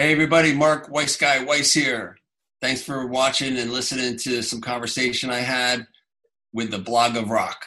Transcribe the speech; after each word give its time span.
Hey, 0.00 0.12
everybody, 0.12 0.54
Mark 0.54 0.88
Weiss 0.88 1.14
Weiss 1.44 1.74
here. 1.74 2.16
Thanks 2.62 2.82
for 2.82 3.06
watching 3.06 3.58
and 3.58 3.70
listening 3.70 4.16
to 4.20 4.40
some 4.40 4.62
conversation 4.62 5.28
I 5.28 5.40
had 5.40 5.86
with 6.54 6.70
the 6.70 6.78
blog 6.78 7.18
of 7.18 7.28
rock. 7.28 7.66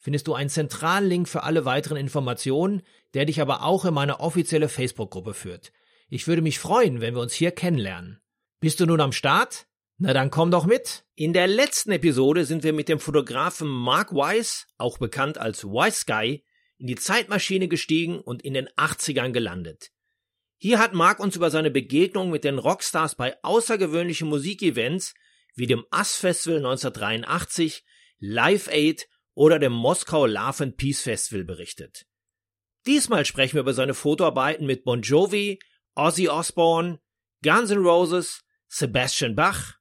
findest 0.00 0.26
du 0.26 0.34
einen 0.34 0.50
zentralen 0.50 1.08
Link 1.08 1.28
für 1.28 1.44
alle 1.44 1.64
weiteren 1.64 1.96
Informationen, 1.96 2.82
der 3.14 3.26
dich 3.26 3.40
aber 3.40 3.62
auch 3.62 3.84
in 3.84 3.94
meine 3.94 4.20
offizielle 4.20 4.68
Facebook-Gruppe 4.68 5.34
führt. 5.34 5.72
Ich 6.08 6.26
würde 6.26 6.42
mich 6.42 6.58
freuen, 6.58 7.00
wenn 7.00 7.14
wir 7.14 7.20
uns 7.20 7.34
hier 7.34 7.52
kennenlernen. 7.52 8.20
Bist 8.58 8.80
du 8.80 8.86
nun 8.86 9.00
am 9.00 9.12
Start? 9.12 9.66
Na 9.98 10.14
dann 10.14 10.30
komm 10.30 10.50
doch 10.50 10.64
mit. 10.64 11.04
In 11.14 11.34
der 11.34 11.46
letzten 11.46 11.92
Episode 11.92 12.46
sind 12.46 12.64
wir 12.64 12.72
mit 12.72 12.88
dem 12.88 12.98
Fotografen 12.98 13.68
Mark 13.68 14.14
Weiss, 14.14 14.66
auch 14.78 14.98
bekannt 14.98 15.38
als 15.38 15.64
Weiss 15.64 16.06
Guy, 16.06 16.42
in 16.78 16.86
die 16.86 16.96
Zeitmaschine 16.96 17.68
gestiegen 17.68 18.18
und 18.18 18.42
in 18.42 18.54
den 18.54 18.68
80ern 18.70 19.32
gelandet. 19.32 19.90
Hier 20.56 20.78
hat 20.78 20.94
Mark 20.94 21.20
uns 21.20 21.36
über 21.36 21.50
seine 21.50 21.70
Begegnung 21.70 22.30
mit 22.30 22.44
den 22.44 22.58
Rockstars 22.58 23.14
bei 23.14 23.36
außergewöhnlichen 23.42 24.28
Musikevents 24.28 25.14
wie 25.54 25.66
dem 25.66 25.84
Ass 25.90 26.16
Festival 26.16 26.58
1983, 26.58 27.84
Live 28.18 28.68
Aid 28.68 29.08
oder 29.40 29.58
dem 29.58 29.72
Moskau 29.72 30.26
Love 30.26 30.64
and 30.64 30.76
Peace 30.76 31.00
Festival 31.00 31.44
berichtet. 31.44 32.04
Diesmal 32.86 33.24
sprechen 33.24 33.54
wir 33.54 33.62
über 33.62 33.72
seine 33.72 33.94
Fotoarbeiten 33.94 34.66
mit 34.66 34.84
Bon 34.84 35.00
Jovi, 35.00 35.58
Ozzy 35.94 36.28
Osbourne, 36.28 37.00
Guns 37.42 37.70
N' 37.70 37.78
Roses, 37.78 38.42
Sebastian 38.68 39.34
Bach, 39.34 39.76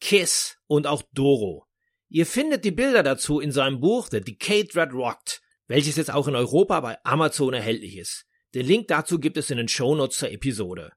Kiss 0.00 0.56
und 0.66 0.86
auch 0.86 1.02
Doro. 1.12 1.66
Ihr 2.08 2.24
findet 2.24 2.64
die 2.64 2.70
Bilder 2.70 3.02
dazu 3.02 3.38
in 3.38 3.52
seinem 3.52 3.80
Buch 3.80 4.08
The 4.10 4.22
Decade 4.22 4.68
That 4.68 4.94
Rocked, 4.94 5.42
welches 5.66 5.96
jetzt 5.96 6.10
auch 6.10 6.26
in 6.26 6.34
Europa 6.34 6.80
bei 6.80 6.96
Amazon 7.04 7.52
erhältlich 7.52 7.98
ist. 7.98 8.24
Den 8.54 8.64
Link 8.64 8.88
dazu 8.88 9.18
gibt 9.18 9.36
es 9.36 9.50
in 9.50 9.58
den 9.58 9.68
Shownotes 9.68 10.16
zur 10.16 10.30
Episode. 10.30 10.90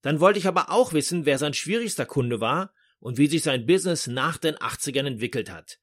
Dann 0.00 0.20
wollte 0.20 0.38
ich 0.38 0.46
aber 0.46 0.70
auch 0.70 0.94
wissen, 0.94 1.26
wer 1.26 1.36
sein 1.36 1.52
schwierigster 1.52 2.06
Kunde 2.06 2.40
war 2.40 2.72
und 2.98 3.18
wie 3.18 3.26
sich 3.26 3.42
sein 3.42 3.66
Business 3.66 4.06
nach 4.06 4.38
den 4.38 4.54
80ern 4.56 5.06
entwickelt 5.06 5.50
hat. 5.50 5.78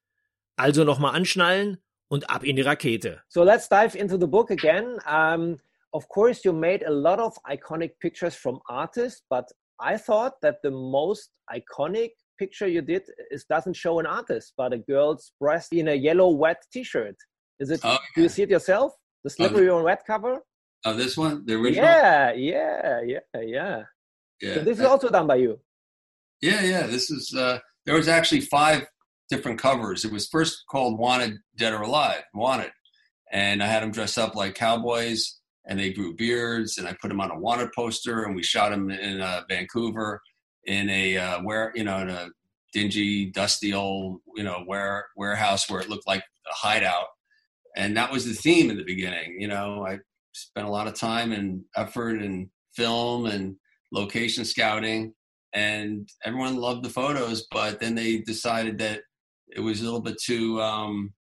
Also 0.57 0.83
nochmal 0.83 1.15
anschnallen 1.15 1.77
und 2.07 2.29
ab 2.29 2.43
in 2.43 2.55
die 2.55 2.61
Rakete. 2.61 3.21
So 3.27 3.43
let's 3.43 3.67
dive 3.67 3.95
into 3.95 4.17
the 4.17 4.27
book 4.27 4.51
again. 4.51 4.99
Um, 5.05 5.59
of 5.93 6.07
course, 6.07 6.45
you 6.45 6.53
made 6.53 6.83
a 6.83 6.91
lot 6.91 7.19
of 7.19 7.37
iconic 7.45 7.99
pictures 7.99 8.35
from 8.35 8.59
artists, 8.69 9.23
but 9.29 9.45
I 9.79 9.97
thought 9.97 10.39
that 10.41 10.61
the 10.61 10.71
most 10.71 11.31
iconic 11.49 12.11
picture 12.37 12.67
you 12.67 12.81
did 12.81 13.03
is 13.31 13.45
doesn't 13.45 13.75
show 13.75 13.99
an 13.99 14.05
artist, 14.05 14.53
but 14.57 14.73
a 14.73 14.77
girl's 14.77 15.31
breast 15.39 15.73
in 15.73 15.87
a 15.87 15.93
yellow 15.93 16.29
wet 16.29 16.63
T-shirt. 16.71 17.15
Is 17.59 17.71
it? 17.71 17.81
Oh. 17.83 17.97
Do 18.15 18.21
you 18.21 18.29
see 18.29 18.43
it 18.43 18.49
yourself? 18.49 18.93
The 19.23 19.29
slippery 19.29 19.69
oh, 19.69 19.77
on 19.77 19.83
wet 19.83 20.03
cover. 20.05 20.39
Oh, 20.85 20.93
this 20.93 21.17
one, 21.17 21.45
the 21.45 21.55
original. 21.55 21.85
Yeah, 21.85 22.33
yeah, 22.33 23.01
yeah, 23.01 23.19
yeah. 23.41 23.83
Yeah. 24.41 24.53
So 24.55 24.59
this 24.61 24.79
is 24.79 24.85
also 24.85 25.09
done 25.09 25.27
by 25.27 25.37
you. 25.37 25.59
Yeah, 26.41 26.61
yeah. 26.61 26.87
This 26.87 27.09
is. 27.09 27.33
Uh, 27.35 27.59
there 27.85 27.95
was 27.95 28.07
actually 28.07 28.41
five 28.41 28.85
different 29.29 29.59
covers. 29.59 30.05
It 30.05 30.11
was 30.11 30.27
first 30.27 30.63
called 30.69 30.99
Wanted, 30.99 31.37
Dead 31.57 31.73
or 31.73 31.81
Alive, 31.81 32.23
Wanted, 32.33 32.71
and 33.31 33.61
I 33.63 33.67
had 33.67 33.83
them 33.83 33.91
dress 33.91 34.17
up 34.17 34.35
like 34.35 34.55
cowboys, 34.55 35.39
and 35.65 35.79
they 35.79 35.91
grew 35.91 36.15
beards, 36.15 36.77
and 36.77 36.87
I 36.87 36.95
put 37.01 37.09
them 37.09 37.21
on 37.21 37.31
a 37.31 37.39
Wanted 37.39 37.69
poster, 37.73 38.23
and 38.23 38.35
we 38.35 38.43
shot 38.43 38.69
them 38.69 38.89
in 38.89 39.21
uh, 39.21 39.41
Vancouver 39.49 40.21
in 40.65 40.89
a 40.89 41.17
uh, 41.17 41.41
where 41.41 41.71
you 41.75 41.83
know 41.83 41.99
in 41.99 42.09
a 42.09 42.29
dingy, 42.73 43.27
dusty 43.27 43.73
old 43.73 44.19
you 44.35 44.43
know 44.43 44.63
ware, 44.67 45.05
warehouse 45.15 45.69
where 45.69 45.81
it 45.81 45.89
looked 45.89 46.07
like 46.07 46.23
a 46.49 46.53
hideout, 46.53 47.07
and 47.75 47.97
that 47.97 48.11
was 48.11 48.25
the 48.25 48.33
theme 48.33 48.69
in 48.69 48.77
the 48.77 48.83
beginning. 48.83 49.39
You 49.39 49.47
know, 49.47 49.85
I 49.87 49.99
spent 50.33 50.67
a 50.67 50.71
lot 50.71 50.87
of 50.87 50.93
time 50.93 51.31
and 51.31 51.63
effort 51.75 52.21
and 52.21 52.49
film 52.75 53.25
and 53.25 53.55
location 53.91 54.43
scouting 54.43 55.13
and 55.53 56.09
everyone 56.25 56.57
loved 56.57 56.83
the 56.83 56.89
photos 56.89 57.47
but 57.51 57.79
then 57.79 57.95
they 57.95 58.17
decided 58.17 58.77
that 58.77 59.01
it 59.49 59.59
was 59.59 59.81
a 59.81 59.83
little 59.83 60.01
bit 60.01 60.17
too 60.21 60.61
um, 60.61 61.13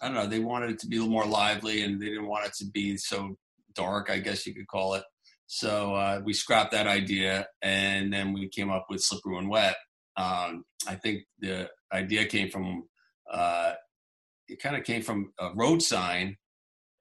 I 0.00 0.06
don't 0.06 0.14
know. 0.14 0.26
They 0.26 0.38
wanted 0.38 0.70
it 0.70 0.78
to 0.80 0.86
be 0.86 0.96
a 0.96 1.00
little 1.00 1.12
more 1.12 1.26
lively, 1.26 1.82
and 1.82 2.00
they 2.00 2.06
didn't 2.06 2.28
want 2.28 2.46
it 2.46 2.54
to 2.58 2.66
be 2.66 2.96
so 2.96 3.36
dark. 3.74 4.10
I 4.10 4.18
guess 4.18 4.46
you 4.46 4.54
could 4.54 4.68
call 4.68 4.94
it. 4.94 5.02
So 5.46 5.94
uh, 5.94 6.20
we 6.24 6.32
scrapped 6.34 6.72
that 6.72 6.86
idea, 6.86 7.46
and 7.62 8.12
then 8.12 8.32
we 8.32 8.48
came 8.48 8.70
up 8.70 8.86
with 8.88 9.00
Slippery 9.02 9.34
When 9.34 9.48
Wet. 9.48 9.76
Um, 10.16 10.64
I 10.86 10.94
think 10.94 11.22
the 11.40 11.68
idea 11.92 12.26
came 12.26 12.50
from 12.50 12.84
uh, 13.32 13.72
it 14.46 14.62
kind 14.62 14.76
of 14.76 14.84
came 14.84 15.02
from 15.02 15.32
a 15.40 15.50
road 15.54 15.82
sign. 15.82 16.36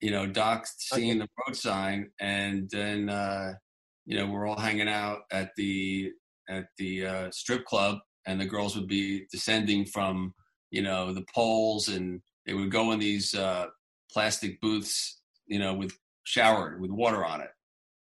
You 0.01 0.11
know, 0.11 0.27
Doc 0.27 0.65
seeing 0.77 1.19
the 1.19 1.27
road 1.45 1.55
sign, 1.55 2.09
and 2.19 2.69
then 2.71 3.09
uh, 3.09 3.53
you 4.05 4.17
know 4.17 4.27
we're 4.27 4.47
all 4.47 4.59
hanging 4.59 4.89
out 4.89 5.21
at 5.31 5.51
the 5.55 6.11
at 6.49 6.65
the 6.77 7.05
uh, 7.05 7.31
strip 7.31 7.65
club, 7.65 7.97
and 8.25 8.39
the 8.41 8.45
girls 8.45 8.75
would 8.75 8.87
be 8.87 9.25
descending 9.31 9.85
from 9.85 10.33
you 10.71 10.81
know, 10.81 11.13
the 11.13 11.25
poles, 11.33 11.87
and 11.87 12.21
they 12.45 12.53
would 12.53 12.71
go 12.71 12.91
in 12.91 12.99
these 12.99 13.33
uh, 13.33 13.67
plastic 14.11 14.59
booths, 14.61 15.19
you 15.45 15.59
know, 15.59 15.73
with 15.73 15.93
showered 16.23 16.81
with 16.81 16.91
water 16.91 17.25
on 17.25 17.41
it. 17.41 17.49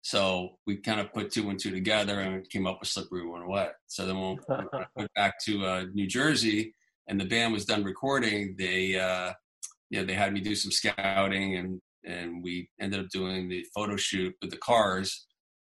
So 0.01 0.59
we 0.67 0.77
kind 0.77 1.01
of 1.01 1.13
put 1.13 1.31
two 1.31 1.49
and 1.49 1.59
two 1.59 1.71
together 1.71 2.21
and 2.21 2.49
came 2.51 2.67
up 2.67 2.79
with 2.81 2.89
Slippery 2.89 3.27
When 3.27 3.49
Wet. 3.49 3.75
So 3.87 4.07
then 4.07 4.19
when 4.19 4.39
we 4.49 4.85
went 4.97 5.15
back 5.15 5.35
to 5.45 5.65
uh, 5.65 5.85
New 5.95 6.07
Jersey 6.07 6.75
and 7.09 7.19
the 7.19 7.25
band 7.25 7.53
was 7.53 7.65
done 7.65 7.85
recording, 7.85 8.55
they, 8.59 8.99
uh, 8.99 9.33
you 9.89 9.99
know, 9.99 10.07
they 10.07 10.13
had 10.13 10.33
me 10.33 10.41
do 10.41 10.55
some 10.55 10.71
scouting 10.71 11.57
and, 11.57 11.81
and 12.05 12.43
we 12.43 12.69
ended 12.81 13.01
up 13.01 13.09
doing 13.09 13.49
the 13.49 13.65
photo 13.75 13.97
shoot 13.97 14.35
with 14.43 14.51
the 14.51 14.59
cars 14.59 15.27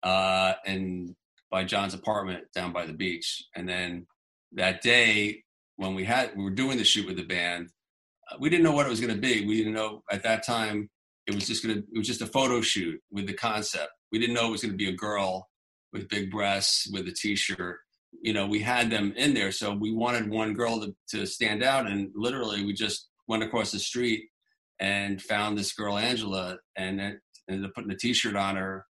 uh, 0.03 0.53
and 0.65 1.15
by 1.49 1.63
John's 1.63 1.95
apartment 1.95 2.43
down 2.53 2.71
by 2.71 2.85
the 2.85 2.93
beach. 2.93 3.43
And 3.55 3.67
then 3.67 4.05
that 4.53 4.83
day 4.83 5.43
when 5.79 5.95
we 5.95 6.03
had 6.03 6.35
we 6.35 6.43
were 6.43 6.49
doing 6.49 6.77
the 6.77 6.83
shoot 6.83 7.07
with 7.07 7.15
the 7.15 7.23
band, 7.23 7.69
uh, 8.29 8.35
we 8.37 8.49
didn't 8.49 8.63
know 8.63 8.73
what 8.73 8.85
it 8.85 8.89
was 8.89 8.99
going 8.99 9.15
to 9.15 9.19
be. 9.19 9.45
We 9.45 9.57
didn't 9.57 9.73
know 9.73 10.03
at 10.11 10.23
that 10.23 10.45
time 10.45 10.89
it 11.25 11.33
was 11.33 11.47
just 11.47 11.63
going 11.63 11.75
to 11.75 11.79
it 11.79 11.97
was 11.97 12.05
just 12.07 12.21
a 12.21 12.27
photo 12.27 12.59
shoot 12.59 12.99
with 13.11 13.27
the 13.27 13.33
concept. 13.33 13.89
We 14.11 14.19
didn't 14.19 14.35
know 14.35 14.49
it 14.49 14.51
was 14.51 14.61
going 14.61 14.73
to 14.73 14.77
be 14.77 14.89
a 14.89 14.95
girl 14.95 15.47
with 15.93 16.09
big 16.09 16.29
breasts 16.31 16.89
with 16.91 17.07
a 17.07 17.13
t-shirt. 17.13 17.77
You 18.21 18.33
know, 18.33 18.45
we 18.45 18.59
had 18.59 18.89
them 18.89 19.13
in 19.15 19.33
there, 19.33 19.53
so 19.53 19.73
we 19.73 19.93
wanted 19.93 20.29
one 20.29 20.53
girl 20.53 20.81
to, 20.81 20.93
to 21.11 21.25
stand 21.25 21.63
out, 21.63 21.87
and 21.87 22.09
literally 22.13 22.65
we 22.65 22.73
just 22.73 23.07
went 23.27 23.43
across 23.43 23.71
the 23.71 23.79
street 23.79 24.25
and 24.81 25.21
found 25.21 25.57
this 25.57 25.73
girl 25.73 25.97
Angela, 25.97 26.57
and 26.75 26.99
ended 27.49 27.65
up 27.65 27.73
putting 27.73 27.91
a 27.91 27.95
t-shirt 27.95 28.35
on 28.35 28.57
her. 28.57 28.85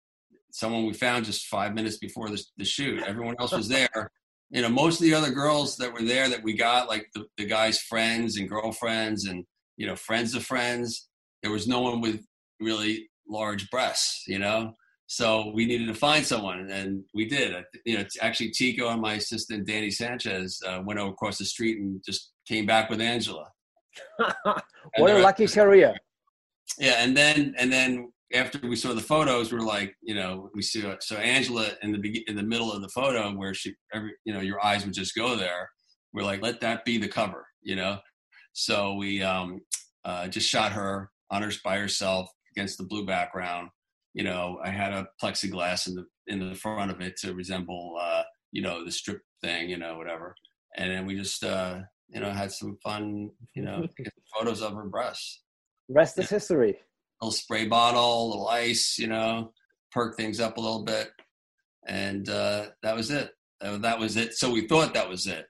Someone 0.51 0.85
we 0.85 0.93
found 0.93 1.25
just 1.25 1.47
five 1.47 1.73
minutes 1.73 1.97
before 1.97 2.29
the, 2.29 2.41
the 2.57 2.65
shoot. 2.65 3.01
Everyone 3.03 3.35
else 3.39 3.53
was 3.53 3.69
there 3.69 4.11
you 4.49 4.61
know, 4.61 4.69
most 4.69 5.01
of 5.01 5.05
the 5.05 5.13
other 5.13 5.31
girls 5.31 5.77
that 5.77 5.91
were 5.91 6.03
there 6.03 6.29
that 6.29 6.43
we 6.43 6.53
got, 6.53 6.87
like 6.87 7.07
the, 7.13 7.25
the 7.37 7.45
guy's 7.45 7.79
friends 7.79 8.37
and 8.37 8.49
girlfriends 8.49 9.25
and, 9.25 9.45
you 9.77 9.87
know, 9.87 9.95
friends 9.95 10.35
of 10.35 10.45
friends, 10.45 11.09
there 11.41 11.51
was 11.51 11.67
no 11.67 11.81
one 11.81 12.01
with 12.01 12.25
really 12.59 13.09
large 13.27 13.69
breasts, 13.69 14.23
you 14.27 14.39
know? 14.39 14.73
So 15.07 15.51
we 15.53 15.65
needed 15.65 15.87
to 15.87 15.93
find 15.93 16.25
someone, 16.25 16.71
and 16.71 17.03
we 17.13 17.25
did. 17.25 17.55
You 17.85 17.99
know, 17.99 18.05
actually, 18.21 18.49
Tico 18.51 18.89
and 18.89 19.01
my 19.01 19.13
assistant 19.13 19.67
Danny 19.67 19.91
Sanchez 19.91 20.59
uh, 20.65 20.81
went 20.83 20.99
over 20.99 21.11
across 21.11 21.37
the 21.37 21.45
street 21.45 21.77
and 21.77 22.01
just 22.03 22.31
came 22.47 22.65
back 22.65 22.89
with 22.89 22.99
Angela. 22.99 23.49
what 24.47 25.11
a 25.11 25.19
lucky 25.19 25.47
career! 25.47 25.95
Yeah, 26.79 26.95
and 26.97 27.15
then 27.15 27.53
and 27.59 27.71
then 27.71 28.11
after 28.33 28.59
we 28.67 28.75
saw 28.75 28.93
the 28.93 29.01
photos, 29.01 29.51
we 29.51 29.59
are 29.59 29.61
like, 29.61 29.95
you 30.01 30.15
know, 30.15 30.49
we 30.53 30.61
see 30.61 30.83
so 30.99 31.15
Angela 31.17 31.69
in 31.81 31.91
the 31.91 32.23
in 32.27 32.35
the 32.35 32.43
middle 32.43 32.71
of 32.71 32.81
the 32.81 32.89
photo 32.89 33.31
where 33.31 33.53
she 33.53 33.75
every 33.93 34.13
you 34.25 34.33
know 34.33 34.41
your 34.41 34.63
eyes 34.63 34.83
would 34.85 34.93
just 34.93 35.15
go 35.15 35.35
there 35.35 35.69
we're 36.15 36.23
like, 36.23 36.41
let 36.41 36.61
that 36.61 36.85
be 36.85 36.97
the 36.97 37.09
cover, 37.09 37.45
you 37.61 37.75
know. 37.75 37.99
So 38.53 38.95
we 38.95 39.21
um, 39.21 39.59
uh, 40.05 40.29
just 40.29 40.49
shot 40.49 40.71
her 40.71 41.11
on 41.29 41.43
her 41.43 41.51
by 41.63 41.77
herself 41.77 42.29
against 42.55 42.77
the 42.77 42.85
blue 42.85 43.05
background. 43.05 43.69
You 44.13 44.23
know, 44.23 44.57
I 44.63 44.69
had 44.69 44.93
a 44.93 45.07
plexiglass 45.21 45.87
in 45.87 45.95
the 45.95 46.05
in 46.27 46.49
the 46.49 46.55
front 46.55 46.89
of 46.89 47.01
it 47.01 47.17
to 47.17 47.35
resemble, 47.35 47.97
uh, 48.01 48.23
you 48.51 48.61
know, 48.61 48.83
the 48.85 48.91
strip 48.91 49.19
thing, 49.43 49.69
you 49.69 49.77
know, 49.77 49.97
whatever. 49.97 50.33
And 50.77 50.89
then 50.89 51.05
we 51.05 51.15
just, 51.15 51.43
uh, 51.43 51.81
you 52.07 52.21
know, 52.21 52.31
had 52.31 52.51
some 52.51 52.77
fun, 52.81 53.29
you 53.53 53.63
know, 53.63 53.85
photos 54.33 54.61
of 54.61 54.73
her 54.73 54.85
breasts. 54.85 55.43
Rest 55.89 56.17
is 56.17 56.29
history. 56.29 56.79
Little 57.21 57.31
spray 57.31 57.65
bottle, 57.65 58.25
a 58.25 58.29
little 58.29 58.47
ice, 58.47 58.97
you 58.99 59.07
know, 59.07 59.53
perk 59.91 60.17
things 60.17 60.39
up 60.39 60.57
a 60.57 60.61
little 60.61 60.83
bit, 60.83 61.09
and 61.87 62.27
uh, 62.29 62.67
that 62.83 62.95
was 62.95 63.11
it. 63.11 63.31
that 63.61 63.99
was 63.99 64.17
it. 64.17 64.33
So 64.33 64.51
we 64.51 64.67
thought 64.67 64.93
that 64.93 65.09
was 65.09 65.27
it 65.27 65.45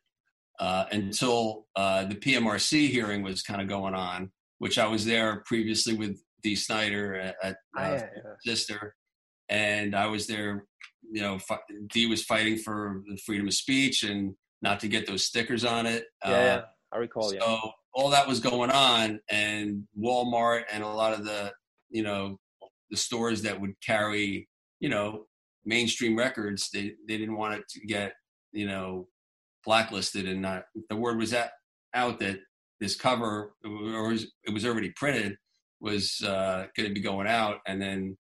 uh, 0.59 0.85
until 0.91 1.65
uh, 1.75 2.05
the 2.05 2.15
PMRC 2.15 2.89
hearing 2.89 3.23
was 3.23 3.41
kind 3.41 3.61
of 3.61 3.67
going 3.67 3.93
on, 3.93 4.31
which 4.59 4.77
I 4.77 4.87
was 4.87 5.05
there 5.05 5.43
previously 5.45 5.95
with 5.95 6.21
Dee 6.43 6.55
Snider 6.55 7.15
at, 7.15 7.35
at 7.43 7.57
uh, 7.77 7.99
oh. 8.01 8.35
Sister, 8.41 8.95
and 9.49 9.95
I 9.95 10.07
was 10.07 10.27
there. 10.27 10.65
You 11.11 11.21
know, 11.21 11.39
Dee 11.93 12.07
was 12.07 12.23
fighting 12.23 12.57
for 12.57 13.03
the 13.07 13.17
freedom 13.17 13.47
of 13.47 13.53
speech 13.53 14.03
and 14.03 14.35
not 14.61 14.79
to 14.79 14.87
get 14.87 15.05
those 15.05 15.25
stickers 15.25 15.63
on 15.63 15.85
it. 15.85 16.05
Yeah, 16.23 16.31
yeah. 16.31 16.61
I 16.91 16.97
recall. 16.97 17.29
So 17.29 17.35
yeah. 17.35 17.57
All 17.95 18.09
that 18.09 18.27
was 18.27 18.39
going 18.39 18.71
on, 18.71 19.21
and 19.29 19.87
Walmart 19.97 20.63
and 20.71 20.83
a 20.83 20.87
lot 20.87 21.13
of 21.13 21.23
the 21.23 21.53
you 21.89 22.03
know 22.03 22.37
the 22.91 22.97
stores 22.97 23.41
that 23.43 23.59
would 23.59 23.73
carry 23.81 24.47
you 24.79 24.89
know 24.89 25.25
mainstream 25.65 26.17
records, 26.17 26.69
they 26.71 26.93
they 27.07 27.17
didn't 27.17 27.37
want 27.37 27.55
it 27.55 27.67
to 27.69 27.79
get 27.87 28.13
you 28.51 28.67
know 28.67 29.07
blacklisted 29.63 30.27
and 30.27 30.41
not 30.41 30.65
the 30.89 30.95
word 30.95 31.17
was 31.17 31.33
at, 31.33 31.51
out 31.93 32.19
that 32.19 32.37
this 32.79 32.95
cover 32.95 33.53
or 33.65 34.13
it 34.13 34.53
was 34.53 34.65
already 34.65 34.91
printed 34.91 35.35
was 35.81 36.21
uh, 36.25 36.65
going 36.75 36.87
to 36.87 36.93
be 36.93 37.01
going 37.01 37.27
out 37.27 37.57
and 37.65 37.81
then 37.81 38.15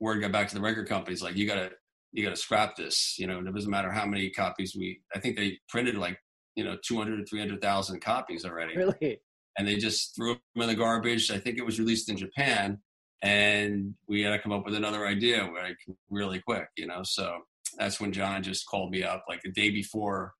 word 0.00 0.20
got 0.20 0.32
back 0.32 0.48
to 0.48 0.54
the 0.54 0.60
record 0.60 0.88
companies 0.88 1.22
like 1.22 1.36
you 1.36 1.46
gotta 1.46 1.70
you 2.12 2.22
gotta 2.22 2.36
scrap 2.36 2.76
this 2.76 3.16
you 3.18 3.26
know 3.26 3.38
it 3.38 3.54
doesn't 3.54 3.70
matter 3.70 3.90
how 3.90 4.04
many 4.04 4.28
copies 4.30 4.74
we 4.78 5.00
i 5.14 5.18
think 5.18 5.36
they 5.36 5.58
printed 5.68 5.96
like 5.96 6.18
you 6.56 6.64
know 6.64 6.76
200 6.84 7.20
or 7.20 7.24
300000 7.24 8.00
copies 8.00 8.44
already 8.44 8.76
really 8.76 9.20
and 9.58 9.66
they 9.66 9.76
just 9.76 10.14
threw 10.14 10.34
them 10.34 10.62
in 10.62 10.68
the 10.68 10.74
garbage 10.74 11.30
i 11.30 11.38
think 11.38 11.58
it 11.58 11.64
was 11.64 11.78
released 11.78 12.08
in 12.08 12.16
japan 12.16 12.78
and 13.22 13.94
we 14.08 14.22
had 14.22 14.30
to 14.30 14.38
come 14.38 14.52
up 14.52 14.64
with 14.64 14.74
another 14.74 15.06
idea 15.06 15.48
like 15.56 15.76
really 16.10 16.40
quick 16.40 16.68
you 16.76 16.86
know 16.86 17.02
so 17.02 17.38
that's 17.78 18.00
when 18.00 18.12
John 18.12 18.42
just 18.42 18.66
called 18.66 18.90
me 18.90 19.02
up 19.02 19.24
like 19.28 19.42
the 19.42 19.50
day 19.50 19.70
before. 19.70 20.34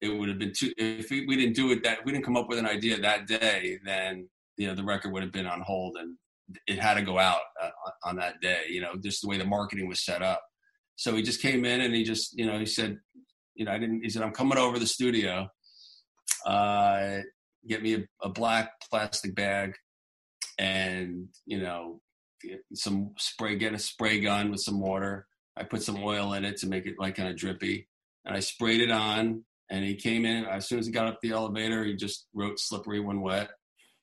It 0.00 0.08
would 0.08 0.28
have 0.28 0.38
been 0.38 0.52
too 0.56 0.72
if 0.76 1.10
we, 1.10 1.26
we 1.26 1.36
didn't 1.36 1.56
do 1.56 1.72
it 1.72 1.82
that 1.82 2.04
we 2.04 2.12
didn't 2.12 2.24
come 2.24 2.36
up 2.36 2.48
with 2.48 2.58
an 2.58 2.66
idea 2.66 3.00
that 3.00 3.26
day, 3.26 3.78
then 3.84 4.28
you 4.56 4.68
know 4.68 4.74
the 4.74 4.84
record 4.84 5.12
would 5.12 5.22
have 5.22 5.32
been 5.32 5.46
on 5.46 5.60
hold 5.62 5.96
and 5.96 6.16
it 6.66 6.78
had 6.78 6.94
to 6.94 7.02
go 7.02 7.18
out 7.18 7.40
uh, 7.60 7.70
on 8.04 8.16
that 8.16 8.40
day. 8.40 8.62
You 8.68 8.80
know, 8.80 8.94
just 9.02 9.22
the 9.22 9.28
way 9.28 9.38
the 9.38 9.44
marketing 9.44 9.88
was 9.88 10.04
set 10.04 10.22
up. 10.22 10.42
So 10.96 11.14
he 11.14 11.22
just 11.22 11.42
came 11.42 11.64
in 11.64 11.80
and 11.80 11.94
he 11.94 12.04
just 12.04 12.38
you 12.38 12.46
know 12.46 12.58
he 12.58 12.66
said, 12.66 12.98
you 13.58 13.66
know, 13.66 13.72
I 13.72 13.78
didn't. 13.78 14.02
He 14.02 14.08
said, 14.08 14.22
I'm 14.22 14.32
coming 14.32 14.56
over 14.56 14.78
the 14.78 14.86
studio. 14.86 15.48
Uh, 16.46 17.18
get 17.68 17.82
me 17.82 17.94
a, 17.94 18.04
a 18.22 18.28
black 18.30 18.70
plastic 18.88 19.34
bag 19.34 19.74
and 20.58 21.28
you 21.44 21.60
know 21.60 22.00
some 22.72 23.10
spray 23.18 23.56
get 23.56 23.74
a 23.74 23.78
spray 23.78 24.20
gun 24.20 24.50
with 24.50 24.60
some 24.60 24.80
water 24.80 25.26
I 25.58 25.64
put 25.64 25.82
some 25.82 26.02
oil 26.02 26.34
in 26.34 26.44
it 26.44 26.56
to 26.58 26.68
make 26.68 26.86
it 26.86 26.94
like 26.98 27.16
kind 27.16 27.28
of 27.28 27.36
drippy, 27.36 27.88
and 28.24 28.36
I 28.36 28.40
sprayed 28.40 28.80
it 28.80 28.90
on. 28.90 29.44
And 29.70 29.84
he 29.84 29.96
came 29.96 30.24
in 30.24 30.46
as 30.46 30.66
soon 30.66 30.78
as 30.78 30.86
he 30.86 30.92
got 30.92 31.08
up 31.08 31.18
the 31.20 31.32
elevator. 31.32 31.84
He 31.84 31.94
just 31.94 32.26
wrote 32.32 32.58
"slippery 32.58 33.00
when 33.00 33.20
wet," 33.20 33.50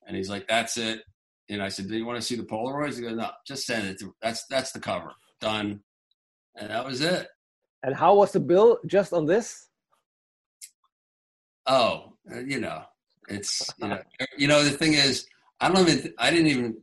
and 0.06 0.16
he's 0.16 0.30
like, 0.30 0.46
"That's 0.46 0.76
it." 0.76 1.02
And 1.48 1.62
I 1.62 1.70
said, 1.70 1.88
"Do 1.88 1.96
you 1.96 2.06
want 2.06 2.20
to 2.20 2.26
see 2.26 2.36
the 2.36 2.44
Polaroids?" 2.44 2.96
He 2.96 3.02
goes, 3.02 3.16
"No, 3.16 3.30
just 3.46 3.66
send 3.66 3.88
it. 3.88 3.98
To, 4.00 4.14
that's 4.22 4.44
that's 4.48 4.72
the 4.72 4.80
cover. 4.80 5.12
Done." 5.40 5.80
And 6.54 6.70
that 6.70 6.86
was 6.86 7.00
it. 7.00 7.26
And 7.86 7.94
how 7.94 8.16
was 8.16 8.32
the 8.32 8.40
bill 8.40 8.80
just 8.84 9.12
on 9.12 9.26
this? 9.26 9.68
Oh, 11.66 12.14
uh, 12.30 12.40
you 12.40 12.60
know, 12.60 12.82
it's 13.28 13.72
you 13.78 13.88
know, 13.88 14.02
you 14.36 14.48
know 14.48 14.64
the 14.64 14.70
thing 14.70 14.94
is, 14.94 15.26
I 15.60 15.68
don't 15.68 15.88
even, 15.88 16.12
I 16.18 16.30
didn't 16.30 16.48
even. 16.48 16.82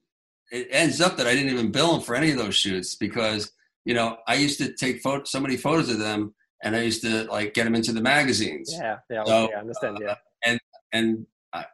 It 0.51 0.67
ends 0.71 1.01
up 1.01 1.17
that 1.17 1.27
I 1.27 1.35
didn't 1.35 1.51
even 1.51 1.71
bill 1.71 1.95
him 1.95 2.01
for 2.01 2.15
any 2.15 2.31
of 2.31 2.37
those 2.37 2.55
shoots 2.55 2.95
because 2.95 3.51
you 3.85 3.93
know, 3.93 4.17
I 4.27 4.35
used 4.35 4.59
to 4.59 4.73
take 4.73 5.01
photo, 5.01 5.25
so 5.25 5.41
many 5.41 5.57
photos 5.57 5.89
of 5.89 5.99
them, 5.99 6.33
and 6.63 6.73
I 6.73 6.83
used 6.83 7.01
to 7.01 7.25
like 7.25 7.53
get 7.53 7.65
them 7.65 7.75
into 7.75 7.91
the 7.91 8.01
magazines. 8.01 8.73
Yeah, 8.73 8.99
yeah, 9.09 9.25
so, 9.25 9.51
I 9.51 9.59
understand. 9.59 9.97
Yeah, 10.01 10.11
uh, 10.11 10.15
and 10.45 10.59
and 10.93 11.25
I, 11.51 11.65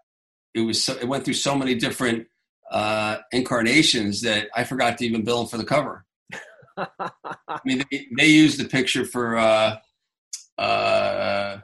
it 0.56 0.62
was 0.62 0.84
so, 0.84 0.94
it 0.94 1.08
went 1.08 1.24
through 1.24 1.36
so 1.36 1.56
many 1.56 1.76
different 1.76 2.26
uh, 2.72 3.18
incarnations 3.32 4.22
that 4.22 4.48
I 4.56 4.64
forgot 4.64 4.98
to 4.98 5.06
even 5.06 5.24
bill 5.24 5.40
them 5.40 5.50
for 5.50 5.58
the 5.58 5.66
cover. 5.66 6.06
I 7.48 7.60
mean, 7.66 7.84
they, 7.92 8.08
they 8.18 8.28
used 8.28 8.60
the 8.60 8.66
picture 8.66 9.06
for 9.06 9.38
uh, 9.38 9.78
uh, 10.58 11.60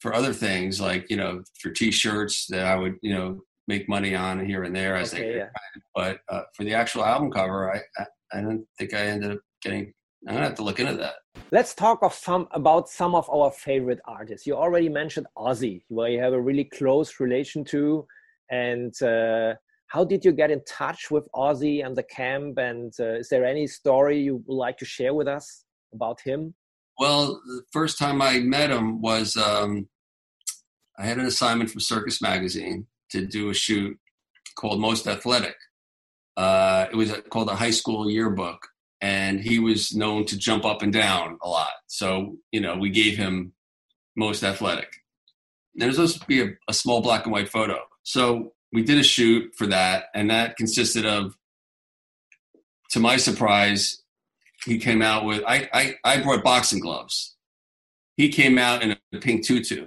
for 0.00 0.14
other 0.14 0.32
things, 0.32 0.80
like 0.80 1.10
you 1.10 1.16
know, 1.16 1.42
for 1.60 1.70
T-shirts 1.70 2.46
that 2.48 2.66
I 2.66 2.76
would 2.76 2.96
you 3.02 3.14
know 3.14 3.40
make 3.66 3.88
money 3.88 4.14
on 4.14 4.44
here 4.44 4.64
and 4.64 4.74
there 4.74 4.96
as 4.96 5.12
okay, 5.12 5.32
they. 5.32 5.36
Yeah. 5.38 5.48
But 5.94 6.20
uh, 6.28 6.42
for 6.54 6.64
the 6.64 6.74
actual 6.74 7.04
album 7.04 7.30
cover, 7.30 7.72
I, 7.72 7.80
I 7.98 8.38
I 8.38 8.40
don't 8.42 8.64
think 8.78 8.94
I 8.94 9.00
ended 9.00 9.32
up 9.32 9.40
getting 9.62 9.92
i'm 10.26 10.34
gonna 10.34 10.46
have 10.46 10.56
to 10.56 10.62
look 10.62 10.80
into 10.80 10.94
that 10.94 11.14
let's 11.52 11.74
talk 11.74 12.02
of 12.02 12.12
some 12.12 12.48
about 12.52 12.88
some 12.88 13.14
of 13.14 13.28
our 13.30 13.50
favorite 13.50 14.00
artists 14.06 14.46
you 14.46 14.54
already 14.54 14.88
mentioned 14.88 15.26
ozzy 15.36 15.82
where 15.88 16.08
you 16.08 16.20
have 16.20 16.32
a 16.32 16.40
really 16.40 16.64
close 16.64 17.20
relation 17.20 17.64
to 17.64 18.04
and 18.50 19.00
uh, 19.02 19.54
how 19.88 20.04
did 20.04 20.24
you 20.24 20.32
get 20.32 20.50
in 20.50 20.62
touch 20.64 21.10
with 21.10 21.28
ozzy 21.34 21.84
and 21.84 21.96
the 21.96 22.02
camp 22.04 22.58
and 22.58 22.92
uh, 23.00 23.14
is 23.14 23.28
there 23.28 23.44
any 23.44 23.66
story 23.66 24.20
you 24.20 24.42
would 24.46 24.56
like 24.56 24.76
to 24.78 24.84
share 24.84 25.14
with 25.14 25.28
us 25.28 25.64
about 25.94 26.20
him 26.20 26.54
well 26.98 27.40
the 27.46 27.62
first 27.72 27.98
time 27.98 28.22
i 28.22 28.38
met 28.38 28.70
him 28.70 29.00
was 29.00 29.36
um, 29.36 29.88
i 30.98 31.04
had 31.04 31.18
an 31.18 31.26
assignment 31.26 31.70
from 31.70 31.80
circus 31.80 32.20
magazine 32.20 32.86
to 33.10 33.26
do 33.26 33.50
a 33.50 33.54
shoot 33.54 33.96
called 34.56 34.80
most 34.80 35.06
athletic 35.06 35.56
uh, 36.36 36.86
it 36.92 36.96
was 36.96 37.12
called 37.30 37.48
a 37.48 37.54
high 37.56 37.70
school 37.70 38.08
yearbook 38.08 38.68
and 39.00 39.40
he 39.40 39.58
was 39.58 39.94
known 39.94 40.24
to 40.26 40.36
jump 40.36 40.64
up 40.64 40.82
and 40.82 40.92
down 40.92 41.38
a 41.42 41.48
lot. 41.48 41.70
So, 41.86 42.36
you 42.52 42.60
know, 42.60 42.76
we 42.76 42.90
gave 42.90 43.16
him 43.16 43.52
most 44.16 44.42
athletic. 44.42 44.88
And 45.74 45.84
it 45.84 45.86
was 45.86 45.96
supposed 45.96 46.20
to 46.20 46.26
be 46.26 46.42
a, 46.42 46.48
a, 46.68 46.74
small 46.74 47.00
black 47.00 47.24
and 47.24 47.32
white 47.32 47.48
photo. 47.48 47.78
So 48.02 48.52
we 48.72 48.82
did 48.82 48.98
a 48.98 49.02
shoot 49.02 49.52
for 49.56 49.66
that, 49.66 50.06
and 50.14 50.30
that 50.30 50.56
consisted 50.56 51.06
of, 51.06 51.36
to 52.90 53.00
my 53.00 53.16
surprise, 53.16 54.02
he 54.64 54.78
came 54.78 55.02
out 55.02 55.24
with 55.24 55.42
I, 55.46 55.68
I, 55.72 55.94
I 56.04 56.22
brought 56.22 56.42
boxing 56.42 56.80
gloves. 56.80 57.36
He 58.16 58.28
came 58.28 58.58
out 58.58 58.82
in 58.82 58.96
a 59.12 59.18
pink 59.18 59.46
tutu. 59.46 59.86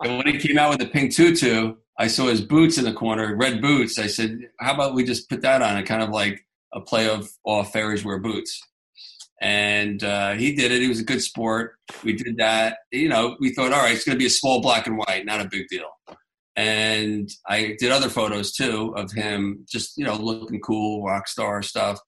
and 0.00 0.18
when 0.18 0.26
he 0.26 0.38
came 0.38 0.58
out 0.58 0.70
with 0.70 0.80
the 0.80 0.86
pink 0.86 1.14
tutu, 1.14 1.76
I 1.98 2.08
saw 2.08 2.26
his 2.26 2.40
boots 2.40 2.78
in 2.78 2.84
the 2.84 2.92
corner, 2.92 3.36
red 3.36 3.62
boots. 3.62 3.98
I 3.98 4.06
said, 4.08 4.40
"How 4.58 4.74
about 4.74 4.94
we 4.94 5.04
just 5.04 5.28
put 5.28 5.42
that 5.42 5.62
on?" 5.62 5.76
And 5.76 5.86
kind 5.86 6.02
of 6.02 6.10
like 6.10 6.44
a 6.72 6.80
play 6.80 7.08
of 7.08 7.30
all 7.44 7.64
fairies 7.64 8.04
wear 8.04 8.18
boots. 8.18 8.60
And 9.40 10.02
uh, 10.02 10.32
he 10.32 10.54
did 10.54 10.72
it. 10.72 10.80
He 10.80 10.88
was 10.88 11.00
a 11.00 11.04
good 11.04 11.22
sport. 11.22 11.76
We 12.02 12.14
did 12.14 12.38
that. 12.38 12.78
You 12.90 13.08
know, 13.08 13.36
we 13.38 13.52
thought, 13.54 13.72
all 13.72 13.82
right, 13.82 13.94
it's 13.94 14.04
going 14.04 14.16
to 14.16 14.18
be 14.18 14.26
a 14.26 14.30
small 14.30 14.62
black 14.62 14.86
and 14.86 14.96
white, 14.96 15.24
not 15.26 15.42
a 15.42 15.48
big 15.48 15.68
deal. 15.68 15.88
And 16.56 17.28
I 17.46 17.76
did 17.78 17.92
other 17.92 18.08
photos 18.08 18.52
too 18.52 18.94
of 18.96 19.12
him, 19.12 19.66
just 19.70 19.98
you 19.98 20.04
know, 20.04 20.16
looking 20.16 20.60
cool, 20.60 21.04
rock 21.04 21.28
star 21.28 21.62
stuff. 21.62 22.00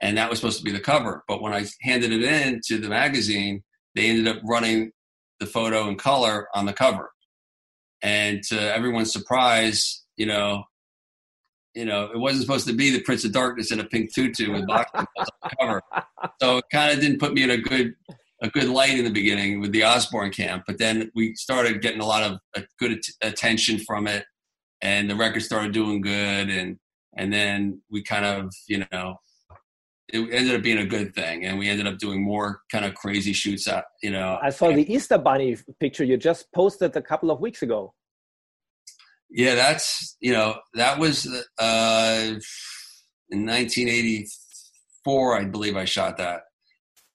And 0.00 0.16
that 0.16 0.30
was 0.30 0.38
supposed 0.38 0.58
to 0.58 0.64
be 0.64 0.70
the 0.70 0.80
cover. 0.80 1.24
But 1.26 1.42
when 1.42 1.52
I 1.52 1.66
handed 1.82 2.12
it 2.12 2.22
in 2.22 2.60
to 2.66 2.78
the 2.78 2.88
magazine, 2.88 3.64
they 3.94 4.08
ended 4.08 4.28
up 4.28 4.42
running 4.44 4.92
the 5.40 5.46
photo 5.46 5.88
in 5.88 5.96
color 5.96 6.48
on 6.54 6.66
the 6.66 6.72
cover. 6.72 7.10
And 8.02 8.42
to 8.44 8.74
everyone's 8.74 9.12
surprise, 9.12 10.04
you 10.16 10.26
know, 10.26 10.64
you 11.74 11.84
know, 11.84 12.10
it 12.12 12.18
wasn't 12.18 12.42
supposed 12.42 12.66
to 12.68 12.72
be 12.72 12.90
the 12.90 13.02
Prince 13.02 13.24
of 13.24 13.32
Darkness 13.32 13.70
in 13.70 13.80
a 13.80 13.84
pink 13.84 14.14
tutu 14.14 14.52
with 14.52 14.66
boxing 14.66 15.06
on 15.18 15.26
the 15.42 15.50
cover. 15.60 15.82
So 16.40 16.58
it 16.58 16.64
kind 16.72 16.92
of 16.92 17.00
didn't 17.00 17.18
put 17.18 17.34
me 17.34 17.42
in 17.42 17.50
a 17.50 17.58
good 17.58 17.94
a 18.42 18.50
good 18.50 18.68
light 18.68 18.98
in 18.98 19.04
the 19.04 19.10
beginning 19.10 19.60
with 19.60 19.72
the 19.72 19.82
Osbourne 19.82 20.30
camp. 20.30 20.64
But 20.66 20.78
then 20.78 21.10
we 21.14 21.34
started 21.34 21.80
getting 21.80 22.00
a 22.00 22.06
lot 22.06 22.22
of 22.22 22.38
uh, 22.56 22.62
good 22.78 22.92
at- 22.92 23.28
attention 23.28 23.78
from 23.78 24.06
it, 24.06 24.24
and 24.80 25.10
the 25.10 25.16
record 25.16 25.42
started 25.42 25.72
doing 25.72 26.00
good, 26.00 26.48
and 26.50 26.78
and 27.16 27.32
then 27.32 27.82
we 27.90 28.02
kind 28.02 28.24
of 28.24 28.52
you 28.68 28.84
know 28.92 29.16
it 30.08 30.20
ended 30.32 30.54
up 30.54 30.62
being 30.62 30.78
a 30.78 30.86
good 30.86 31.12
thing 31.16 31.44
and 31.44 31.58
we 31.58 31.68
ended 31.68 31.84
up 31.84 31.98
doing 31.98 32.22
more 32.22 32.60
kind 32.70 32.84
of 32.84 32.94
crazy 32.94 33.32
shoots 33.32 33.66
out 33.66 33.82
you 34.04 34.10
know 34.12 34.38
i 34.40 34.50
saw 34.50 34.70
the 34.70 34.94
easter 34.94 35.18
bunny 35.18 35.56
picture 35.80 36.04
you 36.04 36.16
just 36.16 36.46
posted 36.52 36.94
a 36.94 37.02
couple 37.02 37.28
of 37.28 37.40
weeks 37.40 37.62
ago 37.62 37.92
yeah, 39.30 39.54
that's 39.54 40.16
you 40.20 40.32
know 40.32 40.56
that 40.74 40.98
was 40.98 41.26
uh, 41.58 42.34
in 43.30 43.46
1984, 43.46 45.38
I 45.38 45.44
believe 45.44 45.76
I 45.76 45.84
shot 45.84 46.16
that, 46.18 46.42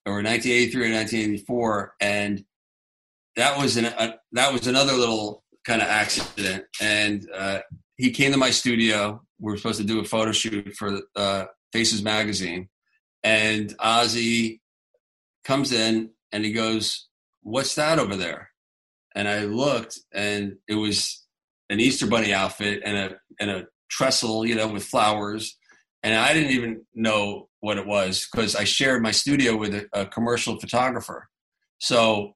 or 0.05 0.23
1983 0.23 0.81
or 0.81 0.93
1984, 0.93 1.95
and 2.01 2.43
that 3.35 3.57
was 3.57 3.77
an 3.77 3.85
a, 3.85 4.15
that 4.33 4.53
was 4.53 4.67
another 4.67 4.93
little 4.93 5.43
kind 5.65 5.81
of 5.81 5.87
accident. 5.87 6.65
And 6.81 7.27
uh, 7.33 7.59
he 7.97 8.11
came 8.11 8.31
to 8.31 8.37
my 8.37 8.51
studio. 8.51 9.21
We 9.39 9.51
were 9.51 9.57
supposed 9.57 9.79
to 9.79 9.85
do 9.85 9.99
a 9.99 10.05
photo 10.05 10.31
shoot 10.31 10.73
for 10.75 10.99
uh, 11.15 11.45
Faces 11.71 12.03
magazine, 12.03 12.69
and 13.23 13.75
Ozzy 13.77 14.59
comes 15.43 15.71
in 15.71 16.11
and 16.31 16.43
he 16.45 16.51
goes, 16.51 17.07
"What's 17.41 17.75
that 17.75 17.99
over 17.99 18.15
there?" 18.15 18.49
And 19.15 19.27
I 19.27 19.45
looked, 19.45 19.99
and 20.13 20.57
it 20.67 20.75
was 20.75 21.25
an 21.69 21.79
Easter 21.79 22.07
bunny 22.07 22.33
outfit 22.33 22.81
and 22.85 22.97
a 22.97 23.15
and 23.39 23.49
a 23.49 23.67
trestle, 23.89 24.45
you 24.45 24.55
know, 24.55 24.67
with 24.67 24.83
flowers. 24.83 25.57
And 26.03 26.15
I 26.15 26.33
didn't 26.33 26.51
even 26.51 26.85
know 26.95 27.49
what 27.59 27.77
it 27.77 27.85
was 27.85 28.27
because 28.31 28.55
I 28.55 28.63
shared 28.63 29.03
my 29.03 29.11
studio 29.11 29.55
with 29.55 29.73
a, 29.75 29.87
a 29.93 30.05
commercial 30.05 30.59
photographer. 30.59 31.29
So 31.77 32.35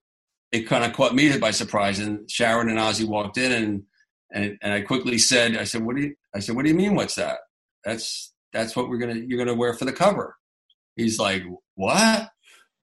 it 0.51 0.67
kind 0.67 0.83
of 0.83 0.93
caught 0.93 1.15
me 1.15 1.35
by 1.37 1.51
surprise. 1.51 1.99
And 1.99 2.29
Sharon 2.29 2.69
and 2.69 2.79
Ozzy 2.79 3.07
walked 3.07 3.37
in, 3.37 3.51
and 3.51 3.83
and 4.31 4.57
and 4.61 4.73
I 4.73 4.81
quickly 4.81 5.17
said, 5.17 5.57
I 5.57 5.63
said, 5.63 5.83
"What 5.83 5.95
do 5.95 6.03
you?" 6.03 6.15
I 6.35 6.39
said, 6.39 6.55
"What 6.55 6.63
do 6.63 6.69
you 6.69 6.75
mean? 6.75 6.95
What's 6.95 7.15
that?" 7.15 7.39
That's 7.83 8.33
that's 8.53 8.75
what 8.75 8.89
we're 8.89 8.97
gonna 8.97 9.15
you're 9.15 9.43
gonna 9.43 9.57
wear 9.57 9.73
for 9.73 9.85
the 9.85 9.93
cover. 9.93 10.35
He's 10.95 11.19
like, 11.19 11.43
"What?" 11.75 12.29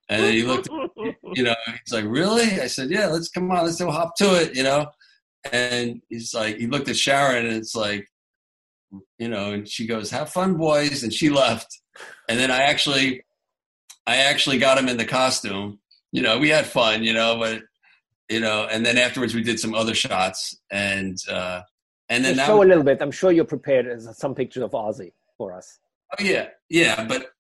And 0.09 0.27
he 0.27 0.43
looked, 0.43 0.69
you 1.35 1.45
know, 1.45 1.55
he's 1.67 1.93
like, 1.93 2.05
"Really?" 2.05 2.61
I 2.61 2.67
said, 2.67 2.91
"Yeah, 2.91 3.07
let's 3.07 3.29
come 3.29 3.51
on, 3.51 3.65
let's 3.65 3.81
go 3.81 3.91
hop 3.91 4.17
to 4.17 4.41
it," 4.41 4.57
you 4.57 4.63
know. 4.63 4.87
And 5.51 6.01
he's 6.09 6.35
like, 6.35 6.59
he 6.59 6.67
looked 6.67 6.89
at 6.89 6.97
Sharon, 6.97 7.47
and 7.47 7.57
it's 7.57 7.75
like, 7.75 8.09
you 9.19 9.29
know, 9.29 9.53
and 9.53 9.69
she 9.69 9.87
goes, 9.87 10.11
"Have 10.11 10.31
fun, 10.31 10.57
boys," 10.57 11.03
and 11.03 11.13
she 11.13 11.31
left. 11.31 11.81
And 12.29 12.39
then 12.39 12.51
I 12.51 12.63
actually, 12.63 13.23
I 14.07 14.17
actually 14.17 14.59
got 14.59 14.79
him 14.79 14.89
in 14.89 14.97
the 14.97 15.05
costume. 15.05 15.79
You 16.11 16.23
know, 16.23 16.39
we 16.39 16.49
had 16.49 16.67
fun, 16.67 17.03
you 17.03 17.13
know, 17.13 17.39
but 17.39 17.63
you 18.29 18.41
know, 18.41 18.67
and 18.71 18.85
then 18.85 18.99
afterwards 18.99 19.35
we 19.35 19.43
did 19.43 19.59
some 19.59 19.75
other 19.75 19.95
shots, 19.95 20.59
and 20.71 21.17
uh, 21.31 21.63
and 22.09 22.25
then 22.25 22.37
show 22.37 22.59
was, 22.59 22.67
a 22.67 22.69
little 22.69 22.85
bit. 22.85 23.01
I'm 23.01 23.11
sure 23.11 23.33
you're 23.33 23.45
prepared. 23.45 24.01
Some 24.03 24.35
pictures 24.35 24.63
of 24.63 24.73
Ozzy 24.73 25.13
for 25.37 25.53
us. 25.53 25.79
Oh 26.19 26.23
yeah, 26.23 26.49
yeah, 26.69 27.05
but 27.05 27.31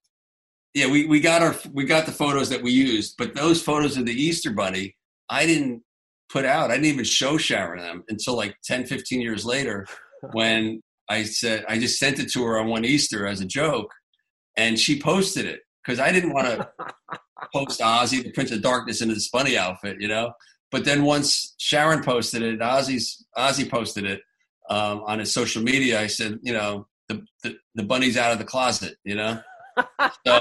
yeah, 0.74 0.90
we, 0.90 1.06
we 1.06 1.20
got 1.20 1.42
our 1.42 1.54
we 1.72 1.84
got 1.84 2.06
the 2.06 2.12
photos 2.12 2.48
that 2.48 2.62
we 2.62 2.72
used, 2.72 3.16
but 3.18 3.34
those 3.34 3.62
photos 3.62 3.96
of 3.96 4.06
the 4.06 4.12
Easter 4.12 4.50
Bunny, 4.50 4.96
I 5.28 5.46
didn't 5.46 5.82
put 6.30 6.44
out. 6.46 6.70
I 6.70 6.74
didn't 6.74 6.86
even 6.86 7.04
show 7.04 7.36
Sharon 7.36 7.80
them 7.80 8.04
until 8.08 8.36
like 8.36 8.56
10, 8.64 8.86
15 8.86 9.20
years 9.20 9.44
later, 9.44 9.86
when 10.32 10.82
I 11.12 11.24
said 11.24 11.64
I 11.68 11.78
just 11.78 11.98
sent 11.98 12.18
it 12.18 12.30
to 12.32 12.44
her 12.44 12.58
on 12.58 12.68
one 12.68 12.84
Easter 12.84 13.26
as 13.26 13.40
a 13.40 13.46
joke, 13.46 13.92
and 14.56 14.78
she 14.78 15.00
posted 15.00 15.46
it 15.46 15.60
because 15.84 16.00
I 16.00 16.10
didn't 16.12 16.32
want 16.32 16.46
to 16.46 16.70
post 17.54 17.80
Ozzy, 17.80 18.22
the 18.22 18.32
Prince 18.32 18.50
of 18.52 18.62
Darkness, 18.62 19.02
in 19.02 19.08
this 19.08 19.28
bunny 19.28 19.56
outfit, 19.58 19.96
you 20.00 20.08
know. 20.08 20.32
But 20.70 20.84
then 20.84 21.04
once 21.04 21.54
Sharon 21.58 22.02
posted 22.02 22.42
it, 22.42 22.60
Ozzy's 22.60 23.24
Ozzy 23.36 23.70
posted 23.70 24.04
it 24.04 24.22
um, 24.70 25.02
on 25.06 25.18
his 25.18 25.32
social 25.32 25.62
media. 25.62 26.00
I 26.00 26.06
said, 26.06 26.38
you 26.42 26.54
know, 26.54 26.86
the, 27.08 27.22
the, 27.42 27.56
the 27.74 27.82
bunny's 27.82 28.16
out 28.16 28.32
of 28.32 28.38
the 28.38 28.44
closet, 28.44 28.96
you 29.04 29.14
know. 29.14 29.38
so, 30.26 30.40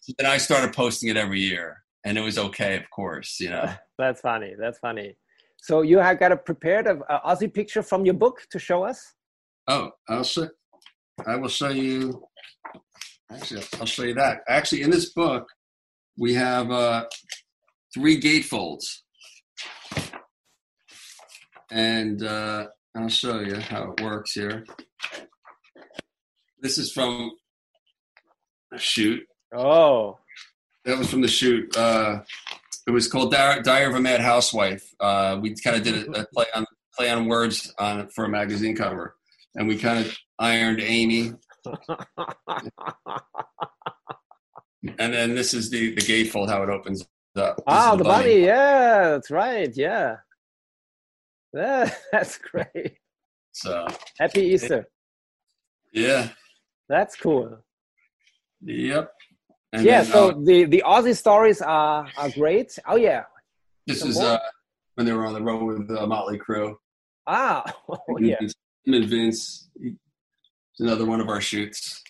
so 0.00 0.12
then 0.18 0.26
I 0.26 0.36
started 0.36 0.72
posting 0.72 1.08
it 1.08 1.16
every 1.16 1.40
year, 1.40 1.82
and 2.04 2.16
it 2.16 2.20
was 2.20 2.38
okay, 2.38 2.76
of 2.76 2.88
course, 2.90 3.38
you 3.40 3.50
know. 3.50 3.72
That's 3.98 4.20
funny. 4.20 4.54
That's 4.58 4.78
funny. 4.78 5.16
So 5.58 5.82
you 5.82 5.98
have 5.98 6.18
got 6.18 6.32
a 6.32 6.36
prepared 6.36 6.86
a, 6.86 6.98
a 7.08 7.34
Ozzy 7.34 7.52
picture 7.52 7.82
from 7.82 8.04
your 8.04 8.14
book 8.14 8.42
to 8.50 8.58
show 8.58 8.84
us. 8.84 9.14
Oh, 9.68 9.90
I'll 10.08 10.24
show. 10.24 10.48
I 11.26 11.36
will 11.36 11.48
show 11.48 11.68
you. 11.68 12.24
Actually, 13.30 13.62
I'll 13.78 13.86
show 13.86 14.02
you 14.02 14.14
that. 14.14 14.40
Actually, 14.48 14.82
in 14.82 14.90
this 14.90 15.12
book, 15.12 15.48
we 16.18 16.34
have 16.34 16.70
uh, 16.70 17.04
three 17.94 18.20
gatefolds, 18.20 18.84
and 21.70 22.22
uh, 22.22 22.66
I'll 22.94 23.08
show 23.08 23.40
you 23.40 23.56
how 23.56 23.92
it 23.92 24.02
works 24.02 24.32
here. 24.32 24.64
This 26.60 26.78
is 26.78 26.92
from 26.92 27.30
a 28.72 28.78
shoot. 28.78 29.22
Oh, 29.54 30.18
that 30.84 30.98
was 30.98 31.08
from 31.08 31.20
the 31.20 31.28
shoot. 31.28 31.76
Uh, 31.76 32.20
it 32.86 32.90
was 32.90 33.08
called 33.08 33.32
Diary, 33.32 33.62
Diary 33.62 33.86
of 33.86 33.94
a 33.94 34.00
Mad 34.00 34.20
Housewife. 34.20 34.92
Uh, 34.98 35.38
we 35.40 35.54
kind 35.54 35.76
of 35.76 35.82
did 35.82 36.08
a, 36.08 36.22
a, 36.22 36.26
play 36.26 36.46
on 36.54 36.66
play 36.96 37.10
on 37.10 37.26
words 37.26 37.72
on 37.78 38.08
for 38.08 38.24
a 38.24 38.28
magazine 38.28 38.76
cover, 38.76 39.16
and 39.56 39.68
we 39.68 39.76
kind 39.76 40.04
of 40.04 40.16
ironed 40.38 40.80
Amy. 40.80 41.32
and 44.98 45.12
then 45.12 45.34
this 45.34 45.54
is 45.54 45.70
the 45.70 45.94
the 45.94 46.00
gatefold 46.00 46.48
how 46.48 46.62
it 46.62 46.68
opens 46.68 47.02
up. 47.36 47.56
This 47.56 47.64
ah, 47.66 47.92
the, 47.92 47.98
the 47.98 48.04
bunny. 48.04 48.24
bunny. 48.24 48.44
Yeah, 48.44 49.10
that's 49.10 49.30
right. 49.30 49.70
Yeah, 49.74 50.16
yeah 51.54 51.90
that's 52.12 52.38
great. 52.38 52.98
So 53.52 53.86
happy 54.18 54.42
Easter. 54.42 54.88
Yeah, 55.92 56.30
that's 56.88 57.16
cool. 57.16 57.58
Yep. 58.62 59.12
And 59.74 59.84
yeah, 59.84 60.02
then, 60.02 60.12
so 60.12 60.30
uh, 60.30 60.34
the 60.42 60.64
the 60.64 60.82
Ozzy 60.86 61.16
stories 61.16 61.62
are 61.62 62.06
are 62.16 62.30
great. 62.30 62.78
Oh 62.86 62.96
yeah. 62.96 63.24
This 63.86 64.00
Some 64.00 64.10
is 64.10 64.20
uh, 64.20 64.38
when 64.94 65.06
they 65.06 65.12
were 65.12 65.26
on 65.26 65.34
the 65.34 65.42
road 65.42 65.64
with 65.64 65.88
the 65.88 66.02
uh, 66.02 66.06
Motley 66.06 66.38
Crue. 66.38 66.74
Ah, 67.26 67.64
oh, 67.88 67.98
yeah. 68.18 68.36
Him 68.84 68.94
and 68.94 69.04
Vince. 69.06 69.68
It's 69.76 70.80
another 70.80 71.06
one 71.06 71.20
of 71.20 71.28
our 71.28 71.40
shoots. 71.40 72.02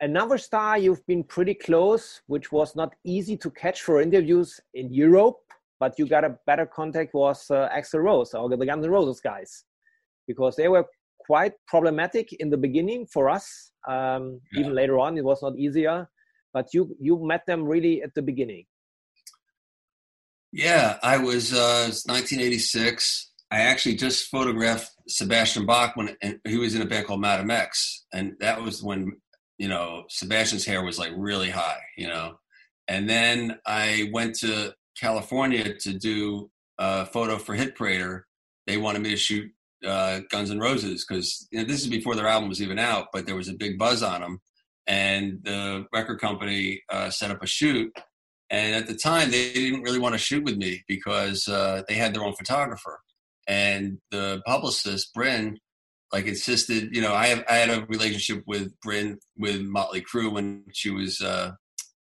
Another 0.00 0.38
star 0.38 0.78
you've 0.78 1.04
been 1.06 1.24
pretty 1.24 1.54
close, 1.54 2.20
which 2.26 2.52
was 2.52 2.76
not 2.76 2.94
easy 3.04 3.36
to 3.38 3.50
catch 3.50 3.82
for 3.82 4.00
interviews 4.00 4.60
in 4.74 4.92
Europe, 4.92 5.38
but 5.80 5.98
you 5.98 6.06
got 6.06 6.24
a 6.24 6.38
better 6.46 6.66
contact 6.66 7.14
was 7.14 7.50
uh, 7.50 7.68
Axl 7.76 8.02
Rose 8.02 8.34
or 8.34 8.48
the 8.48 8.56
Guns 8.56 8.84
N' 8.84 8.90
Roses 8.90 9.20
guys, 9.20 9.64
because 10.26 10.54
they 10.56 10.68
were 10.68 10.86
quite 11.18 11.54
problematic 11.66 12.32
in 12.34 12.48
the 12.48 12.56
beginning 12.56 13.06
for 13.06 13.28
us. 13.28 13.72
Um, 13.88 14.40
yeah. 14.52 14.60
Even 14.60 14.74
later 14.74 14.98
on, 14.98 15.18
it 15.18 15.24
was 15.24 15.42
not 15.42 15.56
easier. 15.58 16.08
But 16.52 16.72
you 16.72 16.96
you 16.98 17.18
met 17.22 17.44
them 17.46 17.64
really 17.64 18.02
at 18.02 18.14
the 18.14 18.22
beginning. 18.22 18.64
Yeah, 20.52 20.98
I 21.02 21.18
was 21.18 21.52
uh, 21.52 21.86
it's 21.88 22.06
1986. 22.06 23.30
I 23.50 23.60
actually 23.60 23.94
just 23.96 24.28
photographed 24.28 24.90
Sebastian 25.08 25.64
Bach 25.64 25.96
when 25.96 26.16
he 26.46 26.58
was 26.58 26.74
in 26.74 26.82
a 26.82 26.86
band 26.86 27.06
called 27.06 27.20
Madame 27.20 27.50
X, 27.50 28.04
and 28.12 28.34
that 28.40 28.62
was 28.62 28.82
when 28.82 29.12
you 29.58 29.68
know 29.68 30.04
Sebastian's 30.08 30.66
hair 30.66 30.84
was 30.84 30.98
like 30.98 31.12
really 31.16 31.50
high, 31.50 31.80
you 31.96 32.08
know. 32.08 32.38
And 32.88 33.08
then 33.08 33.58
I 33.66 34.10
went 34.12 34.34
to 34.40 34.74
California 35.00 35.74
to 35.74 35.98
do 35.98 36.50
a 36.78 37.06
photo 37.06 37.38
for 37.38 37.54
Hit 37.54 37.76
Parader. 37.76 38.22
They 38.66 38.76
wanted 38.76 39.02
me 39.02 39.10
to 39.10 39.16
shoot 39.16 39.50
uh, 39.86 40.20
Guns 40.30 40.50
N' 40.50 40.58
Roses 40.58 41.04
because 41.06 41.46
you 41.50 41.60
know, 41.60 41.64
this 41.64 41.80
is 41.80 41.88
before 41.88 42.14
their 42.14 42.26
album 42.26 42.48
was 42.48 42.62
even 42.62 42.78
out, 42.78 43.08
but 43.12 43.26
there 43.26 43.36
was 43.36 43.48
a 43.48 43.54
big 43.54 43.78
buzz 43.78 44.02
on 44.02 44.20
them, 44.20 44.40
and 44.86 45.40
the 45.42 45.86
record 45.92 46.20
company 46.20 46.82
uh, 46.90 47.10
set 47.10 47.30
up 47.30 47.42
a 47.42 47.46
shoot. 47.46 47.90
And 48.50 48.74
at 48.74 48.86
the 48.86 48.94
time, 48.94 49.30
they 49.30 49.52
didn't 49.52 49.82
really 49.82 49.98
want 49.98 50.14
to 50.14 50.18
shoot 50.18 50.42
with 50.42 50.56
me 50.56 50.82
because 50.88 51.48
uh, 51.48 51.82
they 51.86 51.94
had 51.94 52.14
their 52.14 52.24
own 52.24 52.34
photographer, 52.34 52.98
and 53.48 53.98
the 54.10 54.42
publicist 54.46 55.12
Bryn 55.14 55.58
like 56.12 56.26
insisted. 56.26 56.94
You 56.94 57.02
know, 57.02 57.14
I 57.14 57.26
have 57.26 57.44
I 57.48 57.56
had 57.56 57.70
a 57.70 57.86
relationship 57.86 58.44
with 58.46 58.72
Bryn 58.80 59.18
with 59.36 59.62
Motley 59.62 60.02
Crue 60.02 60.32
when 60.32 60.64
she 60.72 60.90
was 60.90 61.20
uh, 61.20 61.52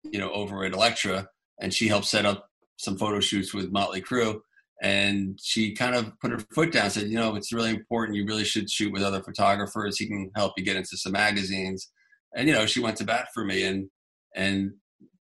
you 0.03 0.19
know 0.19 0.31
over 0.31 0.63
at 0.63 0.73
Elektra, 0.73 1.27
and 1.61 1.73
she 1.73 1.87
helped 1.87 2.07
set 2.07 2.25
up 2.25 2.47
some 2.77 2.97
photo 2.97 3.19
shoots 3.19 3.53
with 3.53 3.71
Motley 3.71 4.01
Crue 4.01 4.39
and 4.83 5.39
she 5.41 5.73
kind 5.73 5.95
of 5.95 6.11
put 6.19 6.31
her 6.31 6.39
foot 6.53 6.71
down 6.71 6.89
said 6.89 7.07
you 7.07 7.15
know 7.15 7.35
it's 7.35 7.53
really 7.53 7.69
important 7.69 8.17
you 8.17 8.25
really 8.25 8.43
should 8.43 8.69
shoot 8.69 8.91
with 8.91 9.01
other 9.01 9.23
photographers 9.23 9.97
he 9.97 10.07
can 10.07 10.29
help 10.35 10.53
you 10.57 10.63
get 10.63 10.75
into 10.75 10.97
some 10.97 11.13
magazines 11.13 11.89
and 12.35 12.47
you 12.47 12.53
know 12.53 12.65
she 12.65 12.81
went 12.81 12.97
to 12.97 13.05
bat 13.05 13.27
for 13.33 13.45
me 13.45 13.63
and 13.63 13.89
and 14.35 14.71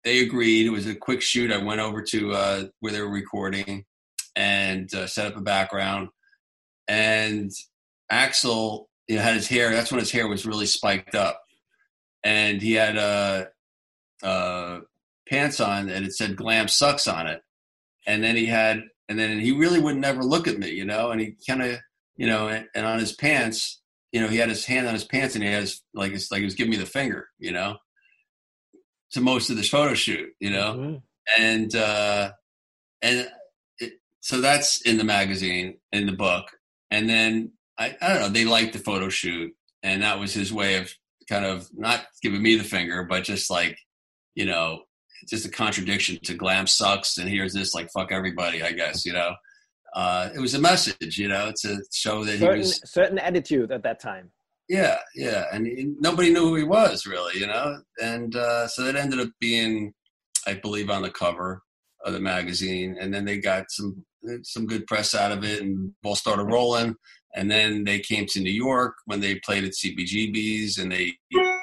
they 0.02 0.20
agreed 0.20 0.66
it 0.66 0.70
was 0.70 0.86
a 0.86 0.94
quick 0.94 1.22
shoot 1.22 1.52
i 1.52 1.56
went 1.56 1.80
over 1.80 2.02
to 2.02 2.32
uh, 2.32 2.64
where 2.80 2.92
they 2.92 3.00
were 3.00 3.10
recording 3.10 3.84
and 4.36 4.92
uh, 4.94 5.06
set 5.06 5.26
up 5.26 5.36
a 5.36 5.40
background. 5.40 6.08
And 6.88 7.50
Axl, 8.10 8.86
you 9.08 9.16
know, 9.16 9.22
had 9.22 9.34
his 9.34 9.48
hair 9.48 9.70
that's 9.70 9.90
when 9.90 10.00
his 10.00 10.10
hair 10.10 10.28
was 10.28 10.46
really 10.46 10.66
spiked 10.66 11.14
up. 11.14 11.40
And 12.22 12.62
he 12.62 12.72
had 12.72 12.96
uh, 12.96 13.46
uh, 14.22 14.80
pants 15.28 15.60
on 15.60 15.88
and 15.88 16.06
it 16.06 16.14
said 16.14 16.36
glam 16.36 16.68
sucks 16.68 17.06
on 17.06 17.26
it. 17.26 17.42
And 18.06 18.22
then 18.22 18.36
he 18.36 18.46
had 18.46 18.82
and 19.08 19.18
then 19.18 19.38
he 19.38 19.52
really 19.52 19.80
would 19.80 19.96
never 19.96 20.22
look 20.22 20.48
at 20.48 20.58
me, 20.58 20.70
you 20.70 20.84
know, 20.84 21.10
and 21.10 21.20
he 21.20 21.36
kind 21.46 21.62
of, 21.62 21.78
you 22.16 22.26
know, 22.26 22.48
and, 22.48 22.66
and, 22.74 22.86
on 22.86 22.98
his 22.98 23.12
pants, 23.12 23.82
you 24.12 24.20
know, 24.20 24.28
he 24.28 24.38
had 24.38 24.48
his 24.48 24.64
hand 24.64 24.86
on 24.86 24.94
his 24.94 25.04
pants 25.04 25.34
and 25.34 25.44
he 25.44 25.50
has 25.50 25.82
like 25.92 26.12
it's 26.12 26.30
like 26.30 26.38
he 26.38 26.44
was 26.44 26.54
giving 26.54 26.70
me 26.70 26.76
the 26.76 26.86
finger, 26.86 27.28
you 27.38 27.52
know, 27.52 27.76
to 29.12 29.20
most 29.20 29.50
of 29.50 29.56
this 29.56 29.68
photo 29.68 29.94
shoot, 29.94 30.30
you 30.40 30.50
know, 30.50 30.74
mm-hmm. 30.74 31.42
and 31.42 31.74
uh, 31.74 32.30
and 33.02 33.28
so 34.24 34.40
that's 34.40 34.80
in 34.80 34.96
the 34.96 35.04
magazine 35.04 35.76
in 35.92 36.06
the 36.06 36.12
book, 36.12 36.46
and 36.90 37.08
then 37.10 37.52
I 37.78 37.94
I 38.00 38.08
don't 38.08 38.20
know 38.22 38.28
they 38.30 38.46
liked 38.46 38.72
the 38.72 38.78
photo 38.78 39.10
shoot, 39.10 39.52
and 39.82 40.00
that 40.02 40.18
was 40.18 40.32
his 40.32 40.50
way 40.50 40.76
of 40.76 40.90
kind 41.28 41.44
of 41.44 41.68
not 41.74 42.06
giving 42.22 42.42
me 42.42 42.56
the 42.56 42.64
finger, 42.64 43.04
but 43.04 43.24
just 43.24 43.50
like 43.50 43.76
you 44.34 44.46
know 44.46 44.84
just 45.28 45.44
a 45.44 45.50
contradiction 45.50 46.18
to 46.22 46.34
glam 46.34 46.66
sucks 46.66 47.16
and 47.18 47.28
here's 47.28 47.54
this 47.54 47.72
like 47.74 47.88
fuck 47.90 48.12
everybody 48.12 48.62
i 48.62 48.72
guess 48.72 49.06
you 49.06 49.12
know? 49.12 49.34
Uh, 49.94 50.28
it 50.34 50.40
was 50.40 50.54
a 50.54 50.58
message, 50.58 51.18
you 51.18 51.28
know, 51.28 51.52
to 51.62 51.80
show 51.92 52.24
that 52.24 52.40
certain, 52.40 52.54
he 52.54 52.58
was 52.58 52.80
certain 52.84 53.18
attitude 53.18 53.70
at 53.70 53.84
that 53.84 54.00
time. 54.00 54.28
yeah, 54.68 54.98
yeah, 55.14 55.44
and 55.52 55.66
he, 55.66 55.94
nobody 56.00 56.32
knew 56.32 56.48
who 56.48 56.56
he 56.56 56.64
was 56.64 57.06
really, 57.06 57.38
you 57.38 57.46
know, 57.46 57.78
and 58.02 58.34
uh, 58.34 58.66
so 58.66 58.82
that 58.82 58.96
ended 58.96 59.20
up 59.20 59.28
being, 59.38 59.94
I 60.48 60.54
believe, 60.54 60.90
on 60.90 61.02
the 61.02 61.10
cover 61.10 61.62
of 62.04 62.12
the 62.12 62.20
magazine, 62.20 62.96
and 63.00 63.12
then 63.12 63.24
they 63.24 63.38
got 63.38 63.70
some 63.70 64.04
some 64.42 64.66
good 64.66 64.86
press 64.86 65.14
out 65.14 65.32
of 65.32 65.44
it, 65.44 65.62
and 65.62 65.92
ball 66.02 66.14
started 66.14 66.44
rolling, 66.44 66.94
and 67.34 67.50
then 67.50 67.84
they 67.84 67.98
came 67.98 68.26
to 68.26 68.40
New 68.40 68.52
York 68.52 68.94
when 69.06 69.20
they 69.20 69.36
played 69.36 69.64
at 69.64 69.72
CBGB's, 69.72 70.78
and 70.78 70.92
they 70.92 71.14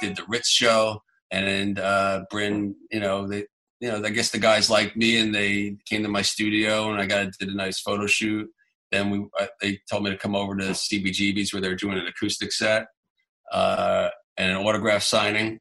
did 0.02 0.16
the 0.16 0.24
Ritz 0.28 0.50
show, 0.50 1.02
and 1.32 1.80
uh, 1.80 2.24
Bryn, 2.30 2.76
you 2.92 3.00
know, 3.00 3.28
they. 3.28 3.46
You 3.80 3.90
know, 3.92 4.04
I 4.06 4.12
guess 4.12 4.30
the 4.30 4.38
guys 4.38 4.70
liked 4.70 4.96
me, 4.96 5.18
and 5.18 5.34
they 5.34 5.76
came 5.90 6.04
to 6.04 6.08
my 6.08 6.22
studio, 6.22 6.92
and 6.92 7.02
I 7.02 7.08
got 7.08 7.32
did 7.40 7.50
a 7.50 7.56
nice 7.56 7.80
photo 7.80 8.06
shoot. 8.06 8.48
Then 8.92 9.10
we, 9.10 9.26
uh, 9.40 9.48
they 9.60 9.80
told 9.90 10.04
me 10.04 10.12
to 10.12 10.18
come 10.18 10.36
over 10.36 10.56
to 10.56 10.66
CBGB's 10.66 11.52
where 11.52 11.64
they're 11.64 11.74
doing 11.74 11.98
an 11.98 12.06
acoustic 12.06 12.52
set 12.52 12.86
uh, 13.52 14.10
and 14.38 14.52
an 14.52 14.58
autograph 14.58 15.04
signing, 15.04 15.60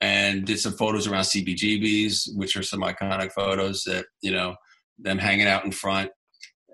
and 0.00 0.44
did 0.44 0.58
some 0.58 0.72
photos 0.72 1.06
around 1.06 1.24
CBGB's, 1.24 2.32
which 2.34 2.56
are 2.56 2.62
some 2.62 2.80
iconic 2.80 3.32
photos 3.32 3.84
that 3.84 4.06
you 4.20 4.32
know 4.32 4.56
them 4.98 5.18
hanging 5.18 5.46
out 5.46 5.64
in 5.64 5.72
front, 5.72 6.10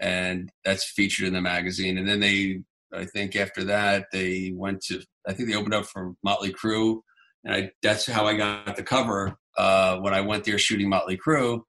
and 0.00 0.50
that's 0.64 0.90
featured 0.90 1.28
in 1.28 1.34
the 1.34 1.40
magazine. 1.40 1.98
And 1.98 2.08
then 2.08 2.20
they, 2.20 2.62
I 2.92 3.04
think 3.04 3.36
after 3.36 3.64
that, 3.64 4.06
they 4.12 4.52
went 4.54 4.82
to, 4.84 5.02
I 5.26 5.32
think 5.32 5.48
they 5.48 5.56
opened 5.56 5.74
up 5.74 5.86
for 5.86 6.14
Motley 6.22 6.52
Crue, 6.52 7.00
and 7.44 7.54
I, 7.54 7.70
that's 7.82 8.06
how 8.06 8.26
I 8.26 8.34
got 8.36 8.76
the 8.76 8.82
cover 8.82 9.36
uh, 9.56 9.98
when 9.98 10.14
I 10.14 10.20
went 10.20 10.44
there 10.44 10.58
shooting 10.58 10.88
Motley 10.88 11.18
Crue. 11.18 11.62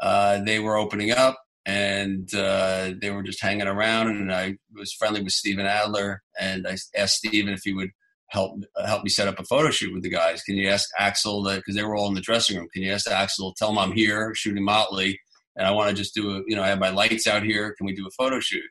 Uh, 0.00 0.40
they 0.44 0.60
were 0.60 0.76
opening 0.76 1.10
up 1.10 1.38
and 1.66 2.32
uh, 2.34 2.92
they 3.00 3.10
were 3.10 3.22
just 3.22 3.42
hanging 3.42 3.66
around. 3.66 4.08
And 4.08 4.32
I 4.32 4.56
was 4.74 4.92
friendly 4.92 5.22
with 5.22 5.32
Steven 5.32 5.66
Adler, 5.66 6.22
and 6.40 6.66
I 6.66 6.76
asked 6.96 7.16
Steven 7.16 7.52
if 7.52 7.62
he 7.64 7.74
would 7.74 7.90
help 8.28 8.62
help 8.84 9.02
me 9.02 9.10
set 9.10 9.28
up 9.28 9.38
a 9.38 9.44
photo 9.44 9.70
shoot 9.70 9.92
with 9.92 10.02
the 10.02 10.10
guys. 10.10 10.42
Can 10.42 10.56
you 10.56 10.68
ask 10.68 10.88
Axl 11.00 11.44
that 11.46 11.56
because 11.56 11.74
they 11.74 11.82
were 11.82 11.96
all 11.96 12.08
in 12.08 12.14
the 12.14 12.20
dressing 12.20 12.56
room? 12.56 12.68
Can 12.72 12.82
you 12.82 12.92
ask 12.92 13.06
Axl 13.06 13.54
Tell 13.56 13.70
him 13.70 13.78
I'm 13.78 13.92
here 13.92 14.34
shooting 14.34 14.64
Motley, 14.64 15.18
and 15.56 15.66
I 15.66 15.70
want 15.70 15.90
to 15.90 15.94
just 15.94 16.14
do 16.14 16.36
a 16.36 16.42
you 16.46 16.56
know 16.56 16.62
I 16.62 16.68
have 16.68 16.78
my 16.78 16.90
lights 16.90 17.26
out 17.26 17.42
here. 17.42 17.74
Can 17.76 17.86
we 17.86 17.94
do 17.94 18.06
a 18.06 18.10
photo 18.10 18.40
shoot? 18.40 18.64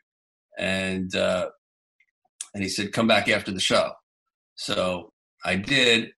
And 0.58 1.14
uh, 1.14 1.48
and 2.54 2.62
he 2.62 2.68
said 2.68 2.92
come 2.92 3.06
back 3.06 3.28
after 3.28 3.52
the 3.52 3.60
show. 3.60 3.92
So 4.54 5.12
I 5.44 5.56
did, 5.56 6.10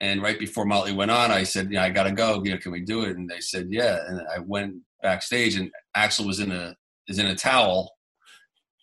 and 0.00 0.22
right 0.22 0.38
before 0.38 0.66
Motley 0.66 0.92
went 0.92 1.10
on, 1.10 1.30
I 1.30 1.44
said, 1.44 1.70
"Yeah, 1.70 1.84
I 1.84 1.90
gotta 1.90 2.12
go. 2.12 2.42
You 2.44 2.52
know, 2.52 2.58
can 2.58 2.72
we 2.72 2.80
do 2.80 3.02
it?" 3.02 3.16
And 3.16 3.28
they 3.28 3.40
said, 3.40 3.68
"Yeah." 3.70 3.98
And 4.06 4.20
I 4.34 4.40
went 4.40 4.74
backstage, 5.02 5.56
and 5.56 5.70
Axl 5.96 6.26
was 6.26 6.40
in 6.40 6.50
a 6.50 6.76
is 7.08 7.18
in 7.18 7.26
a 7.26 7.36
towel, 7.36 7.92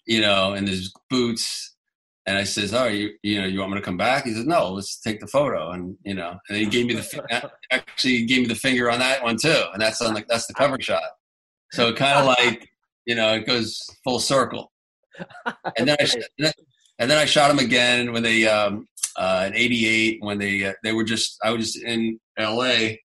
you 0.07 0.21
know, 0.21 0.53
and 0.53 0.67
his 0.67 0.93
boots. 1.09 1.72
And 2.25 2.37
I 2.37 2.45
says, 2.45 2.73
"Oh, 2.73 2.87
you 2.87 3.11
you 3.21 3.41
know, 3.41 3.47
you 3.47 3.59
want 3.59 3.71
me 3.71 3.77
to 3.77 3.83
come 3.83 3.97
back?" 3.97 4.23
He 4.25 4.33
says, 4.33 4.45
"No, 4.45 4.71
let's 4.71 4.99
take 4.99 5.19
the 5.19 5.27
photo." 5.27 5.71
And 5.71 5.97
you 6.05 6.13
know, 6.13 6.37
and 6.47 6.57
he 6.57 6.65
gave 6.65 6.85
me 6.85 6.93
the 6.93 7.51
actually 7.71 8.17
he 8.17 8.25
gave 8.25 8.41
me 8.41 8.47
the 8.47 8.55
finger 8.55 8.89
on 8.89 8.99
that 8.99 9.23
one 9.23 9.37
too, 9.37 9.63
and 9.73 9.81
that's 9.81 10.01
on 10.01 10.13
the 10.13 10.23
that's 10.29 10.47
the 10.47 10.53
cover 10.53 10.77
shot. 10.79 11.03
So 11.71 11.89
it 11.89 11.97
kind 11.97 12.17
of 12.19 12.25
like 12.25 12.69
you 13.05 13.15
know, 13.15 13.33
it 13.33 13.45
goes 13.45 13.79
full 14.03 14.19
circle. 14.19 14.71
And 15.77 15.87
then 15.87 15.97
I 15.99 16.51
and 16.99 17.09
then 17.09 17.17
I 17.17 17.25
shot 17.25 17.51
him 17.51 17.59
again 17.59 18.13
when 18.13 18.23
they 18.23 18.47
um, 18.47 18.87
uh, 19.15 19.45
in 19.47 19.55
'88 19.55 20.17
when 20.21 20.37
they 20.37 20.65
uh, 20.65 20.73
they 20.83 20.93
were 20.93 21.03
just 21.03 21.37
I 21.43 21.51
was 21.51 21.73
just 21.73 21.83
in 21.83 22.19
L.A. 22.37 23.01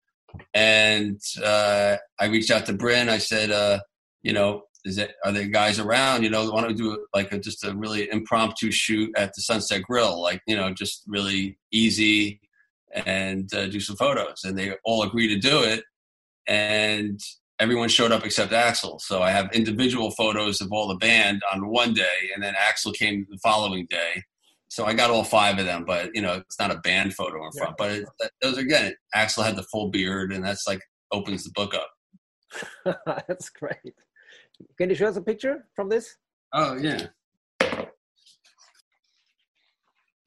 and 0.55 1.21
uh, 1.43 1.97
I 2.21 2.27
reached 2.27 2.51
out 2.51 2.67
to 2.67 2.73
Bryn. 2.73 3.09
I 3.09 3.19
said, 3.19 3.51
uh, 3.51 3.81
you 4.23 4.33
know, 4.33 4.63
is 4.89 4.99
it 4.99 5.15
are 5.25 5.33
there 5.33 5.47
guys 5.47 5.79
around? 5.79 6.23
You 6.23 6.31
know, 6.31 6.51
want 6.51 6.69
to 6.69 6.75
do 6.75 7.07
like 7.15 7.33
a, 7.33 7.39
just 7.39 7.65
a 7.65 7.75
really 7.75 8.11
impromptu 8.11 8.71
shoot 8.71 9.11
at 9.17 9.35
the 9.35 9.43
Sunset 9.43 9.83
Grill, 9.83 10.21
like 10.21 10.43
you 10.47 10.57
know, 10.57 10.73
just 10.73 11.05
really 11.07 11.59
easy 11.71 12.41
and 12.93 13.53
uh, 13.55 13.67
do 13.67 13.81
some 13.81 13.97
photos. 13.97 14.43
And 14.45 14.57
they 14.59 14.75
all 14.85 15.03
agree 15.03 15.29
to 15.29 15.39
do 15.39 15.63
it, 15.63 15.85
and 16.47 17.21
everyone 17.61 17.89
showed 17.89 18.13
up 18.13 18.25
except 18.25 18.53
axl 18.53 19.01
So 19.01 19.21
I 19.21 19.31
have 19.31 19.53
individual 19.53 20.13
photos 20.13 20.61
of 20.61 20.73
all 20.73 20.89
the 20.89 20.97
band 20.97 21.43
on 21.53 21.69
one 21.69 21.93
day, 21.93 22.31
and 22.35 22.43
then 22.43 22.55
axl 22.55 22.95
came 22.95 23.27
the 23.31 23.39
following 23.39 23.87
day. 23.91 24.23
So 24.71 24.85
I 24.85 24.93
got 24.93 25.11
all 25.11 25.25
five 25.25 25.59
of 25.59 25.65
them, 25.65 25.85
but 25.87 26.11
you 26.15 26.23
know, 26.23 26.35
it's 26.35 26.59
not 26.59 26.71
a 26.71 26.79
band 26.81 27.15
photo 27.15 27.45
in 27.45 27.53
front. 27.53 27.77
But 27.79 27.91
it, 27.91 28.05
those 28.43 28.59
again, 28.59 28.95
axl 29.15 29.45
had 29.45 29.57
the 29.57 29.63
full 29.65 29.91
beard, 29.91 30.33
and 30.33 30.45
that's 30.45 30.67
like 30.67 30.81
opens 31.13 31.45
the 31.45 31.51
book 31.55 31.75
up. 31.75 31.91
That's 33.29 33.51
great. 33.51 33.95
Can 34.77 34.89
you 34.91 34.95
show 34.95 35.07
us 35.07 35.17
a 35.17 35.23
picture 35.23 35.67
from 35.75 35.89
this? 35.89 36.17
Oh 36.53 36.77
yeah. 36.77 37.07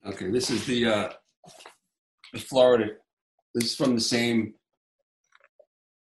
Okay, 0.06 0.30
this 0.30 0.50
is 0.50 0.66
the 0.66 0.86
uh, 0.86 1.08
the 2.32 2.38
Florida. 2.40 2.86
This 3.54 3.64
is 3.66 3.76
from 3.76 3.94
the 3.94 4.00
same 4.00 4.54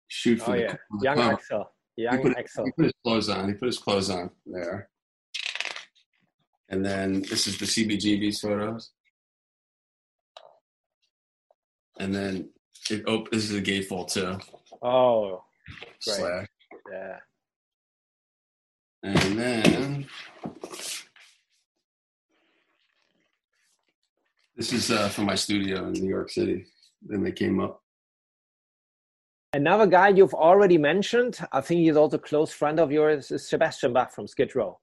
shoot 0.08 0.40
for 0.40 0.52
Oh 0.52 0.56
the, 0.56 0.60
yeah, 0.62 0.72
the 1.00 1.04
young 1.04 1.16
cover. 1.16 1.36
Axl. 1.36 1.66
He 1.96 2.02
Young 2.04 2.22
put, 2.22 2.36
Axl. 2.36 2.64
he 2.64 2.70
put 2.72 2.84
his 2.86 2.94
clothes 3.04 3.28
on. 3.28 3.48
He 3.48 3.54
put 3.54 3.66
his 3.66 3.78
clothes 3.78 4.08
on 4.10 4.30
there. 4.46 4.88
And 6.70 6.84
then 6.84 7.20
this 7.22 7.46
is 7.46 7.58
the 7.58 7.66
CBGB's 7.66 8.40
photos. 8.40 8.92
And 12.00 12.14
then 12.14 12.48
it 12.90 13.06
op- 13.06 13.30
this 13.30 13.44
is 13.50 13.54
a 13.54 13.60
gatefold 13.60 14.10
too. 14.10 14.38
Oh, 14.82 15.44
Great. 16.06 16.16
Slash. 16.16 16.46
yeah. 16.90 17.18
And 19.02 19.38
then 19.38 20.06
this 24.56 24.72
is 24.72 24.90
uh, 24.90 25.08
from 25.08 25.26
my 25.26 25.34
studio 25.34 25.88
in 25.88 25.94
New 25.94 26.08
York 26.08 26.30
City. 26.30 26.66
Then 27.02 27.22
they 27.24 27.32
came 27.32 27.58
up. 27.60 27.82
Another 29.54 29.86
guy 29.86 30.08
you've 30.08 30.34
already 30.34 30.78
mentioned, 30.78 31.38
I 31.52 31.60
think 31.60 31.80
he's 31.80 31.96
also 31.96 32.16
a 32.16 32.20
close 32.20 32.52
friend 32.52 32.80
of 32.80 32.90
yours, 32.90 33.30
is 33.30 33.46
Sebastian 33.48 33.92
Bach 33.92 34.12
from 34.12 34.26
Skid 34.26 34.54
Row. 34.54 34.78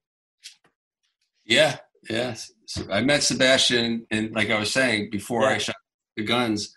Yeah, 1.45 1.77
yeah. 2.10 2.36
So 2.65 2.86
I 2.91 3.01
met 3.01 3.23
Sebastian, 3.23 4.05
and 4.12 4.32
like 4.32 4.51
I 4.51 4.60
was 4.60 4.71
saying 4.71 5.10
before, 5.12 5.45
I 5.45 5.58
shot 5.58 5.75
the 6.15 6.23
guns. 6.23 6.75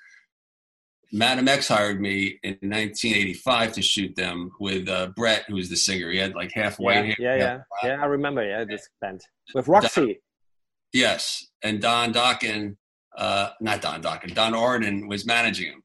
Madame 1.13 1.47
X 1.47 1.69
hired 1.69 2.01
me 2.01 2.39
in 2.43 2.53
1985 2.63 3.73
to 3.73 3.83
shoot 3.83 4.17
them 4.17 4.51
with 4.59 4.89
uh, 4.89 5.09
Bret, 5.15 5.45
who 5.47 5.57
was 5.57 5.69
the 5.69 5.77
singer. 5.77 6.11
He 6.11 6.17
had 6.17 6.35
like 6.35 6.51
half 6.53 6.79
white 6.79 6.95
yeah, 6.95 7.03
hair. 7.03 7.17
yeah, 7.19 7.37
yeah, 7.37 7.55
black. 7.55 7.85
yeah. 7.85 8.03
I 8.03 8.07
remember. 8.07 8.43
Yeah, 8.43 8.65
this 8.65 8.89
band 9.01 9.21
with 9.55 9.69
Roxy. 9.69 10.21
Yes, 10.95 11.47
and 11.63 11.81
Don 11.81 12.15
Dokken, 12.15 12.77
uh, 13.17 13.51
not 13.61 13.83
Don 13.83 14.03
Dokken, 14.03 14.35
Don 14.35 14.55
Arden 14.55 15.07
was 15.07 15.27
managing 15.27 15.67
him. 15.67 15.83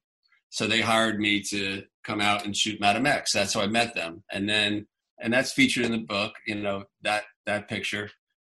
So 0.49 0.65
they 0.65 0.79
hired 0.79 1.19
me 1.19 1.41
to 1.49 1.83
come 2.05 2.21
out 2.21 2.45
and 2.45 2.55
shoot 2.55 2.79
Madame 2.79 3.05
X. 3.05 3.33
That's 3.33 3.53
how 3.53 3.61
I 3.61 3.67
met 3.67 3.95
them, 3.95 4.23
and 4.31 4.47
then 4.47 4.87
and 5.19 5.33
that's 5.33 5.51
featured 5.51 5.85
in 5.85 5.91
the 5.91 5.97
book. 5.97 6.33
You 6.45 6.55
know 6.55 6.85
that 7.01 7.23
that 7.45 7.67
picture, 7.67 8.09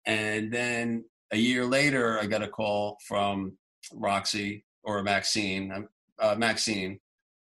and 0.06 0.52
then 0.52 1.04
a 1.32 1.36
year 1.36 1.64
later, 1.64 2.20
I 2.20 2.26
got 2.26 2.44
a 2.44 2.48
call 2.48 2.96
from 3.08 3.56
Roxy 3.92 4.64
or 4.84 5.02
Maxine, 5.02 5.88
uh, 6.20 6.34
Maxine, 6.36 6.98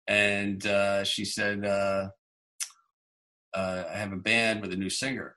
and 0.06 0.64
uh, 0.66 1.04
she 1.04 1.24
said, 1.24 1.64
uh, 1.64 2.08
uh, 3.54 3.84
"I 3.92 3.96
have 3.96 4.12
a 4.12 4.16
band 4.16 4.62
with 4.62 4.72
a 4.72 4.76
new 4.76 4.90
singer," 4.90 5.36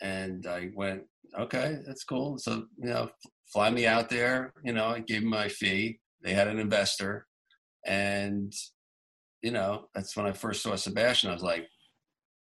and 0.00 0.46
I 0.46 0.70
went, 0.74 1.02
"Okay, 1.38 1.78
that's 1.86 2.04
cool." 2.04 2.38
So 2.38 2.66
you 2.78 2.90
know, 2.90 3.10
fly 3.52 3.70
me 3.70 3.86
out 3.86 4.10
there. 4.10 4.52
You 4.64 4.72
know, 4.72 4.86
I 4.86 5.00
gave 5.00 5.20
them 5.22 5.30
my 5.30 5.48
fee. 5.48 6.00
They 6.22 6.32
had 6.32 6.48
an 6.48 6.58
investor, 6.58 7.26
and 7.86 8.52
you 9.42 9.50
know, 9.50 9.88
that's 9.94 10.16
when 10.16 10.26
I 10.26 10.32
first 10.32 10.62
saw 10.62 10.74
Sebastian. 10.74 11.30
I 11.30 11.34
was 11.34 11.42
like, 11.42 11.68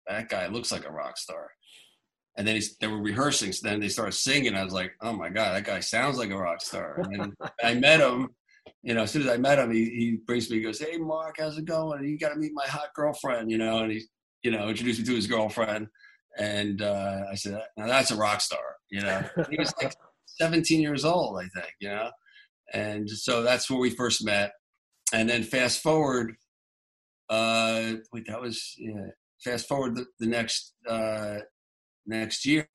"That 0.07 0.29
guy 0.29 0.47
looks 0.47 0.71
like 0.71 0.85
a 0.85 0.91
rock 0.91 1.17
star." 1.17 1.49
And 2.35 2.47
then 2.47 2.59
they 2.81 2.87
were 2.87 3.01
rehearsing. 3.01 3.51
So 3.51 3.67
then 3.67 3.79
they 3.79 3.89
started 3.89 4.13
singing. 4.13 4.55
I 4.55 4.63
was 4.63 4.73
like, 4.73 4.93
"Oh 5.01 5.13
my 5.13 5.29
god, 5.29 5.53
that 5.53 5.65
guy 5.65 5.79
sounds 5.81 6.17
like 6.17 6.31
a 6.31 6.37
rock 6.37 6.61
star." 6.61 6.99
And 7.11 7.33
I 7.63 7.75
met 7.75 7.99
him. 7.99 8.29
You 8.81 8.93
know, 8.93 9.03
as 9.03 9.11
soon 9.11 9.23
as 9.23 9.29
I 9.29 9.37
met 9.37 9.59
him, 9.59 9.71
he, 9.71 9.85
he 9.85 10.17
brings 10.25 10.49
me. 10.49 10.57
He 10.57 10.63
goes, 10.63 10.79
"Hey, 10.79 10.97
Mark, 10.97 11.35
how's 11.39 11.57
it 11.57 11.65
going? 11.65 12.03
You 12.03 12.17
got 12.17 12.29
to 12.29 12.39
meet 12.39 12.51
my 12.53 12.65
hot 12.65 12.93
girlfriend." 12.95 13.49
You 13.49 13.57
know, 13.57 13.79
and 13.79 13.91
he, 13.91 14.03
you 14.43 14.51
know, 14.51 14.67
introduced 14.67 14.99
me 14.99 15.05
to 15.05 15.15
his 15.15 15.27
girlfriend. 15.27 15.87
And 16.37 16.81
uh, 16.81 17.23
I 17.31 17.35
said, 17.35 17.61
"Now 17.77 17.87
that's 17.87 18.11
a 18.11 18.17
rock 18.17 18.41
star." 18.41 18.75
You 18.89 19.01
know, 19.01 19.23
he 19.49 19.57
was 19.57 19.73
like 19.81 19.93
17 20.39 20.81
years 20.81 21.05
old, 21.05 21.39
I 21.39 21.47
think. 21.59 21.73
You 21.79 21.89
know, 21.89 22.11
and 22.73 23.09
so 23.09 23.43
that's 23.43 23.69
where 23.69 23.79
we 23.79 23.89
first 23.89 24.25
met. 24.25 24.51
And 25.13 25.29
then 25.29 25.43
fast 25.43 25.81
forward, 25.81 26.33
uh, 27.29 27.93
wait, 28.11 28.27
that 28.27 28.41
was 28.41 28.73
yeah. 28.77 29.07
Fast 29.43 29.67
forward 29.67 29.95
the, 29.95 30.05
the 30.19 30.27
next 30.27 30.73
uh, 30.87 31.39
next 32.05 32.45
year, 32.45 32.67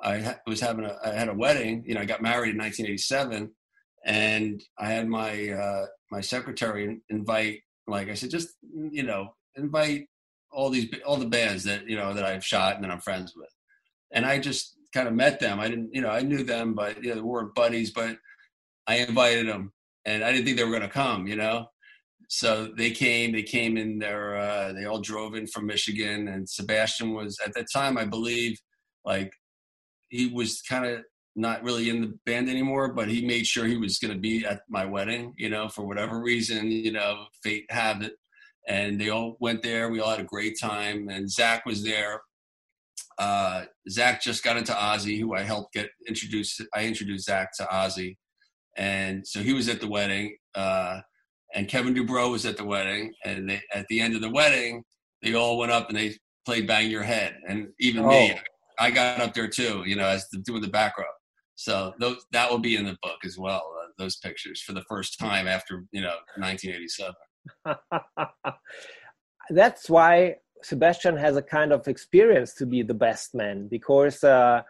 I 0.00 0.36
was 0.46 0.60
having 0.60 0.84
a 0.84 0.96
I 1.04 1.10
had 1.10 1.28
a 1.28 1.34
wedding. 1.34 1.84
You 1.86 1.94
know, 1.94 2.00
I 2.00 2.04
got 2.04 2.22
married 2.22 2.50
in 2.50 2.58
1987, 2.58 3.52
and 4.06 4.62
I 4.78 4.92
had 4.92 5.08
my 5.08 5.50
uh, 5.50 5.86
my 6.10 6.22
secretary 6.22 7.00
invite. 7.10 7.60
Like 7.86 8.08
I 8.08 8.14
said, 8.14 8.30
just 8.30 8.50
you 8.62 9.02
know, 9.02 9.34
invite 9.56 10.06
all 10.52 10.70
these 10.70 10.88
all 11.04 11.16
the 11.16 11.26
bands 11.26 11.64
that 11.64 11.88
you 11.88 11.96
know 11.96 12.14
that 12.14 12.24
I've 12.24 12.44
shot 12.44 12.76
and 12.76 12.84
that 12.84 12.90
I'm 12.90 13.00
friends 13.00 13.34
with. 13.36 13.50
and 14.12 14.24
I 14.24 14.38
just 14.38 14.76
kind 14.94 15.08
of 15.08 15.14
met 15.14 15.40
them. 15.40 15.60
I 15.60 15.68
didn't, 15.68 15.90
you 15.92 16.00
know, 16.00 16.10
I 16.10 16.22
knew 16.22 16.44
them, 16.44 16.74
but 16.74 17.02
you 17.02 17.10
know, 17.10 17.16
they 17.16 17.20
weren't 17.20 17.54
buddies. 17.54 17.90
But 17.92 18.16
I 18.86 18.98
invited 18.98 19.48
them, 19.48 19.72
and 20.04 20.24
I 20.24 20.32
didn't 20.32 20.46
think 20.46 20.56
they 20.56 20.64
were 20.64 20.70
going 20.70 20.82
to 20.82 20.88
come. 20.88 21.26
You 21.26 21.36
know, 21.36 21.66
so 22.28 22.68
they 22.76 22.92
came. 22.92 23.32
They 23.32 23.42
came 23.42 23.76
in 23.76 23.98
there. 23.98 24.36
Uh, 24.36 24.72
they 24.72 24.84
all 24.84 25.00
drove 25.00 25.34
in 25.34 25.48
from 25.48 25.66
Michigan, 25.66 26.28
and 26.28 26.48
Sebastian 26.48 27.12
was 27.14 27.38
at 27.44 27.54
that 27.54 27.66
time, 27.72 27.98
I 27.98 28.04
believe, 28.04 28.58
like 29.04 29.32
he 30.08 30.28
was 30.28 30.62
kind 30.62 30.86
of 30.86 31.02
not 31.36 31.62
really 31.62 31.90
in 31.90 32.00
the 32.00 32.18
band 32.24 32.48
anymore, 32.48 32.92
but 32.92 33.08
he 33.08 33.24
made 33.26 33.46
sure 33.46 33.66
he 33.66 33.76
was 33.76 33.98
going 33.98 34.14
to 34.14 34.18
be 34.18 34.44
at 34.44 34.62
my 34.68 34.84
wedding. 34.84 35.34
You 35.36 35.50
know, 35.50 35.68
for 35.68 35.86
whatever 35.86 36.20
reason, 36.20 36.70
you 36.70 36.92
know, 36.92 37.26
fate 37.42 37.66
have 37.70 38.02
it. 38.02 38.14
And 38.68 39.00
they 39.00 39.10
all 39.10 39.36
went 39.38 39.62
there. 39.62 39.90
We 39.90 40.00
all 40.00 40.10
had 40.10 40.20
a 40.20 40.24
great 40.24 40.58
time. 40.60 41.08
And 41.08 41.26
Zakk 41.28 41.60
was 41.66 41.84
there 41.84 42.20
uh, 43.18 43.64
Zakk 43.90 44.20
just 44.20 44.44
got 44.44 44.56
into 44.56 44.72
Ozzy, 44.72 45.18
who 45.18 45.34
I 45.34 45.42
helped 45.42 45.72
get 45.72 45.90
introduced. 46.06 46.62
I 46.74 46.84
introduced 46.84 47.28
Zakk 47.28 47.48
to 47.58 47.64
Ozzy, 47.64 48.16
and 48.76 49.26
so 49.26 49.40
he 49.40 49.52
was 49.52 49.68
at 49.68 49.80
the 49.80 49.88
wedding. 49.88 50.36
Uh, 50.54 51.00
and 51.54 51.68
Kevin 51.68 51.94
DuBrow 51.94 52.30
was 52.30 52.44
at 52.44 52.56
the 52.56 52.64
wedding, 52.64 53.12
and 53.24 53.48
they, 53.48 53.60
at 53.72 53.86
the 53.88 54.00
end 54.00 54.14
of 54.14 54.20
the 54.20 54.30
wedding, 54.30 54.84
they 55.22 55.34
all 55.34 55.56
went 55.56 55.72
up 55.72 55.88
and 55.88 55.96
they 55.96 56.14
played 56.44 56.66
"Bang 56.66 56.90
Your 56.90 57.02
Head," 57.02 57.36
and 57.48 57.68
even 57.80 58.04
oh. 58.04 58.08
me, 58.08 58.38
I 58.78 58.90
got 58.90 59.20
up 59.20 59.32
there 59.32 59.48
too. 59.48 59.82
You 59.86 59.96
know, 59.96 60.06
as 60.06 60.28
the, 60.30 60.38
doing 60.38 60.60
the 60.60 60.68
back 60.68 60.98
row. 60.98 61.04
So 61.56 61.94
those, 61.98 62.26
that 62.32 62.50
will 62.50 62.58
be 62.58 62.76
in 62.76 62.84
the 62.84 62.96
book 63.02 63.18
as 63.24 63.38
well. 63.38 63.74
Uh, 63.82 63.88
those 63.98 64.16
pictures 64.16 64.60
for 64.60 64.72
the 64.72 64.84
first 64.88 65.18
time 65.18 65.48
after 65.48 65.84
you 65.90 66.02
know 66.02 66.16
1987. 66.36 67.14
That's 69.50 69.88
why 69.88 70.36
Sebastian 70.62 71.16
has 71.16 71.36
a 71.36 71.42
kind 71.42 71.72
of 71.72 71.88
experience 71.88 72.54
to 72.54 72.66
be 72.66 72.82
the 72.82 72.94
best 72.94 73.34
man 73.34 73.68
because 73.68 74.22
uh, 74.22 74.62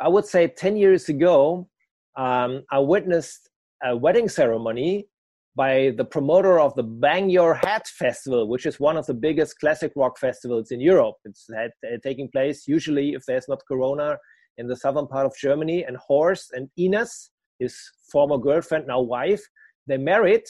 I 0.00 0.08
would 0.08 0.24
say 0.24 0.48
10 0.48 0.76
years 0.76 1.08
ago, 1.08 1.68
um, 2.16 2.64
I 2.70 2.78
witnessed 2.78 3.50
a 3.82 3.96
wedding 3.96 4.28
ceremony 4.28 5.08
by 5.56 5.92
the 5.96 6.04
promoter 6.04 6.58
of 6.58 6.74
the 6.74 6.82
Bang 6.82 7.30
Your 7.30 7.54
Head 7.54 7.86
Festival, 7.86 8.48
which 8.48 8.66
is 8.66 8.80
one 8.80 8.96
of 8.96 9.06
the 9.06 9.14
biggest 9.14 9.58
classic 9.60 9.92
rock 9.94 10.18
festivals 10.18 10.70
in 10.70 10.80
Europe. 10.80 11.16
It's 11.24 11.46
had, 11.54 11.70
uh, 11.84 11.98
taking 12.02 12.28
place 12.28 12.66
usually, 12.66 13.12
if 13.12 13.24
there's 13.26 13.48
not 13.48 13.62
Corona, 13.68 14.18
in 14.58 14.66
the 14.66 14.76
southern 14.76 15.06
part 15.06 15.26
of 15.26 15.36
Germany. 15.36 15.84
And 15.84 15.96
Horst 15.96 16.52
and 16.52 16.68
Ines, 16.78 17.30
his 17.58 17.76
former 18.10 18.38
girlfriend, 18.38 18.86
now 18.86 19.00
wife, 19.00 19.42
they 19.86 19.98
married 19.98 20.44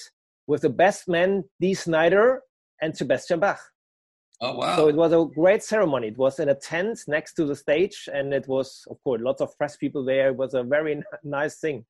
with 0.46 0.62
the 0.62 0.70
best 0.70 1.08
man, 1.08 1.44
Dee 1.60 1.74
Snider 1.74 2.42
and 2.80 2.96
Sebastian 2.96 3.40
Bach. 3.40 3.60
Oh 4.40 4.56
wow! 4.56 4.76
So 4.76 4.88
it 4.88 4.96
was 4.96 5.12
a 5.12 5.24
great 5.32 5.62
ceremony. 5.62 6.08
It 6.08 6.18
was 6.18 6.38
in 6.40 6.48
a 6.48 6.54
tent 6.54 6.98
next 7.06 7.34
to 7.34 7.46
the 7.46 7.54
stage, 7.54 8.08
and 8.12 8.34
it 8.34 8.48
was, 8.48 8.84
of 8.90 9.02
course, 9.04 9.20
lots 9.22 9.40
of 9.40 9.56
press 9.56 9.76
people 9.76 10.04
there. 10.04 10.28
It 10.28 10.36
was 10.36 10.54
a 10.54 10.62
very 10.64 11.02
nice 11.22 11.56
thing 11.60 11.86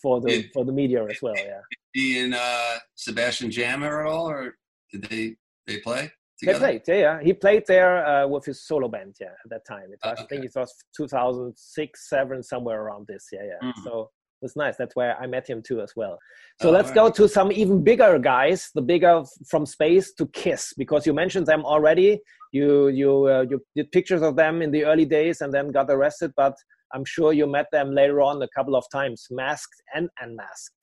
for 0.00 0.20
the 0.20 0.28
did, 0.28 0.52
for 0.52 0.64
the 0.64 0.72
media 0.72 1.04
as 1.04 1.20
well. 1.22 1.34
Yeah. 1.36 1.60
He 1.94 2.20
and 2.20 2.34
uh, 2.34 2.78
Sebastian 2.94 3.50
Jammer 3.50 4.02
at 4.02 4.06
all, 4.06 4.28
or 4.28 4.56
did 4.92 5.04
they 5.04 5.36
they 5.66 5.78
play? 5.78 6.12
Together? 6.38 6.58
They 6.58 6.78
played, 6.78 6.98
yeah. 7.00 7.22
He 7.22 7.32
played 7.32 7.64
there 7.66 8.06
uh, 8.06 8.26
with 8.26 8.44
his 8.44 8.66
solo 8.66 8.88
band, 8.88 9.16
yeah, 9.20 9.28
at 9.28 9.50
that 9.50 9.66
time. 9.66 9.84
It 9.92 9.98
was, 10.04 10.12
okay. 10.12 10.22
I 10.22 10.26
think 10.26 10.44
it 10.44 10.52
was 10.54 10.72
2006, 10.96 12.08
seven, 12.08 12.42
somewhere 12.42 12.82
around 12.82 13.06
this, 13.06 13.26
yeah, 13.32 13.40
yeah. 13.44 13.68
Mm-hmm. 13.68 13.82
So 13.84 14.10
was 14.42 14.56
nice. 14.56 14.76
That's 14.76 14.94
where 14.94 15.16
I 15.20 15.26
met 15.26 15.48
him 15.48 15.62
too 15.62 15.80
as 15.80 15.92
well. 15.96 16.18
So 16.60 16.68
oh, 16.68 16.72
let's 16.72 16.88
right. 16.88 16.94
go 16.94 17.10
to 17.10 17.28
some 17.28 17.52
even 17.52 17.82
bigger 17.82 18.18
guys, 18.18 18.70
the 18.74 18.82
bigger 18.82 19.22
from 19.48 19.66
space 19.66 20.12
to 20.14 20.26
Kiss, 20.28 20.72
because 20.76 21.06
you 21.06 21.14
mentioned 21.14 21.46
them 21.46 21.64
already. 21.64 22.20
You 22.52 22.88
you 22.88 23.26
uh, 23.26 23.44
you 23.48 23.60
did 23.74 23.90
pictures 23.92 24.22
of 24.22 24.36
them 24.36 24.62
in 24.62 24.70
the 24.70 24.84
early 24.84 25.04
days 25.04 25.40
and 25.40 25.52
then 25.52 25.72
got 25.72 25.90
arrested, 25.90 26.32
but 26.36 26.54
I'm 26.94 27.04
sure 27.04 27.32
you 27.32 27.46
met 27.46 27.66
them 27.72 27.92
later 27.92 28.20
on 28.22 28.40
a 28.42 28.48
couple 28.48 28.76
of 28.76 28.84
times, 28.92 29.26
masked 29.30 29.82
and 29.94 30.08
unmasked. 30.20 30.74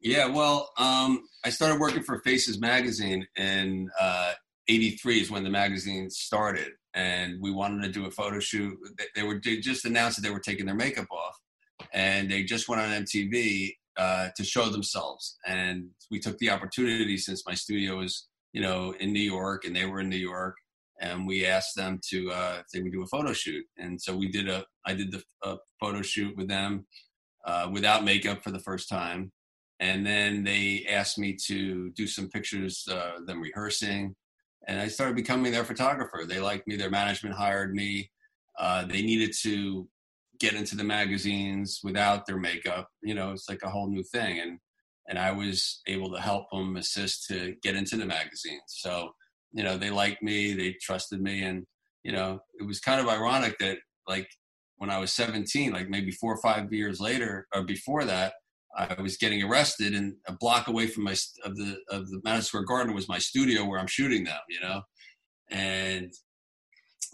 Yeah, 0.00 0.26
well, 0.26 0.70
um, 0.78 1.22
I 1.44 1.50
started 1.50 1.78
working 1.78 2.02
for 2.02 2.18
Faces 2.20 2.58
magazine 2.58 3.24
and 3.36 3.88
uh, 4.00 4.32
'83 4.68 5.20
is 5.20 5.30
when 5.30 5.44
the 5.44 5.50
magazine 5.50 6.10
started, 6.10 6.72
and 6.94 7.40
we 7.40 7.50
wanted 7.50 7.82
to 7.82 7.92
do 7.92 8.06
a 8.06 8.10
photo 8.10 8.40
shoot. 8.40 8.76
They 9.14 9.22
were 9.22 9.40
they 9.42 9.58
just 9.58 9.84
announced 9.84 10.16
that 10.16 10.22
they 10.22 10.34
were 10.34 10.40
taking 10.40 10.66
their 10.66 10.74
makeup 10.74 11.08
off 11.10 11.38
and 11.92 12.30
they 12.30 12.42
just 12.42 12.68
went 12.68 12.80
on 12.80 13.04
MTV 13.04 13.74
uh, 13.96 14.28
to 14.36 14.44
show 14.44 14.68
themselves. 14.68 15.38
And 15.46 15.90
we 16.10 16.18
took 16.18 16.38
the 16.38 16.50
opportunity 16.50 17.16
since 17.18 17.46
my 17.46 17.54
studio 17.54 17.98
was, 17.98 18.28
you 18.52 18.62
know, 18.62 18.94
in 19.00 19.12
New 19.12 19.20
York 19.20 19.64
and 19.64 19.74
they 19.74 19.86
were 19.86 20.00
in 20.00 20.08
New 20.08 20.16
York, 20.16 20.56
and 21.00 21.26
we 21.26 21.46
asked 21.46 21.76
them 21.76 22.00
to 22.10 22.30
uh, 22.30 22.56
if 22.60 22.66
they 22.72 22.80
would 22.80 22.92
do 22.92 23.02
a 23.02 23.06
photo 23.06 23.32
shoot. 23.32 23.64
And 23.78 24.00
so 24.00 24.16
we 24.16 24.30
did 24.30 24.48
a, 24.48 24.64
I 24.86 24.94
did 24.94 25.12
the 25.12 25.22
a 25.42 25.56
photo 25.80 26.02
shoot 26.02 26.36
with 26.36 26.48
them 26.48 26.86
uh, 27.44 27.68
without 27.72 28.04
makeup 28.04 28.42
for 28.42 28.50
the 28.50 28.60
first 28.60 28.88
time. 28.88 29.32
And 29.80 30.06
then 30.06 30.44
they 30.44 30.86
asked 30.88 31.18
me 31.18 31.36
to 31.46 31.90
do 31.90 32.06
some 32.06 32.28
pictures, 32.28 32.86
uh, 32.88 33.18
them 33.26 33.40
rehearsing, 33.40 34.14
and 34.68 34.80
I 34.80 34.88
started 34.88 35.16
becoming 35.16 35.52
their 35.52 35.64
photographer. 35.64 36.24
They 36.26 36.40
liked 36.40 36.66
me. 36.66 36.76
Their 36.76 36.90
management 36.90 37.34
hired 37.34 37.74
me. 37.74 38.10
Uh, 38.58 38.84
they 38.84 39.02
needed 39.02 39.34
to 39.42 39.88
get 40.38 40.54
into 40.54 40.76
the 40.76 40.84
magazines 40.84 41.80
without 41.82 42.26
their 42.26 42.38
makeup. 42.38 42.88
You 43.02 43.14
know, 43.14 43.32
it's 43.32 43.48
like 43.48 43.62
a 43.62 43.70
whole 43.70 43.88
new 43.88 44.02
thing. 44.02 44.40
And 44.40 44.58
and 45.08 45.18
I 45.18 45.32
was 45.32 45.80
able 45.86 46.12
to 46.12 46.20
help 46.20 46.46
them 46.50 46.76
assist 46.76 47.26
to 47.26 47.56
get 47.62 47.74
into 47.74 47.96
the 47.96 48.06
magazines. 48.06 48.62
So, 48.68 49.10
you 49.52 49.64
know, 49.64 49.76
they 49.76 49.90
liked 49.90 50.22
me, 50.22 50.54
they 50.54 50.76
trusted 50.80 51.20
me, 51.20 51.42
and 51.42 51.66
you 52.04 52.12
know, 52.12 52.40
it 52.58 52.66
was 52.66 52.80
kind 52.80 53.00
of 53.00 53.08
ironic 53.08 53.58
that 53.58 53.78
like 54.08 54.28
when 54.76 54.90
I 54.90 54.98
was 54.98 55.12
17, 55.12 55.72
like 55.72 55.88
maybe 55.88 56.10
four 56.10 56.34
or 56.34 56.40
five 56.40 56.72
years 56.72 57.00
later 57.00 57.46
or 57.54 57.62
before 57.62 58.04
that, 58.04 58.34
I 58.76 59.00
was 59.00 59.16
getting 59.16 59.42
arrested, 59.42 59.94
and 59.94 60.14
a 60.26 60.32
block 60.32 60.68
away 60.68 60.86
from 60.86 61.04
my 61.04 61.16
of 61.44 61.56
the 61.56 61.76
of 61.90 62.08
the 62.08 62.20
Madison 62.24 62.44
Square 62.44 62.64
Garden 62.64 62.94
was 62.94 63.08
my 63.08 63.18
studio 63.18 63.64
where 63.64 63.78
I'm 63.78 63.86
shooting 63.86 64.24
them. 64.24 64.40
You 64.48 64.60
know, 64.60 64.82
and 65.50 66.12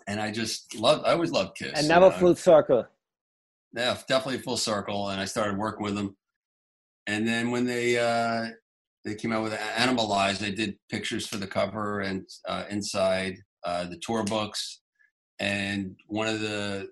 and 0.06 0.20
I 0.20 0.30
just 0.30 0.74
loved. 0.78 1.04
I 1.06 1.12
always 1.12 1.32
loved 1.32 1.56
Kiss. 1.56 1.72
And 1.74 1.88
never 1.88 2.06
you 2.06 2.12
know? 2.12 2.18
full 2.18 2.34
circle 2.36 2.86
yeah, 3.74 3.96
definitely 4.08 4.38
full 4.38 4.56
circle. 4.56 5.10
And 5.10 5.20
I 5.20 5.24
started 5.24 5.58
working 5.58 5.84
with 5.84 5.94
them. 5.94 6.16
And 7.06 7.26
then 7.26 7.50
when 7.50 7.64
they 7.64 7.98
uh, 7.98 8.48
they 9.04 9.14
came 9.14 9.32
out 9.32 9.42
with 9.42 9.52
Animalized, 9.52 10.40
they 10.40 10.50
did 10.50 10.76
pictures 10.90 11.26
for 11.26 11.36
the 11.36 11.46
cover 11.46 12.00
and 12.00 12.26
uh, 12.46 12.64
inside 12.68 13.36
uh, 13.64 13.84
the 13.84 13.98
tour 14.02 14.24
books. 14.24 14.80
And 15.38 15.96
one 16.06 16.26
of 16.26 16.40
the 16.40 16.88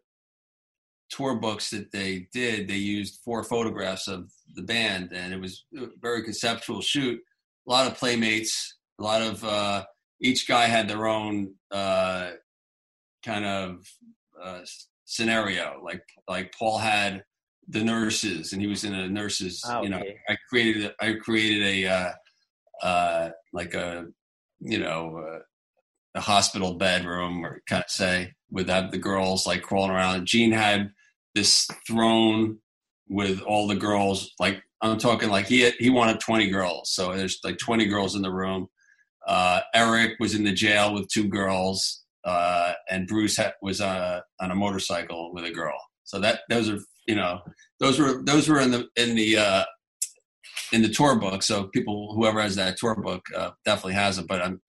tour 1.10 1.36
books 1.36 1.70
that 1.70 1.92
they 1.92 2.28
did, 2.32 2.68
they 2.68 2.76
used 2.76 3.20
four 3.24 3.44
photographs 3.44 4.08
of 4.08 4.30
the 4.54 4.62
band, 4.62 5.12
and 5.12 5.32
it 5.32 5.40
was 5.40 5.64
a 5.76 5.86
very 6.00 6.22
conceptual 6.22 6.80
shoot. 6.80 7.20
A 7.66 7.70
lot 7.70 7.86
of 7.86 7.96
playmates, 7.96 8.76
a 8.98 9.02
lot 9.02 9.22
of 9.22 9.44
uh, 9.44 9.84
each 10.20 10.48
guy 10.48 10.66
had 10.66 10.88
their 10.88 11.06
own 11.06 11.54
uh, 11.70 12.30
kind 13.24 13.44
of 13.44 13.86
uh, 14.42 14.60
scenario. 15.04 15.80
Like 15.82 16.02
like 16.28 16.54
Paul 16.56 16.78
had 16.78 17.24
the 17.68 17.82
nurses, 17.82 18.52
and 18.52 18.62
he 18.62 18.68
was 18.68 18.84
in 18.84 18.94
a 18.94 19.08
nurses. 19.08 19.62
Oh, 19.66 19.82
you 19.82 19.88
know. 19.88 20.02
I 20.28 20.36
created 20.48 20.92
I 21.00 21.14
created 21.14 21.62
a 21.62 21.86
uh, 21.86 22.12
uh, 22.82 23.30
like 23.52 23.74
a 23.74 24.06
you 24.60 24.78
know 24.78 25.18
uh, 25.18 25.38
a 26.14 26.20
hospital 26.20 26.74
bedroom, 26.74 27.44
or 27.44 27.62
kind 27.68 27.84
of 27.84 27.90
say, 27.90 28.32
with 28.50 28.68
that 28.68 28.90
the 28.90 28.98
girls 28.98 29.46
like 29.46 29.62
crawling 29.62 29.90
around. 29.90 30.26
Gene 30.26 30.52
had 30.52 30.92
this 31.36 31.68
throne 31.86 32.58
with 33.08 33.40
all 33.42 33.68
the 33.68 33.76
girls. 33.76 34.32
Like 34.40 34.60
I'm 34.82 34.98
talking 34.98 35.30
like 35.30 35.46
he 35.46 35.60
had, 35.60 35.74
he 35.78 35.90
wanted 35.90 36.18
20 36.18 36.50
girls, 36.50 36.90
so 36.90 37.14
there's 37.14 37.38
like 37.44 37.58
20 37.58 37.86
girls 37.86 38.16
in 38.16 38.22
the 38.22 38.32
room. 38.32 38.66
Uh, 39.28 39.60
Eric 39.74 40.14
was 40.18 40.34
in 40.34 40.42
the 40.42 40.52
jail 40.52 40.92
with 40.92 41.08
two 41.08 41.28
girls 41.28 42.04
uh, 42.26 42.72
and 42.90 43.06
Bruce 43.06 43.36
ha- 43.36 43.52
was 43.62 43.80
uh, 43.80 44.20
on 44.40 44.50
a 44.50 44.54
motorcycle 44.54 45.32
with 45.32 45.44
a 45.44 45.52
girl. 45.52 45.78
So 46.04 46.18
that 46.20 46.40
those 46.50 46.68
are 46.68 46.78
you 47.06 47.14
know 47.14 47.40
those 47.80 47.98
were 47.98 48.22
those 48.22 48.48
were 48.48 48.60
in 48.60 48.72
the 48.72 48.88
in 48.96 49.14
the 49.14 49.38
uh, 49.38 49.64
in 50.72 50.82
the 50.82 50.88
tour 50.88 51.16
book. 51.16 51.42
So 51.42 51.68
people 51.68 52.12
whoever 52.14 52.40
has 52.42 52.56
that 52.56 52.76
tour 52.76 52.96
book 52.96 53.22
uh, 53.34 53.50
definitely 53.64 53.94
has 53.94 54.18
it. 54.18 54.26
But 54.26 54.42
I'm, 54.42 54.60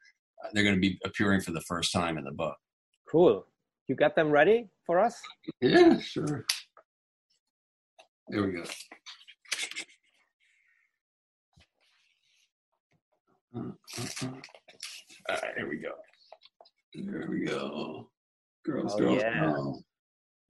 they're 0.53 0.63
going 0.63 0.75
to 0.75 0.82
be 0.82 0.99
appearing 1.03 1.41
for 1.41 1.51
the 1.51 1.62
first 1.62 1.91
time 1.91 2.17
in 2.17 2.23
the 2.23 2.32
book. 2.32 2.56
Cool. 3.12 3.45
You 3.88 3.95
got 3.95 4.15
them 4.15 4.32
ready 4.32 4.67
for 4.86 5.00
us? 5.00 5.15
Yeah, 5.62 5.97
sure. 6.00 6.45
There 8.28 8.43
we 8.43 8.52
go. 8.52 8.63
Uh, 13.56 13.60
uh, 13.60 14.04
uh. 14.23 14.28
All 15.30 15.36
right, 15.36 15.54
here 15.56 15.69
we 15.69 15.78
go. 15.78 15.91
There 16.93 17.28
we 17.30 17.45
go. 17.45 18.10
Girls, 18.65 18.93
oh, 18.95 19.00
girls, 19.00 19.21
yeah. 19.21 19.39
girls. 19.39 19.84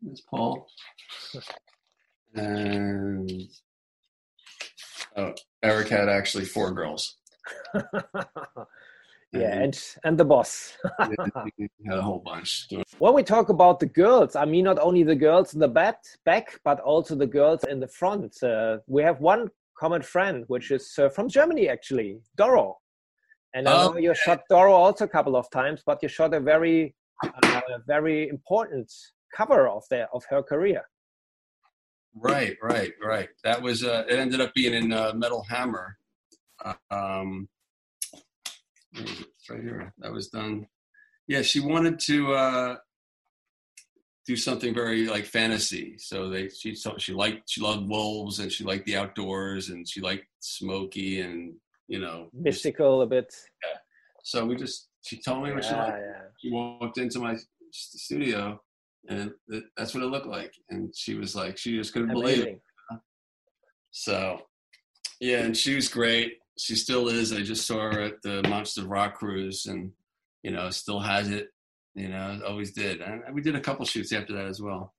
There's 0.02 0.22
Paul. 0.30 0.68
And 2.34 3.32
oh, 5.16 5.34
Eric 5.62 5.90
had 5.90 6.10
actually 6.10 6.46
four 6.46 6.72
girls. 6.72 7.18
yeah, 9.34 9.62
and 9.62 9.80
and 10.04 10.18
the 10.18 10.26
boss. 10.26 10.78
a 11.00 12.02
whole 12.02 12.20
bunch. 12.20 12.68
When 13.00 13.14
we 13.14 13.24
talk 13.24 13.50
about 13.50 13.80
the 13.80 13.86
girls, 13.86 14.36
I 14.36 14.46
mean 14.46 14.66
not 14.66 14.80
only 14.80 15.04
the 15.04 15.16
girls 15.16 15.54
in 15.54 15.60
the 15.60 15.68
back, 15.68 15.98
back, 16.26 16.60
but 16.64 16.80
also 16.80 17.16
the 17.16 17.28
girls 17.28 17.64
in 17.66 17.80
the 17.80 17.88
front. 17.88 18.42
Uh, 18.42 18.78
we 18.88 19.04
have 19.04 19.20
one 19.20 19.50
common 19.78 20.02
friend, 20.02 20.44
which 20.48 20.72
is 20.72 20.94
uh, 20.98 21.10
from 21.10 21.30
Germany, 21.30 21.70
actually, 21.70 22.20
Doro. 22.36 22.78
And 23.54 23.68
I 23.68 23.72
know 23.72 23.94
oh, 23.96 23.98
you 23.98 24.14
shot 24.14 24.42
Doro 24.50 24.74
also 24.74 25.06
a 25.06 25.08
couple 25.08 25.36
of 25.36 25.50
times, 25.52 25.82
but 25.86 26.00
you 26.02 26.10
shot 26.10 26.34
a 26.34 26.40
very, 26.40 26.96
uh, 27.24 27.62
very 27.86 28.30
important 28.30 28.92
cover 29.36 29.68
of 29.68 29.84
their 29.90 30.08
of 30.14 30.24
her 30.30 30.42
career. 30.42 30.84
Right, 32.16 32.58
right, 32.64 32.94
right. 33.04 33.30
That 33.44 33.62
was 33.62 33.84
uh, 33.84 34.06
it. 34.10 34.20
Ended 34.20 34.42
up 34.42 34.54
being 34.54 34.74
in 34.74 34.94
uh, 34.94 35.14
Metal 35.16 35.44
Hammer. 35.50 35.98
Um, 36.92 37.48
it's 39.00 39.50
right 39.50 39.62
here. 39.62 39.94
That 40.00 40.12
was 40.12 40.30
done. 40.30 40.68
Yeah, 41.28 41.42
she 41.42 41.60
wanted 41.60 42.00
to 42.02 42.34
uh, 42.34 42.76
do 44.28 44.36
something 44.36 44.74
very 44.74 45.08
like 45.08 45.26
fantasy. 45.26 45.96
So 45.98 46.30
they 46.30 46.50
she 46.50 46.76
she 46.98 47.14
liked 47.14 47.50
she 47.50 47.62
loved 47.62 47.88
wolves 47.88 48.40
and 48.40 48.52
she 48.52 48.64
liked 48.64 48.86
the 48.86 48.98
outdoors 48.98 49.70
and 49.70 49.88
she 49.88 50.02
liked 50.02 50.26
smoky 50.40 51.22
and 51.22 51.54
you 51.88 52.00
know 52.00 52.30
mystical 52.34 53.00
just, 53.00 53.06
a 53.06 53.10
bit. 53.10 53.36
Yeah. 53.64 53.80
So 54.24 54.46
we 54.46 54.56
just 54.56 54.90
she 55.02 55.22
told 55.22 55.44
me 55.44 55.54
what 55.54 55.64
yeah, 55.64 55.70
she 55.70 55.76
liked. 55.76 55.98
Yeah. 56.06 56.22
She 56.42 56.52
walked 56.52 56.98
into 56.98 57.20
my 57.20 57.38
studio 57.72 58.60
and 59.10 59.32
it, 59.48 59.64
that's 59.78 59.94
what 59.94 60.04
it 60.04 60.08
looked 60.08 60.28
like. 60.28 60.54
And 60.70 60.94
she 60.96 61.16
was 61.16 61.36
like, 61.36 61.58
she 61.58 61.78
just 61.78 61.94
couldn't 61.94 62.12
Amazing. 62.12 62.36
believe 62.36 62.48
it. 62.48 62.62
So 63.92 64.42
yeah, 65.22 65.40
and 65.40 65.56
she 65.56 65.76
was 65.76 65.88
great 65.88 66.34
she 66.58 66.76
still 66.76 67.08
is. 67.08 67.34
I 67.34 67.42
just 67.42 67.66
saw 67.66 67.92
her 67.92 68.02
at 68.02 68.22
the 68.22 68.44
Monsters 68.50 68.86
Rock 68.86 69.16
cruise, 69.16 69.66
and 69.66 69.92
you 70.44 70.52
know, 70.52 70.70
still 70.70 71.00
has 71.00 71.30
it. 71.30 71.50
You 71.96 72.10
know, 72.10 72.40
always 72.46 72.72
did. 72.72 73.02
And 73.02 73.24
we 73.34 73.42
did 73.42 73.56
a 73.56 73.60
couple 73.60 73.86
shoots 73.86 74.14
after 74.14 74.34
that 74.34 74.46
as 74.46 74.62
well. 74.62 74.94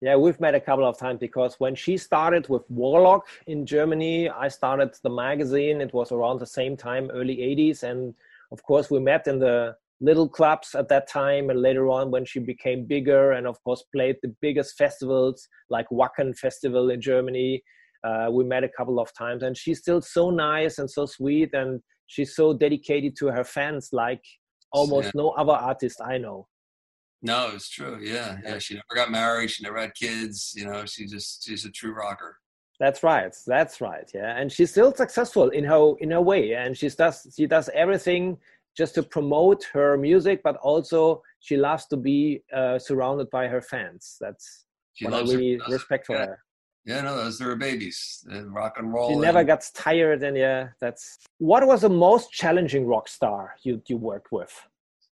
Yeah, 0.00 0.16
we've 0.16 0.40
met 0.40 0.56
a 0.56 0.60
couple 0.60 0.84
of 0.84 0.98
times 0.98 1.20
because 1.20 1.54
when 1.58 1.76
she 1.76 1.96
started 1.96 2.48
with 2.48 2.68
Warlock 2.68 3.28
in 3.46 3.64
Germany, 3.64 4.28
I 4.28 4.48
started 4.48 4.94
the 5.04 5.10
magazine. 5.10 5.80
It 5.80 5.94
was 5.94 6.10
around 6.10 6.40
the 6.40 6.46
same 6.46 6.76
time, 6.76 7.08
early 7.12 7.36
80s. 7.36 7.84
And 7.84 8.14
of 8.50 8.64
course, 8.64 8.90
we 8.90 8.98
met 8.98 9.28
in 9.28 9.38
the 9.38 9.76
little 10.00 10.28
clubs 10.28 10.74
at 10.74 10.88
that 10.88 11.08
time. 11.08 11.50
And 11.50 11.62
later 11.62 11.88
on, 11.88 12.10
when 12.10 12.24
she 12.24 12.40
became 12.40 12.84
bigger 12.84 13.30
and, 13.30 13.46
of 13.46 13.62
course, 13.62 13.84
played 13.94 14.16
the 14.22 14.34
biggest 14.40 14.76
festivals 14.76 15.48
like 15.70 15.86
Wacken 15.90 16.36
Festival 16.36 16.90
in 16.90 17.00
Germany, 17.00 17.62
uh, 18.04 18.28
we 18.30 18.44
met 18.44 18.64
a 18.64 18.68
couple 18.68 18.98
of 18.98 19.12
times, 19.14 19.42
and 19.42 19.56
she's 19.56 19.78
still 19.78 20.00
so 20.00 20.30
nice 20.30 20.78
and 20.78 20.90
so 20.90 21.06
sweet, 21.06 21.50
and 21.54 21.80
she's 22.06 22.34
so 22.34 22.52
dedicated 22.52 23.16
to 23.16 23.26
her 23.26 23.44
fans, 23.44 23.90
like 23.92 24.22
almost 24.72 25.06
yeah. 25.06 25.22
no 25.22 25.30
other 25.30 25.52
artist 25.52 26.00
I 26.04 26.18
know. 26.18 26.48
No, 27.22 27.52
it's 27.54 27.70
true. 27.70 28.00
Yeah, 28.02 28.38
yeah. 28.44 28.58
She 28.58 28.74
never 28.74 28.94
got 28.94 29.10
married. 29.10 29.50
She 29.50 29.62
never 29.62 29.78
had 29.78 29.94
kids. 29.94 30.52
You 30.56 30.66
know, 30.66 30.84
she 30.86 31.06
just 31.06 31.44
she's 31.44 31.64
a 31.64 31.70
true 31.70 31.94
rocker. 31.94 32.38
That's 32.80 33.04
right. 33.04 33.32
That's 33.46 33.80
right. 33.80 34.10
Yeah, 34.12 34.36
and 34.36 34.50
she's 34.50 34.70
still 34.70 34.92
successful 34.92 35.50
in 35.50 35.64
her 35.64 35.94
in 36.00 36.10
her 36.10 36.20
way, 36.20 36.54
and 36.54 36.76
she 36.76 36.88
does 36.88 37.32
she 37.36 37.46
does 37.46 37.70
everything 37.74 38.38
just 38.76 38.94
to 38.96 39.02
promote 39.02 39.64
her 39.72 39.96
music, 39.96 40.42
but 40.42 40.56
also 40.56 41.22
she 41.40 41.56
loves 41.56 41.86
to 41.86 41.96
be 41.96 42.42
uh, 42.52 42.78
surrounded 42.78 43.30
by 43.30 43.46
her 43.46 43.60
fans. 43.60 44.16
That's 44.20 44.64
she 44.94 45.04
what 45.04 45.14
I 45.14 45.20
really 45.20 45.60
respect 45.68 46.06
for 46.06 46.16
yeah. 46.16 46.26
her. 46.26 46.38
Yeah, 46.84 47.02
no, 47.02 47.16
those 47.16 47.40
were 47.40 47.54
babies. 47.54 48.24
And 48.28 48.52
rock 48.52 48.74
and 48.78 48.92
roll. 48.92 49.18
Never 49.20 49.38
and... 49.38 49.46
gets 49.46 49.70
tired, 49.70 50.22
and 50.22 50.36
yeah, 50.36 50.68
that's. 50.80 51.18
What 51.38 51.66
was 51.66 51.82
the 51.82 51.88
most 51.88 52.32
challenging 52.32 52.86
rock 52.86 53.08
star 53.08 53.54
you 53.62 53.80
you 53.86 53.96
worked 53.96 54.32
with? 54.32 54.52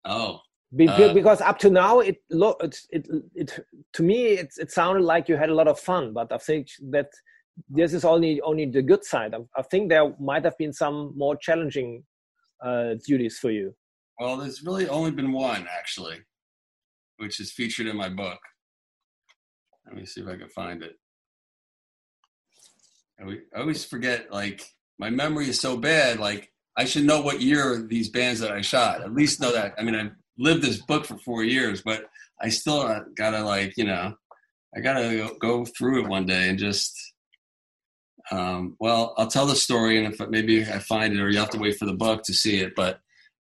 Oh, 0.06 0.42
uh, 0.88 1.14
because 1.14 1.42
up 1.42 1.58
to 1.58 1.70
now 1.70 2.00
it 2.00 2.18
look 2.30 2.64
it, 2.64 2.78
it 2.92 3.08
it 3.34 3.66
to 3.92 4.04
me 4.04 4.26
it 4.34 4.54
it 4.58 4.72
sounded 4.72 5.02
like 5.02 5.28
you 5.28 5.36
had 5.36 5.50
a 5.50 5.54
lot 5.54 5.68
of 5.68 5.80
fun 5.80 6.14
but 6.14 6.32
i 6.32 6.38
think 6.38 6.68
that 6.92 7.10
this 7.70 7.92
is 7.92 8.06
only 8.06 8.40
only 8.42 8.68
the 8.68 8.82
good 8.82 9.04
side 9.04 9.34
i, 9.34 9.40
I 9.58 9.64
think 9.64 9.90
there 9.90 10.14
might 10.20 10.46
have 10.46 10.58
been 10.60 10.72
some 10.72 11.14
more 11.18 11.36
challenging 11.38 12.04
uh, 12.64 12.96
duties 13.06 13.40
for 13.40 13.50
you 13.50 13.74
well 14.20 14.38
there's 14.38 14.62
really 14.62 14.88
only 14.88 15.10
been 15.10 15.32
one 15.32 15.68
actually 15.76 16.18
which 17.18 17.40
is 17.40 17.52
featured 17.52 17.88
in 17.88 17.98
my 17.98 18.10
book 18.10 18.40
let 19.88 19.96
me 19.96 20.06
see 20.06 20.22
if 20.22 20.28
i 20.28 20.36
can 20.36 20.50
find 20.50 20.84
it 20.84 20.98
I 23.22 23.60
always 23.60 23.86
forget, 23.86 24.32
like, 24.32 24.64
my 24.98 25.10
memory 25.10 25.50
is 25.50 25.60
so 25.60 25.78
bad. 25.78 26.20
Like, 26.20 26.52
I 26.78 26.86
should 26.86 27.04
know 27.04 27.22
what 27.22 27.42
year 27.42 27.86
these 27.88 28.10
bands 28.10 28.40
that 28.40 28.52
I 28.52 28.62
shot. 28.62 29.02
At 29.02 29.14
least 29.14 29.42
know 29.42 29.52
that. 29.52 29.76
I 29.78 29.84
mean, 29.84 29.96
I've 29.96 30.12
lived 30.38 30.62
this 30.62 30.82
book 30.82 31.06
for 31.06 31.18
four 31.18 31.44
years, 31.44 31.82
but 31.82 32.06
I 32.42 32.50
still 32.50 32.82
uh, 32.82 33.02
gotta, 33.16 33.44
like, 33.44 33.76
you 33.76 33.84
know, 33.84 34.14
I 34.76 34.80
gotta 34.82 35.36
go 35.40 35.66
through 35.66 36.04
it 36.04 36.10
one 36.10 36.26
day 36.26 36.48
and 36.48 36.58
just, 36.58 36.96
um, 38.32 38.78
well, 38.80 39.14
I'll 39.18 39.28
tell 39.28 39.48
the 39.48 39.56
story, 39.56 39.98
and 39.98 40.14
if 40.14 40.30
maybe 40.30 40.64
I 40.64 40.80
find 40.80 41.14
it, 41.14 41.20
or 41.20 41.30
you 41.30 41.40
have 41.40 41.50
to 41.50 41.60
wait 41.60 41.78
for 41.78 41.86
the 41.86 41.94
book 41.94 42.24
to 42.24 42.34
see 42.34 42.60
it. 42.60 42.76
But 42.76 43.00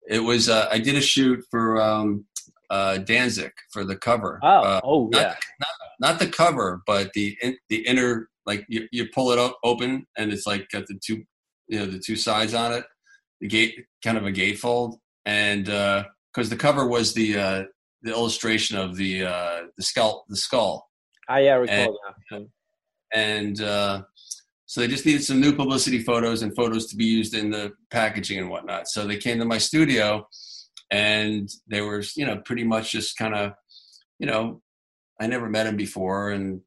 it 0.09 0.19
was, 0.19 0.49
uh, 0.49 0.69
I 0.71 0.79
did 0.79 0.95
a 0.95 1.01
shoot 1.01 1.43
for 1.51 1.81
um, 1.81 2.25
uh, 2.69 2.97
Danzig 2.99 3.51
for 3.71 3.83
the 3.83 3.97
cover. 3.97 4.39
Oh, 4.41 4.47
uh, 4.47 4.81
oh 4.83 5.09
not, 5.11 5.21
yeah. 5.21 5.35
Not, 5.59 5.69
not 5.99 6.19
the 6.19 6.27
cover, 6.27 6.81
but 6.87 7.11
the 7.13 7.37
the 7.69 7.85
inner 7.85 8.29
like 8.47 8.65
you, 8.67 8.87
you 8.91 9.07
pull 9.13 9.31
it 9.31 9.37
up 9.37 9.57
open 9.63 10.07
and 10.17 10.33
it's 10.33 10.47
like 10.47 10.67
got 10.69 10.87
the 10.87 10.99
two 11.05 11.23
you 11.67 11.79
know 11.79 11.85
the 11.85 11.99
two 11.99 12.15
sides 12.15 12.53
on 12.53 12.73
it 12.73 12.85
the 13.41 13.47
gate 13.47 13.75
kind 14.03 14.17
of 14.17 14.25
a 14.25 14.31
gatefold 14.31 14.95
and 15.27 15.65
because 15.65 16.47
uh, 16.47 16.49
the 16.49 16.55
cover 16.55 16.87
was 16.87 17.13
the 17.13 17.37
uh, 17.37 17.63
the 18.01 18.11
illustration 18.11 18.77
of 18.77 18.95
the 18.95 19.25
uh, 19.25 19.61
the 19.75 19.83
skull 19.83 20.25
the 20.29 20.37
skull. 20.37 20.89
I 21.29 21.41
yeah, 21.41 21.55
recall 21.55 21.99
and, 22.31 22.47
and 23.13 23.61
uh, 23.61 24.03
so 24.65 24.81
they 24.81 24.87
just 24.87 25.05
needed 25.05 25.23
some 25.23 25.41
new 25.41 25.53
publicity 25.53 25.99
photos 25.99 26.41
and 26.41 26.55
photos 26.55 26.87
to 26.87 26.95
be 26.95 27.05
used 27.05 27.35
in 27.35 27.51
the 27.51 27.73
packaging 27.91 28.39
and 28.39 28.49
whatnot. 28.49 28.87
So 28.87 29.05
they 29.05 29.17
came 29.17 29.37
to 29.39 29.45
my 29.45 29.57
studio 29.57 30.25
and 30.89 31.49
they 31.67 31.81
were 31.81 32.01
you 32.15 32.25
know 32.25 32.37
pretty 32.45 32.63
much 32.63 32.93
just 32.93 33.17
kind 33.17 33.35
of 33.35 33.51
you 34.19 34.27
know 34.27 34.61
I 35.19 35.27
never 35.27 35.49
met 35.49 35.67
him 35.67 35.75
before 35.75 36.31
and 36.31 36.61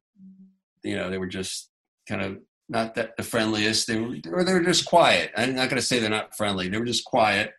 you 0.83 0.95
know 0.95 1.09
they 1.09 1.17
were 1.17 1.27
just 1.27 1.70
kind 2.07 2.21
of 2.21 2.37
not 2.69 2.95
that 2.95 3.17
the 3.17 3.23
friendliest. 3.23 3.87
They 3.87 3.99
were, 3.99 4.15
or 4.31 4.43
they 4.43 4.53
were 4.53 4.63
just 4.63 4.85
quiet. 4.85 5.31
I'm 5.35 5.55
not 5.55 5.69
going 5.69 5.79
to 5.79 5.85
say 5.85 5.99
they're 5.99 6.09
not 6.09 6.35
friendly. 6.35 6.69
They 6.69 6.77
were 6.77 6.85
just 6.85 7.05
quiet. 7.05 7.51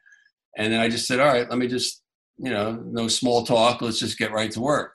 And 0.56 0.72
then 0.72 0.80
I 0.80 0.88
just 0.88 1.06
said, 1.06 1.20
all 1.20 1.26
right, 1.26 1.48
let 1.48 1.58
me 1.58 1.68
just, 1.68 2.02
you 2.38 2.50
know, 2.50 2.72
no 2.72 3.08
small 3.08 3.44
talk. 3.44 3.80
Let's 3.80 3.98
just 3.98 4.18
get 4.18 4.32
right 4.32 4.50
to 4.52 4.60
work. 4.60 4.94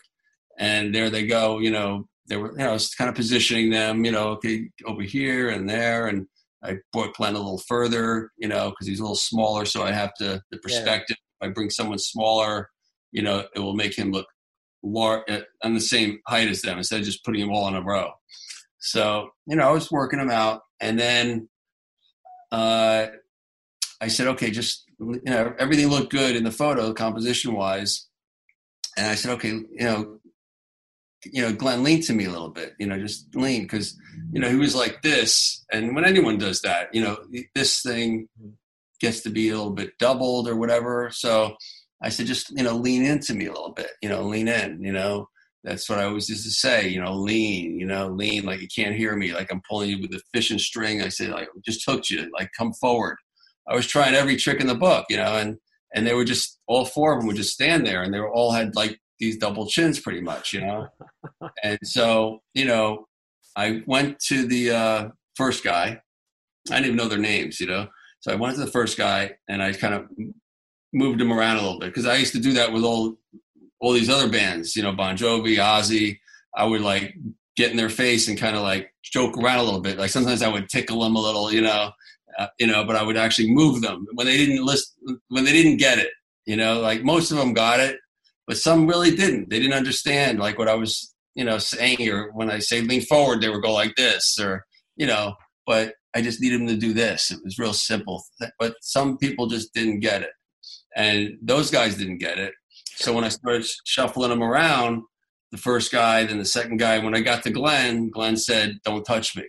And 0.59 0.93
there 0.93 1.09
they 1.09 1.27
go. 1.27 1.59
You 1.59 1.71
know, 1.71 2.07
they 2.27 2.37
were, 2.37 2.51
you 2.51 2.57
know, 2.57 2.69
I 2.69 2.73
was 2.73 2.93
kind 2.93 3.09
of 3.09 3.15
positioning 3.15 3.69
them, 3.69 4.05
you 4.05 4.11
know, 4.11 4.29
okay, 4.29 4.69
over 4.85 5.01
here 5.01 5.49
and 5.49 5.69
there. 5.69 6.07
And 6.07 6.27
I 6.63 6.77
brought 6.91 7.15
Glenn 7.15 7.35
a 7.35 7.39
little 7.39 7.61
further, 7.67 8.31
you 8.37 8.47
know, 8.47 8.71
because 8.71 8.87
he's 8.87 8.99
a 8.99 9.03
little 9.03 9.15
smaller. 9.15 9.65
So 9.65 9.83
I 9.83 9.91
have 9.91 10.13
to, 10.15 10.41
the 10.51 10.57
perspective, 10.57 11.17
yeah. 11.41 11.47
if 11.47 11.51
I 11.51 11.53
bring 11.53 11.69
someone 11.69 11.99
smaller, 11.99 12.69
you 13.11 13.21
know, 13.21 13.45
it 13.55 13.59
will 13.59 13.75
make 13.75 13.97
him 13.97 14.11
look 14.11 14.27
large, 14.83 15.23
uh, 15.29 15.41
on 15.63 15.73
the 15.73 15.79
same 15.79 16.19
height 16.27 16.49
as 16.49 16.61
them 16.61 16.77
instead 16.77 16.99
of 16.99 17.05
just 17.05 17.23
putting 17.23 17.41
them 17.41 17.51
all 17.51 17.67
in 17.67 17.75
a 17.75 17.81
row. 17.81 18.11
So, 18.87 19.31
you 19.45 19.57
know, 19.57 19.67
I 19.67 19.71
was 19.71 19.91
working 19.91 20.19
them 20.19 20.31
out. 20.31 20.61
And 20.79 20.97
then 20.97 21.49
uh, 22.51 23.07
I 23.99 24.07
said, 24.07 24.27
okay, 24.27 24.49
just, 24.49 24.85
you 24.99 25.21
know, 25.25 25.53
everything 25.59 25.87
looked 25.87 26.11
good 26.11 26.35
in 26.35 26.45
the 26.45 26.51
photo, 26.51 26.93
composition 26.93 27.53
wise. 27.53 28.07
And 28.95 29.07
I 29.07 29.15
said, 29.15 29.33
okay, 29.33 29.49
you 29.49 29.67
know, 29.81 30.19
you 31.25 31.41
know, 31.41 31.51
Glenn 31.51 31.83
leaned 31.83 32.03
to 32.03 32.13
me 32.13 32.25
a 32.25 32.31
little 32.31 32.49
bit, 32.49 32.75
you 32.79 32.87
know, 32.87 32.97
just 32.97 33.35
lean 33.35 33.63
because, 33.63 33.97
you 34.31 34.39
know, 34.39 34.49
he 34.49 34.55
was 34.55 34.75
like 34.75 35.01
this. 35.01 35.65
And 35.71 35.93
when 35.93 36.05
anyone 36.05 36.37
does 36.37 36.61
that, 36.61 36.93
you 36.93 37.01
know, 37.01 37.17
this 37.53 37.81
thing 37.81 38.29
gets 39.01 39.21
to 39.21 39.29
be 39.29 39.49
a 39.49 39.57
little 39.57 39.71
bit 39.71 39.97
doubled 39.99 40.47
or 40.47 40.55
whatever. 40.55 41.09
So 41.11 41.57
I 42.01 42.09
said, 42.09 42.27
just, 42.27 42.51
you 42.51 42.63
know, 42.63 42.77
lean 42.77 43.03
into 43.03 43.33
me 43.33 43.47
a 43.47 43.51
little 43.51 43.73
bit, 43.73 43.91
you 44.01 44.07
know, 44.07 44.23
lean 44.23 44.47
in, 44.47 44.81
you 44.81 44.93
know, 44.93 45.27
that's 45.63 45.89
what 45.89 45.99
I 45.99 46.03
always 46.03 46.29
used 46.29 46.45
to 46.45 46.51
say, 46.51 46.87
you 46.87 47.01
know, 47.01 47.13
lean, 47.13 47.79
you 47.79 47.85
know, 47.85 48.07
lean 48.07 48.45
like 48.45 48.61
you 48.61 48.67
can't 48.73 48.95
hear 48.95 49.15
me, 49.15 49.33
like 49.33 49.51
I'm 49.51 49.61
pulling 49.69 49.89
you 49.89 50.01
with 50.01 50.13
a 50.13 50.21
fishing 50.33 50.59
string. 50.59 51.01
I 51.01 51.09
say, 51.09 51.27
like, 51.27 51.49
just 51.65 51.85
hooked 51.85 52.09
you, 52.09 52.29
like 52.33 52.51
come 52.57 52.73
forward. 52.73 53.17
I 53.67 53.75
was 53.75 53.87
trying 53.87 54.15
every 54.15 54.37
trick 54.37 54.61
in 54.61 54.67
the 54.67 54.75
book, 54.75 55.05
you 55.09 55.17
know, 55.17 55.35
and 55.35 55.57
and 55.93 56.05
they 56.05 56.13
were 56.13 56.25
just 56.25 56.59
all 56.67 56.85
four 56.85 57.13
of 57.13 57.19
them 57.19 57.27
would 57.27 57.35
just 57.35 57.53
stand 57.53 57.85
there, 57.85 58.03
and 58.03 58.13
they 58.13 58.19
were 58.19 58.31
all 58.31 58.51
had 58.51 58.75
like 58.75 58.99
these 59.19 59.37
double 59.37 59.67
chins, 59.67 59.99
pretty 59.99 60.21
much, 60.21 60.53
you 60.53 60.61
know. 60.61 60.87
and 61.63 61.79
so, 61.83 62.41
you 62.53 62.65
know, 62.65 63.07
I 63.55 63.81
went 63.87 64.19
to 64.27 64.47
the 64.47 64.71
uh, 64.71 65.09
first 65.35 65.63
guy. 65.63 66.01
I 66.69 66.75
didn't 66.75 66.85
even 66.85 66.97
know 66.97 67.07
their 67.07 67.17
names, 67.17 67.59
you 67.59 67.67
know. 67.67 67.87
So 68.19 68.31
I 68.31 68.35
went 68.35 68.55
to 68.55 68.63
the 68.63 68.71
first 68.71 68.97
guy, 68.97 69.35
and 69.47 69.61
I 69.61 69.73
kind 69.73 69.93
of 69.93 70.07
moved 70.93 71.19
him 71.19 71.33
around 71.33 71.57
a 71.57 71.61
little 71.61 71.79
bit 71.79 71.87
because 71.87 72.05
I 72.05 72.15
used 72.15 72.33
to 72.33 72.39
do 72.39 72.53
that 72.53 72.71
with 72.71 72.83
all 72.83 73.17
all 73.79 73.93
these 73.93 74.09
other 74.09 74.29
bands, 74.29 74.75
you 74.75 74.83
know, 74.83 74.93
Bon 74.93 75.15
Jovi, 75.15 75.57
Ozzy. 75.57 76.19
I 76.55 76.65
would 76.65 76.81
like 76.81 77.13
get 77.55 77.71
in 77.71 77.77
their 77.77 77.89
face 77.89 78.27
and 78.27 78.37
kind 78.37 78.55
of 78.55 78.63
like 78.63 78.93
joke 79.03 79.37
around 79.37 79.59
a 79.59 79.63
little 79.63 79.81
bit. 79.81 79.97
Like 79.97 80.09
sometimes 80.09 80.41
I 80.41 80.47
would 80.47 80.69
tickle 80.69 81.03
them 81.03 81.15
a 81.15 81.21
little, 81.21 81.51
you 81.51 81.61
know, 81.61 81.91
uh, 82.37 82.47
you 82.59 82.67
know, 82.67 82.83
but 82.85 82.95
I 82.95 83.03
would 83.03 83.17
actually 83.17 83.51
move 83.51 83.81
them 83.81 84.05
when 84.13 84.27
they 84.27 84.37
didn't 84.37 84.65
list 84.65 84.95
when 85.29 85.43
they 85.43 85.53
didn't 85.53 85.77
get 85.77 85.97
it. 85.97 86.09
You 86.45 86.55
know, 86.55 86.79
like 86.79 87.03
most 87.03 87.31
of 87.31 87.37
them 87.37 87.53
got 87.53 87.79
it, 87.79 87.97
but 88.47 88.57
some 88.57 88.87
really 88.87 89.15
didn't. 89.15 89.49
They 89.49 89.59
didn't 89.59 89.73
understand 89.73 90.39
like 90.39 90.57
what 90.57 90.69
I 90.69 90.75
was, 90.75 91.13
you 91.35 91.43
know, 91.43 91.57
saying. 91.57 92.07
Or 92.09 92.31
when 92.31 92.49
I 92.49 92.59
say 92.59 92.81
lean 92.81 93.01
forward, 93.01 93.41
they 93.41 93.49
would 93.49 93.63
go 93.63 93.73
like 93.73 93.95
this, 93.95 94.37
or 94.39 94.65
you 94.95 95.07
know. 95.07 95.35
But 95.65 95.95
I 96.15 96.21
just 96.21 96.39
needed 96.39 96.61
them 96.61 96.67
to 96.67 96.77
do 96.77 96.93
this. 96.93 97.31
It 97.31 97.39
was 97.43 97.59
real 97.59 97.73
simple. 97.73 98.23
But 98.59 98.75
some 98.81 99.17
people 99.17 99.47
just 99.47 99.73
didn't 99.73 99.99
get 99.99 100.21
it, 100.21 100.31
and 100.95 101.37
those 101.41 101.71
guys 101.71 101.97
didn't 101.97 102.19
get 102.19 102.37
it. 102.37 102.53
So 102.97 103.13
when 103.13 103.23
I 103.23 103.29
started 103.29 103.65
shuffling 103.85 104.31
them 104.31 104.41
around, 104.41 105.03
the 105.51 105.57
first 105.57 105.91
guy, 105.91 106.25
then 106.25 106.39
the 106.39 106.45
second 106.45 106.77
guy. 106.77 106.99
When 106.99 107.15
I 107.15 107.21
got 107.21 107.43
to 107.43 107.51
Glenn, 107.51 108.09
Glenn 108.09 108.37
said, 108.37 108.79
"Don't 108.83 109.05
touch 109.05 109.35
me." 109.35 109.45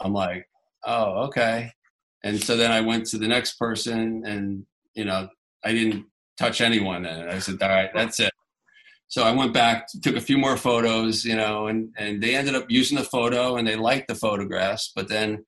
I'm 0.00 0.12
like, 0.12 0.46
"Oh, 0.86 1.24
okay." 1.24 1.72
And 2.22 2.42
so 2.42 2.56
then 2.56 2.70
I 2.70 2.80
went 2.80 3.06
to 3.06 3.18
the 3.18 3.28
next 3.28 3.58
person, 3.58 4.22
and 4.24 4.66
you 4.94 5.04
know, 5.04 5.28
I 5.64 5.72
didn't 5.72 6.06
touch 6.38 6.60
anyone. 6.60 7.04
And 7.06 7.30
I 7.30 7.40
said, 7.40 7.60
"All 7.60 7.68
right, 7.68 7.90
that's 7.92 8.20
it." 8.20 8.32
So 9.08 9.24
I 9.24 9.32
went 9.32 9.52
back, 9.52 9.88
took 10.02 10.16
a 10.16 10.20
few 10.20 10.38
more 10.38 10.56
photos, 10.56 11.24
you 11.24 11.36
know, 11.36 11.66
and 11.66 11.92
and 11.98 12.22
they 12.22 12.36
ended 12.36 12.54
up 12.54 12.66
using 12.70 12.96
the 12.96 13.04
photo, 13.04 13.56
and 13.56 13.66
they 13.66 13.76
liked 13.76 14.08
the 14.08 14.14
photographs. 14.14 14.92
But 14.94 15.08
then 15.08 15.44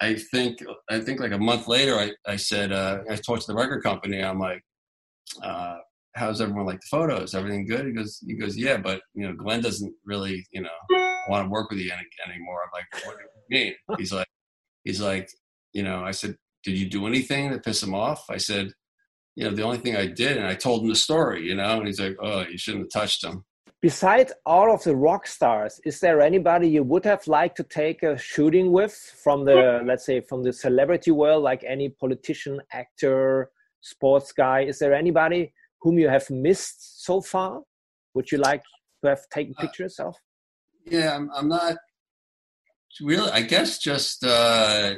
I 0.00 0.14
think 0.14 0.58
I 0.88 1.00
think 1.00 1.20
like 1.20 1.32
a 1.32 1.38
month 1.38 1.68
later, 1.68 1.96
I 1.98 2.12
I 2.26 2.36
said 2.36 2.72
uh, 2.72 3.00
I 3.10 3.16
talked 3.16 3.42
to 3.42 3.52
the 3.52 3.58
record 3.58 3.82
company. 3.82 4.22
I'm 4.22 4.38
like. 4.38 4.62
Uh, 5.42 5.78
how's 6.14 6.40
everyone 6.40 6.66
like 6.66 6.80
the 6.80 6.86
photos? 6.90 7.34
Everything 7.34 7.66
good? 7.66 7.86
He 7.86 7.92
goes, 7.92 8.22
he 8.26 8.34
goes, 8.34 8.56
yeah, 8.56 8.76
but 8.76 9.02
you 9.14 9.26
know, 9.26 9.34
Glenn 9.34 9.60
doesn't 9.60 9.92
really, 10.04 10.46
you 10.52 10.62
know, 10.62 10.68
want 11.28 11.44
to 11.44 11.50
work 11.50 11.70
with 11.70 11.80
you 11.80 11.90
any, 11.92 12.06
anymore. 12.32 12.60
I'm 12.62 12.70
like, 12.72 13.06
what 13.06 13.16
do 13.16 13.24
you 13.48 13.64
mean? 13.64 13.98
He's 13.98 14.12
like, 14.12 14.28
he's 14.84 15.00
like, 15.00 15.28
you 15.72 15.82
know, 15.82 16.04
I 16.04 16.12
said, 16.12 16.36
did 16.62 16.78
you 16.78 16.88
do 16.88 17.06
anything 17.06 17.50
to 17.50 17.58
piss 17.58 17.82
him 17.82 17.94
off? 17.94 18.24
I 18.30 18.36
said, 18.36 18.70
you 19.36 19.44
know, 19.44 19.54
the 19.54 19.62
only 19.62 19.78
thing 19.78 19.96
I 19.96 20.06
did, 20.06 20.36
and 20.36 20.46
I 20.46 20.54
told 20.54 20.82
him 20.82 20.88
the 20.88 20.94
story, 20.94 21.46
you 21.46 21.56
know, 21.56 21.78
and 21.78 21.86
he's 21.86 22.00
like, 22.00 22.16
oh, 22.22 22.46
you 22.46 22.56
shouldn't 22.56 22.84
have 22.84 23.02
touched 23.02 23.24
him. 23.24 23.44
Besides 23.82 24.32
all 24.46 24.72
of 24.72 24.82
the 24.82 24.96
rock 24.96 25.26
stars, 25.26 25.78
is 25.84 26.00
there 26.00 26.22
anybody 26.22 26.68
you 26.68 26.82
would 26.84 27.04
have 27.04 27.26
liked 27.26 27.56
to 27.58 27.64
take 27.64 28.02
a 28.02 28.16
shooting 28.16 28.72
with 28.72 28.94
from 29.22 29.44
the, 29.44 29.82
let's 29.84 30.06
say, 30.06 30.20
from 30.20 30.42
the 30.42 30.52
celebrity 30.52 31.10
world, 31.10 31.42
like 31.42 31.64
any 31.66 31.90
politician, 31.90 32.60
actor, 32.72 33.50
sports 33.82 34.32
guy? 34.32 34.60
Is 34.62 34.78
there 34.78 34.94
anybody 34.94 35.52
whom 35.84 35.98
you 35.98 36.08
have 36.08 36.28
missed 36.30 37.04
so 37.04 37.20
far? 37.20 37.60
Would 38.14 38.32
you 38.32 38.38
like 38.38 38.62
to 39.02 39.10
have 39.10 39.28
taken 39.30 39.54
uh, 39.58 39.60
pictures 39.60 39.98
of? 40.00 40.16
Yeah, 40.86 41.14
I'm, 41.14 41.30
I'm 41.36 41.48
not 41.48 41.76
really. 43.00 43.30
I 43.30 43.42
guess 43.42 43.78
just 43.78 44.24
uh, 44.24 44.94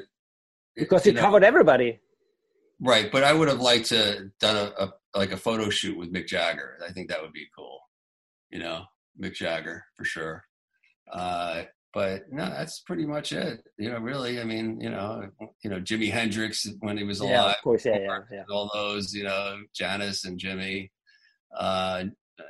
because 0.76 1.04
you, 1.04 1.12
you 1.12 1.16
know, 1.16 1.22
covered 1.22 1.44
everybody. 1.44 2.00
Right, 2.80 3.10
but 3.10 3.24
I 3.24 3.32
would 3.32 3.48
have 3.48 3.60
liked 3.60 3.86
to 3.86 4.30
done 4.40 4.56
a, 4.56 4.84
a, 4.84 4.92
like 5.18 5.32
a 5.32 5.36
photo 5.36 5.68
shoot 5.70 5.98
with 5.98 6.12
Mick 6.12 6.28
Jagger. 6.28 6.78
I 6.86 6.92
think 6.92 7.08
that 7.08 7.20
would 7.20 7.32
be 7.32 7.46
cool. 7.56 7.80
You 8.50 8.60
know, 8.60 8.84
Mick 9.20 9.34
Jagger 9.34 9.84
for 9.96 10.04
sure. 10.04 10.44
Uh, 11.12 11.64
but 11.96 12.30
no, 12.30 12.44
that's 12.44 12.80
pretty 12.80 13.06
much 13.06 13.32
it. 13.32 13.66
You 13.78 13.90
know, 13.90 13.98
really. 14.00 14.38
I 14.38 14.44
mean, 14.44 14.78
you 14.82 14.90
know, 14.90 15.30
you 15.64 15.70
know, 15.70 15.80
Jimi 15.80 16.10
Hendrix 16.10 16.68
when 16.80 16.98
he 16.98 17.04
was 17.04 17.20
alive. 17.20 17.32
Yeah, 17.32 17.50
of 17.52 17.62
course, 17.64 17.86
yeah, 17.86 17.98
yeah, 17.98 18.18
yeah. 18.30 18.42
All 18.50 18.70
those, 18.74 19.14
you 19.14 19.24
know, 19.24 19.60
Janis 19.74 20.26
and 20.26 20.38
Jimmy, 20.38 20.92
uh, 21.56 22.04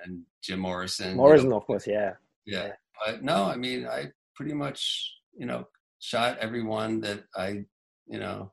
and 0.05 0.23
Jim 0.43 0.59
Morrison. 0.59 1.17
Morrison, 1.17 1.47
you 1.47 1.51
know. 1.51 1.59
of 1.59 1.65
course, 1.65 1.87
yeah. 1.87 2.15
yeah. 2.45 2.67
yeah. 2.67 2.73
But 3.07 3.23
no, 3.23 3.45
I 3.45 3.55
mean, 3.55 3.87
I 3.87 4.07
pretty 4.35 4.53
much, 4.53 5.15
you 5.39 5.47
know, 5.47 5.69
shot 6.01 6.39
everyone 6.39 6.99
that 7.03 7.23
I, 7.37 7.67
you 8.09 8.19
know, 8.19 8.51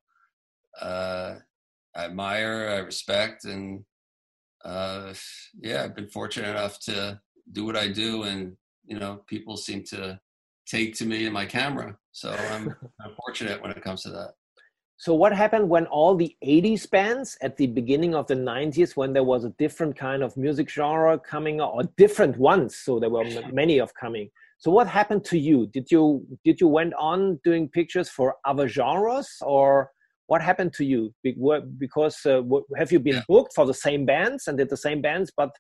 uh, 0.80 1.38
I 1.96 2.06
admire, 2.06 2.70
I 2.72 2.78
respect, 2.86 3.46
and 3.46 3.84
uh, 4.64 5.16
yeah, 5.60 5.86
I've 5.86 5.96
been 5.96 6.10
fortunate 6.10 6.52
enough 6.52 6.80
to 6.82 7.20
do 7.52 7.66
what 7.66 7.78
I 7.78 7.88
do, 7.88 8.24
and 8.24 8.58
you 8.86 9.00
know, 9.00 9.24
people 9.26 9.58
seem 9.58 9.84
to 9.86 10.20
take 10.66 10.96
to 10.96 11.06
me 11.06 11.26
and 11.26 11.34
my 11.34 11.46
camera. 11.46 11.98
So 12.12 12.32
I'm, 12.52 12.70
I'm 13.02 13.16
fortunate 13.26 13.62
when 13.62 13.72
it 13.72 13.82
comes 13.84 14.04
to 14.04 14.10
that. 14.12 14.32
So 14.98 15.14
what 15.14 15.36
happened 15.36 15.68
when 15.68 15.86
all 15.88 16.16
the 16.16 16.34
80s 16.46 16.90
bands 16.90 17.38
at 17.42 17.58
the 17.58 17.68
beginning 17.68 18.16
of 18.16 18.28
the 18.28 18.36
90s 18.36 18.96
when 18.96 19.12
there 19.12 19.24
was 19.24 19.44
a 19.44 19.50
different 19.60 19.98
kind 19.98 20.24
of 20.24 20.38
music 20.38 20.70
genre 20.70 21.20
coming 21.20 21.60
or 21.60 21.84
different 21.98 22.38
ones 22.38 22.78
so 22.78 23.00
there 23.00 23.10
were 23.10 23.26
many 23.52 23.80
of 23.80 23.94
coming. 23.96 24.30
So 24.60 24.72
what 24.72 24.88
happened 24.88 25.26
to 25.26 25.38
you? 25.38 25.68
Did 25.68 25.92
you 25.92 26.26
did 26.46 26.62
you 26.62 26.70
went 26.70 26.94
on 26.94 27.40
doing 27.44 27.68
pictures 27.68 28.08
for 28.10 28.36
other 28.46 28.70
genres 28.70 29.30
or 29.42 29.92
what 30.28 30.42
happened 30.42 30.74
to 30.76 30.86
you? 30.86 31.14
Because 31.22 32.26
uh, 32.26 32.42
have 32.78 32.92
you 32.94 33.00
been 33.00 33.16
yeah. 33.16 33.24
booked 33.28 33.52
for 33.56 33.66
the 33.66 33.74
same 33.74 34.06
bands 34.06 34.48
and 34.48 34.58
did 34.58 34.70
the 34.70 34.78
same 34.78 35.02
bands 35.02 35.32
but 35.36 35.52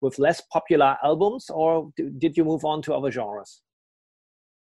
with 0.00 0.18
less 0.18 0.42
popular 0.52 0.96
albums 1.04 1.48
or 1.50 1.90
did 2.18 2.36
you 2.36 2.44
move 2.44 2.64
on 2.64 2.82
to 2.82 2.94
other 2.94 3.12
genres? 3.12 3.62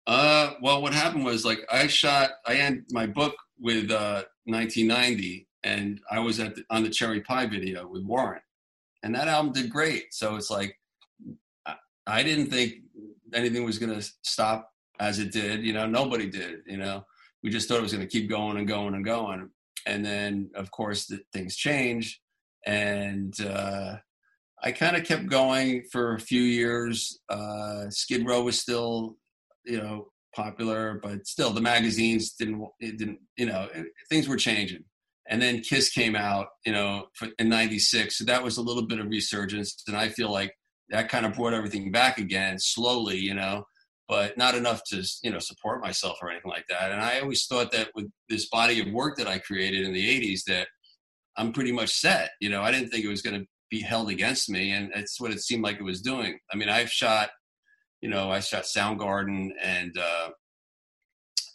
Uh, 0.09 0.55
well, 0.59 0.81
what 0.81 0.91
happened 0.91 1.23
was 1.23 1.45
like 1.45 1.59
I 1.71 1.85
shot, 1.85 2.31
I 2.43 2.55
ended 2.55 2.85
my 2.89 3.05
book 3.05 3.35
with 3.59 3.91
uh, 3.91 4.23
1990, 4.45 5.47
and 5.63 6.01
I 6.09 6.17
was 6.17 6.39
at 6.39 6.55
the, 6.55 6.63
on 6.71 6.81
the 6.81 6.89
Cherry 6.89 7.21
Pie 7.21 7.45
video 7.45 7.87
with 7.87 8.03
Warren, 8.03 8.41
and 9.03 9.13
that 9.13 9.27
album 9.27 9.53
did 9.53 9.69
great. 9.69 10.11
So 10.11 10.35
it's 10.35 10.49
like 10.49 10.75
I, 12.07 12.23
didn't 12.23 12.47
think 12.47 12.73
anything 13.35 13.63
was 13.63 13.77
going 13.77 13.93
to 13.93 14.11
stop 14.23 14.71
as 14.99 15.19
it 15.19 15.31
did. 15.31 15.63
You 15.63 15.73
know, 15.73 15.85
nobody 15.85 16.27
did. 16.27 16.61
You 16.65 16.77
know, 16.77 17.05
we 17.43 17.51
just 17.51 17.69
thought 17.69 17.77
it 17.77 17.83
was 17.83 17.93
going 17.93 18.07
to 18.07 18.11
keep 18.11 18.31
going 18.31 18.57
and 18.57 18.67
going 18.67 18.95
and 18.95 19.05
going, 19.05 19.47
and 19.85 20.03
then 20.03 20.49
of 20.55 20.71
course 20.71 21.05
the, 21.05 21.19
things 21.33 21.55
change, 21.55 22.19
and 22.65 23.39
uh, 23.41 23.97
I 24.63 24.71
kind 24.71 24.95
of 24.95 25.03
kept 25.03 25.27
going 25.27 25.83
for 25.91 26.15
a 26.15 26.19
few 26.19 26.41
years. 26.41 27.19
Uh, 27.29 27.91
Skid 27.91 28.25
Row 28.25 28.41
was 28.41 28.59
still 28.59 29.17
you 29.65 29.77
know 29.77 30.07
popular, 30.35 30.99
but 31.01 31.25
still 31.27 31.51
the 31.51 31.61
magazines 31.61 32.33
didn't 32.33 32.67
it 32.79 32.97
didn't 32.97 33.19
you 33.37 33.45
know 33.45 33.67
it, 33.73 33.87
things 34.09 34.27
were 34.27 34.37
changing. 34.37 34.83
And 35.31 35.39
then 35.39 35.61
Kiss 35.61 35.89
came 35.91 36.15
out, 36.15 36.47
you 36.65 36.71
know, 36.71 37.05
in 37.37 37.49
'96. 37.49 38.17
So 38.17 38.25
that 38.25 38.43
was 38.43 38.57
a 38.57 38.63
little 38.63 38.87
bit 38.87 38.99
of 38.99 39.07
resurgence, 39.07 39.83
and 39.87 39.95
I 39.95 40.09
feel 40.09 40.31
like 40.31 40.53
that 40.89 41.09
kind 41.09 41.25
of 41.25 41.35
brought 41.35 41.53
everything 41.53 41.91
back 41.91 42.17
again 42.17 42.57
slowly, 42.57 43.17
you 43.19 43.35
know, 43.35 43.63
but 44.07 44.37
not 44.37 44.55
enough 44.55 44.81
to 44.85 45.03
you 45.21 45.31
know 45.31 45.39
support 45.39 45.81
myself 45.81 46.17
or 46.21 46.31
anything 46.31 46.49
like 46.49 46.65
that. 46.69 46.91
And 46.91 47.01
I 47.01 47.19
always 47.19 47.45
thought 47.45 47.71
that 47.73 47.89
with 47.95 48.07
this 48.27 48.49
body 48.49 48.79
of 48.81 48.91
work 48.91 49.17
that 49.17 49.27
I 49.27 49.37
created 49.37 49.85
in 49.85 49.93
the 49.93 50.21
'80s, 50.21 50.43
that 50.47 50.67
I'm 51.37 51.53
pretty 51.53 51.71
much 51.71 51.91
set. 51.91 52.31
You 52.41 52.49
know, 52.49 52.63
I 52.63 52.71
didn't 52.71 52.89
think 52.89 53.05
it 53.05 53.09
was 53.09 53.21
going 53.21 53.39
to 53.39 53.47
be 53.69 53.81
held 53.81 54.09
against 54.09 54.49
me, 54.49 54.71
and 54.71 54.91
it's 54.95 55.21
what 55.21 55.31
it 55.31 55.41
seemed 55.41 55.63
like 55.63 55.77
it 55.79 55.83
was 55.83 56.01
doing. 56.01 56.39
I 56.51 56.57
mean, 56.57 56.69
I've 56.69 56.91
shot 56.91 57.29
you 58.01 58.09
know, 58.09 58.31
I 58.31 58.39
shot 58.39 58.63
Soundgarden 58.63 59.49
and 59.61 59.97
uh, 59.97 60.29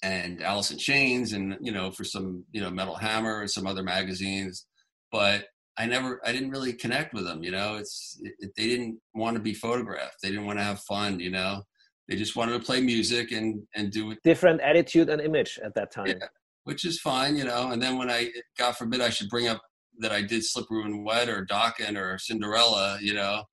and 0.02 0.42
Alice 0.42 0.70
in 0.70 0.78
Chains, 0.78 1.32
and 1.32 1.56
you 1.60 1.72
know, 1.72 1.90
for 1.90 2.04
some 2.04 2.44
you 2.52 2.60
know 2.60 2.70
Metal 2.70 2.94
Hammer 2.94 3.40
and 3.40 3.50
some 3.50 3.66
other 3.66 3.82
magazines, 3.82 4.66
but 5.10 5.46
I 5.76 5.86
never, 5.86 6.20
I 6.24 6.32
didn't 6.32 6.50
really 6.50 6.72
connect 6.72 7.14
with 7.14 7.24
them. 7.24 7.42
You 7.42 7.50
know, 7.50 7.76
it's 7.76 8.20
it, 8.22 8.52
they 8.56 8.66
didn't 8.66 8.98
want 9.14 9.36
to 9.36 9.42
be 9.42 9.54
photographed. 9.54 10.16
They 10.22 10.30
didn't 10.30 10.46
want 10.46 10.58
to 10.58 10.64
have 10.64 10.80
fun. 10.80 11.18
You 11.20 11.30
know, 11.30 11.62
they 12.08 12.16
just 12.16 12.36
wanted 12.36 12.52
to 12.52 12.64
play 12.64 12.80
music 12.80 13.32
and 13.32 13.62
and 13.74 13.90
do 13.90 14.10
it. 14.10 14.18
Different 14.22 14.60
attitude 14.60 15.08
and 15.08 15.20
image 15.20 15.58
at 15.64 15.74
that 15.74 15.90
time. 15.90 16.08
Yeah, 16.08 16.26
which 16.64 16.84
is 16.84 17.00
fine, 17.00 17.36
you 17.36 17.44
know. 17.44 17.70
And 17.70 17.82
then 17.82 17.98
when 17.98 18.10
I, 18.10 18.30
God 18.58 18.76
forbid, 18.76 19.00
I 19.00 19.10
should 19.10 19.28
bring 19.28 19.48
up 19.48 19.62
that 20.00 20.12
I 20.12 20.22
did 20.22 20.44
Slippery 20.44 20.82
When 20.82 21.04
Wet 21.04 21.28
or 21.28 21.46
Dokken 21.46 21.96
or 21.96 22.18
Cinderella, 22.18 22.98
you 23.00 23.14
know, 23.14 23.44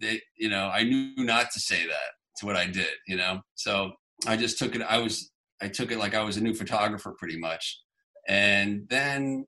they, 0.00 0.20
you 0.36 0.50
know, 0.50 0.70
I 0.72 0.84
knew 0.84 1.12
not 1.16 1.50
to 1.52 1.60
say 1.60 1.86
that 1.86 2.17
to 2.38 2.46
what 2.46 2.56
I 2.56 2.66
did, 2.66 2.90
you 3.06 3.16
know? 3.16 3.40
So 3.54 3.92
I 4.26 4.36
just 4.36 4.58
took 4.58 4.74
it, 4.74 4.82
I 4.82 4.98
was, 4.98 5.30
I 5.60 5.68
took 5.68 5.90
it 5.90 5.98
like 5.98 6.14
I 6.14 6.22
was 6.22 6.36
a 6.36 6.42
new 6.42 6.54
photographer 6.54 7.14
pretty 7.18 7.38
much. 7.38 7.80
And 8.28 8.86
then 8.88 9.46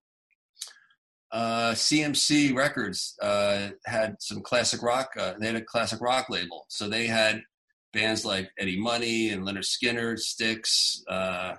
uh, 1.32 1.72
CMC 1.72 2.54
Records 2.54 3.14
uh, 3.22 3.68
had 3.86 4.16
some 4.20 4.42
classic 4.42 4.82
rock, 4.82 5.10
uh, 5.18 5.34
they 5.38 5.46
had 5.46 5.56
a 5.56 5.62
classic 5.62 6.00
rock 6.00 6.28
label. 6.28 6.66
So 6.68 6.88
they 6.88 7.06
had 7.06 7.42
bands 7.92 8.24
like 8.24 8.50
Eddie 8.58 8.80
Money 8.80 9.30
and 9.30 9.46
Lynyrd 9.46 9.64
Skynyrd, 9.64 10.18
Styx, 10.18 11.02
uh, 11.08 11.54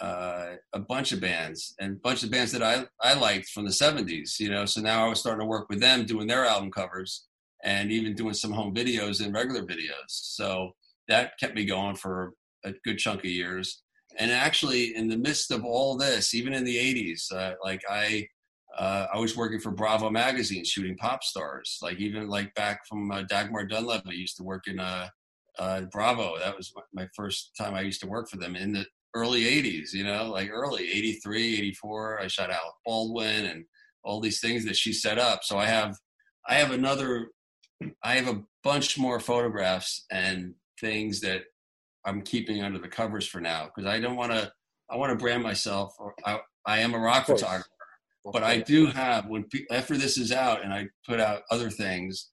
uh, 0.00 0.56
a 0.72 0.80
bunch 0.80 1.12
of 1.12 1.20
bands 1.20 1.74
and 1.78 1.92
a 1.92 2.00
bunch 2.00 2.24
of 2.24 2.30
bands 2.30 2.50
that 2.52 2.62
I, 2.62 2.84
I 3.00 3.14
liked 3.14 3.48
from 3.50 3.64
the 3.64 3.70
70s, 3.70 4.40
you 4.40 4.50
know. 4.50 4.64
So 4.64 4.80
now 4.80 5.06
I 5.06 5.08
was 5.08 5.20
starting 5.20 5.40
to 5.40 5.46
work 5.46 5.68
with 5.68 5.80
them 5.80 6.04
doing 6.04 6.26
their 6.26 6.44
album 6.44 6.70
covers 6.72 7.26
and 7.64 7.90
even 7.92 8.14
doing 8.14 8.34
some 8.34 8.52
home 8.52 8.74
videos 8.74 9.24
and 9.24 9.34
regular 9.34 9.62
videos. 9.62 10.08
So 10.08 10.72
that 11.08 11.38
kept 11.38 11.54
me 11.54 11.64
going 11.64 11.96
for 11.96 12.32
a 12.64 12.72
good 12.84 12.98
chunk 12.98 13.20
of 13.20 13.26
years. 13.26 13.82
And 14.18 14.30
actually, 14.30 14.94
in 14.94 15.08
the 15.08 15.16
midst 15.16 15.50
of 15.50 15.64
all 15.64 15.96
this, 15.96 16.34
even 16.34 16.52
in 16.52 16.64
the 16.64 16.76
'80s, 16.76 17.32
uh, 17.32 17.54
like 17.64 17.82
I, 17.88 18.26
uh, 18.76 19.06
I 19.14 19.18
was 19.18 19.36
working 19.36 19.60
for 19.60 19.70
Bravo 19.70 20.10
magazine, 20.10 20.64
shooting 20.64 20.96
pop 20.96 21.22
stars. 21.24 21.78
Like 21.80 21.98
even 21.98 22.28
like 22.28 22.54
back 22.54 22.80
from 22.86 23.10
uh, 23.10 23.22
Dagmar 23.22 23.64
Dunlap, 23.66 24.02
I 24.06 24.12
used 24.12 24.36
to 24.36 24.42
work 24.42 24.64
in 24.66 24.80
uh, 24.80 25.08
uh, 25.58 25.82
Bravo. 25.90 26.38
That 26.38 26.56
was 26.56 26.72
my 26.92 27.08
first 27.16 27.52
time 27.58 27.74
I 27.74 27.80
used 27.80 28.00
to 28.02 28.06
work 28.06 28.28
for 28.28 28.36
them 28.36 28.54
in 28.54 28.72
the 28.72 28.84
early 29.14 29.44
80s, 29.44 29.92
you 29.92 30.04
know, 30.04 30.30
like 30.30 30.50
early 30.50 30.90
83, 30.90 31.58
84. 31.58 32.20
I 32.20 32.26
shot 32.28 32.50
Alec 32.50 32.74
Baldwin 32.84 33.46
and 33.46 33.64
all 34.04 34.20
these 34.20 34.40
things 34.40 34.64
that 34.64 34.76
she 34.76 34.92
set 34.92 35.18
up. 35.18 35.40
So 35.44 35.58
I 35.58 35.66
have, 35.66 35.96
I 36.48 36.54
have 36.54 36.70
another, 36.70 37.28
I 38.02 38.14
have 38.14 38.28
a 38.28 38.42
bunch 38.62 38.98
more 38.98 39.20
photographs 39.20 40.04
and 40.10 40.54
things 40.80 41.20
that 41.20 41.42
I'm 42.04 42.22
keeping 42.22 42.62
under 42.62 42.78
the 42.78 42.88
covers 42.88 43.26
for 43.26 43.40
now 43.40 43.66
because 43.66 43.88
I 43.88 44.00
don't 44.00 44.16
want 44.16 44.32
to, 44.32 44.52
I 44.90 44.96
want 44.96 45.10
to 45.10 45.22
brand 45.22 45.42
myself. 45.42 45.94
Or 45.98 46.14
I, 46.24 46.40
I 46.66 46.80
am 46.80 46.94
a 46.94 46.98
rock 46.98 47.26
photographer, 47.26 47.68
but 48.24 48.42
I 48.42 48.58
do 48.58 48.86
have 48.86 49.26
when 49.26 49.44
after 49.70 49.96
this 49.96 50.18
is 50.18 50.32
out 50.32 50.64
and 50.64 50.72
I 50.72 50.88
put 51.06 51.20
out 51.20 51.42
other 51.50 51.70
things, 51.70 52.30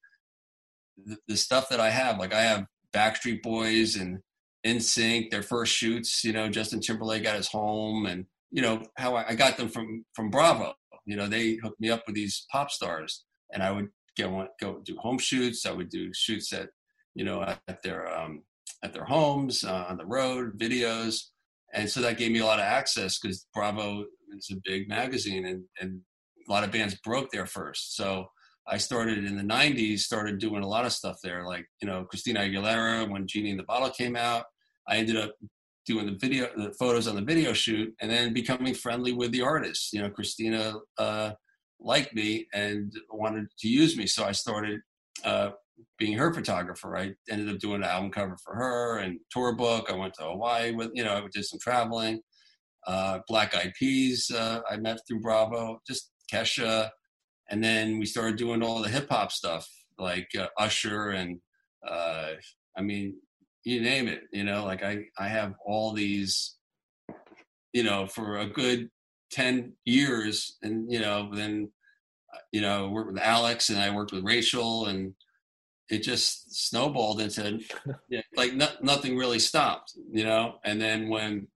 the, 1.05 1.17
the 1.27 1.37
stuff 1.37 1.69
that 1.69 1.79
I 1.79 1.89
have, 1.89 2.19
like 2.19 2.33
I 2.33 2.41
have 2.41 2.65
Backstreet 2.93 3.41
Boys 3.41 3.95
and 3.95 4.19
NSYNC, 4.65 5.29
their 5.29 5.43
first 5.43 5.73
shoots. 5.73 6.23
You 6.23 6.33
know, 6.33 6.49
Justin 6.49 6.81
Timberlake 6.81 7.23
got 7.23 7.37
his 7.37 7.47
home, 7.47 8.05
and 8.05 8.25
you 8.51 8.61
know 8.61 8.83
how 8.97 9.15
I, 9.15 9.29
I 9.29 9.35
got 9.35 9.57
them 9.57 9.69
from 9.69 10.05
from 10.13 10.29
Bravo. 10.29 10.73
You 11.05 11.15
know, 11.15 11.27
they 11.27 11.55
hooked 11.55 11.79
me 11.79 11.89
up 11.89 12.03
with 12.05 12.15
these 12.15 12.45
pop 12.51 12.71
stars, 12.71 13.23
and 13.53 13.63
I 13.63 13.71
would 13.71 13.87
go 14.19 14.47
go 14.59 14.81
do 14.83 14.97
home 14.97 15.17
shoots. 15.17 15.65
I 15.65 15.71
would 15.71 15.89
do 15.89 16.13
shoots 16.13 16.53
at 16.53 16.69
you 17.15 17.25
know 17.25 17.41
at 17.41 17.81
their 17.83 18.07
um, 18.13 18.43
at 18.83 18.93
their 18.93 19.05
homes 19.05 19.63
uh, 19.63 19.85
on 19.89 19.97
the 19.97 20.05
road, 20.05 20.59
videos, 20.59 21.21
and 21.73 21.89
so 21.89 22.01
that 22.01 22.17
gave 22.17 22.31
me 22.31 22.39
a 22.39 22.45
lot 22.45 22.59
of 22.59 22.65
access 22.65 23.19
because 23.19 23.47
Bravo 23.53 24.05
is 24.37 24.49
a 24.51 24.61
big 24.63 24.87
magazine, 24.87 25.45
and 25.45 25.63
and 25.79 26.01
a 26.47 26.51
lot 26.51 26.63
of 26.63 26.71
bands 26.71 26.95
broke 27.03 27.31
there 27.31 27.45
first. 27.45 27.95
So 27.95 28.27
I 28.69 28.77
started 28.77 29.25
in 29.25 29.35
the 29.35 29.43
90s, 29.43 29.99
started 29.99 30.39
doing 30.39 30.63
a 30.63 30.67
lot 30.67 30.85
of 30.85 30.93
stuff 30.93 31.17
there, 31.23 31.45
like, 31.45 31.65
you 31.81 31.87
know, 31.87 32.03
Christina 32.03 32.41
Aguilera, 32.41 33.09
when 33.09 33.25
Genie 33.25 33.49
in 33.49 33.57
the 33.57 33.63
Bottle 33.63 33.89
came 33.89 34.15
out. 34.15 34.45
I 34.87 34.97
ended 34.97 35.17
up 35.17 35.31
doing 35.85 36.05
the 36.05 36.17
video, 36.19 36.49
the 36.55 36.71
photos 36.73 37.07
on 37.07 37.15
the 37.15 37.21
video 37.21 37.51
shoot, 37.53 37.93
and 37.99 38.11
then 38.11 38.31
becoming 38.31 38.75
friendly 38.75 39.11
with 39.11 39.31
the 39.31 39.41
artists. 39.41 39.91
You 39.91 40.01
know, 40.01 40.09
Christina 40.09 40.75
uh, 40.99 41.31
liked 41.79 42.13
me 42.13 42.47
and 42.53 42.93
wanted 43.11 43.47
to 43.59 43.67
use 43.67 43.97
me. 43.97 44.07
So 44.07 44.25
I 44.25 44.31
started 44.31 44.81
uh, 45.23 45.51
being 45.97 46.17
her 46.17 46.33
photographer. 46.33 46.97
I 46.97 47.13
ended 47.29 47.53
up 47.53 47.59
doing 47.59 47.83
an 47.83 47.89
album 47.89 48.11
cover 48.11 48.37
for 48.43 48.55
her 48.55 48.97
and 48.99 49.19
tour 49.31 49.53
book. 49.53 49.89
I 49.89 49.95
went 49.95 50.13
to 50.15 50.23
Hawaii 50.23 50.71
with, 50.71 50.91
you 50.93 51.03
know, 51.03 51.13
I 51.13 51.23
did 51.31 51.45
some 51.45 51.59
traveling. 51.59 52.21
Uh, 52.87 53.19
Black 53.27 53.55
Eyed 53.55 53.73
Peas, 53.77 54.31
uh, 54.31 54.61
I 54.69 54.77
met 54.77 54.99
through 55.07 55.19
Bravo, 55.19 55.81
just 55.85 56.11
Kesha, 56.31 56.89
and 57.49 57.63
then 57.63 57.99
we 57.99 58.05
started 58.05 58.37
doing 58.37 58.63
all 58.63 58.81
the 58.81 58.89
hip 58.89 59.07
hop 59.09 59.31
stuff 59.31 59.67
like 59.97 60.29
uh, 60.37 60.47
Usher 60.57 61.09
and 61.09 61.39
uh, 61.87 62.31
I 62.77 62.81
mean 62.81 63.15
you 63.63 63.81
name 63.81 64.07
it 64.07 64.21
you 64.31 64.43
know 64.43 64.65
like 64.65 64.83
I 64.83 65.03
I 65.17 65.27
have 65.27 65.53
all 65.65 65.93
these 65.93 66.55
you 67.73 67.83
know 67.83 68.07
for 68.07 68.37
a 68.37 68.45
good 68.45 68.89
10 69.31 69.73
years 69.85 70.57
and 70.61 70.91
you 70.91 70.99
know 70.99 71.29
then 71.33 71.71
uh, 72.33 72.39
you 72.51 72.61
know 72.61 72.89
worked 72.89 73.13
with 73.13 73.21
Alex 73.21 73.69
and 73.69 73.79
I 73.79 73.93
worked 73.93 74.11
with 74.11 74.23
Rachel 74.23 74.87
and 74.87 75.13
it 75.89 76.03
just 76.03 76.67
snowballed 76.67 77.21
into 77.21 77.59
like 78.35 78.53
no, 78.53 78.67
nothing 78.81 79.17
really 79.17 79.39
stopped 79.39 79.93
you 80.11 80.25
know 80.25 80.55
and 80.63 80.81
then 80.81 81.09
when 81.09 81.47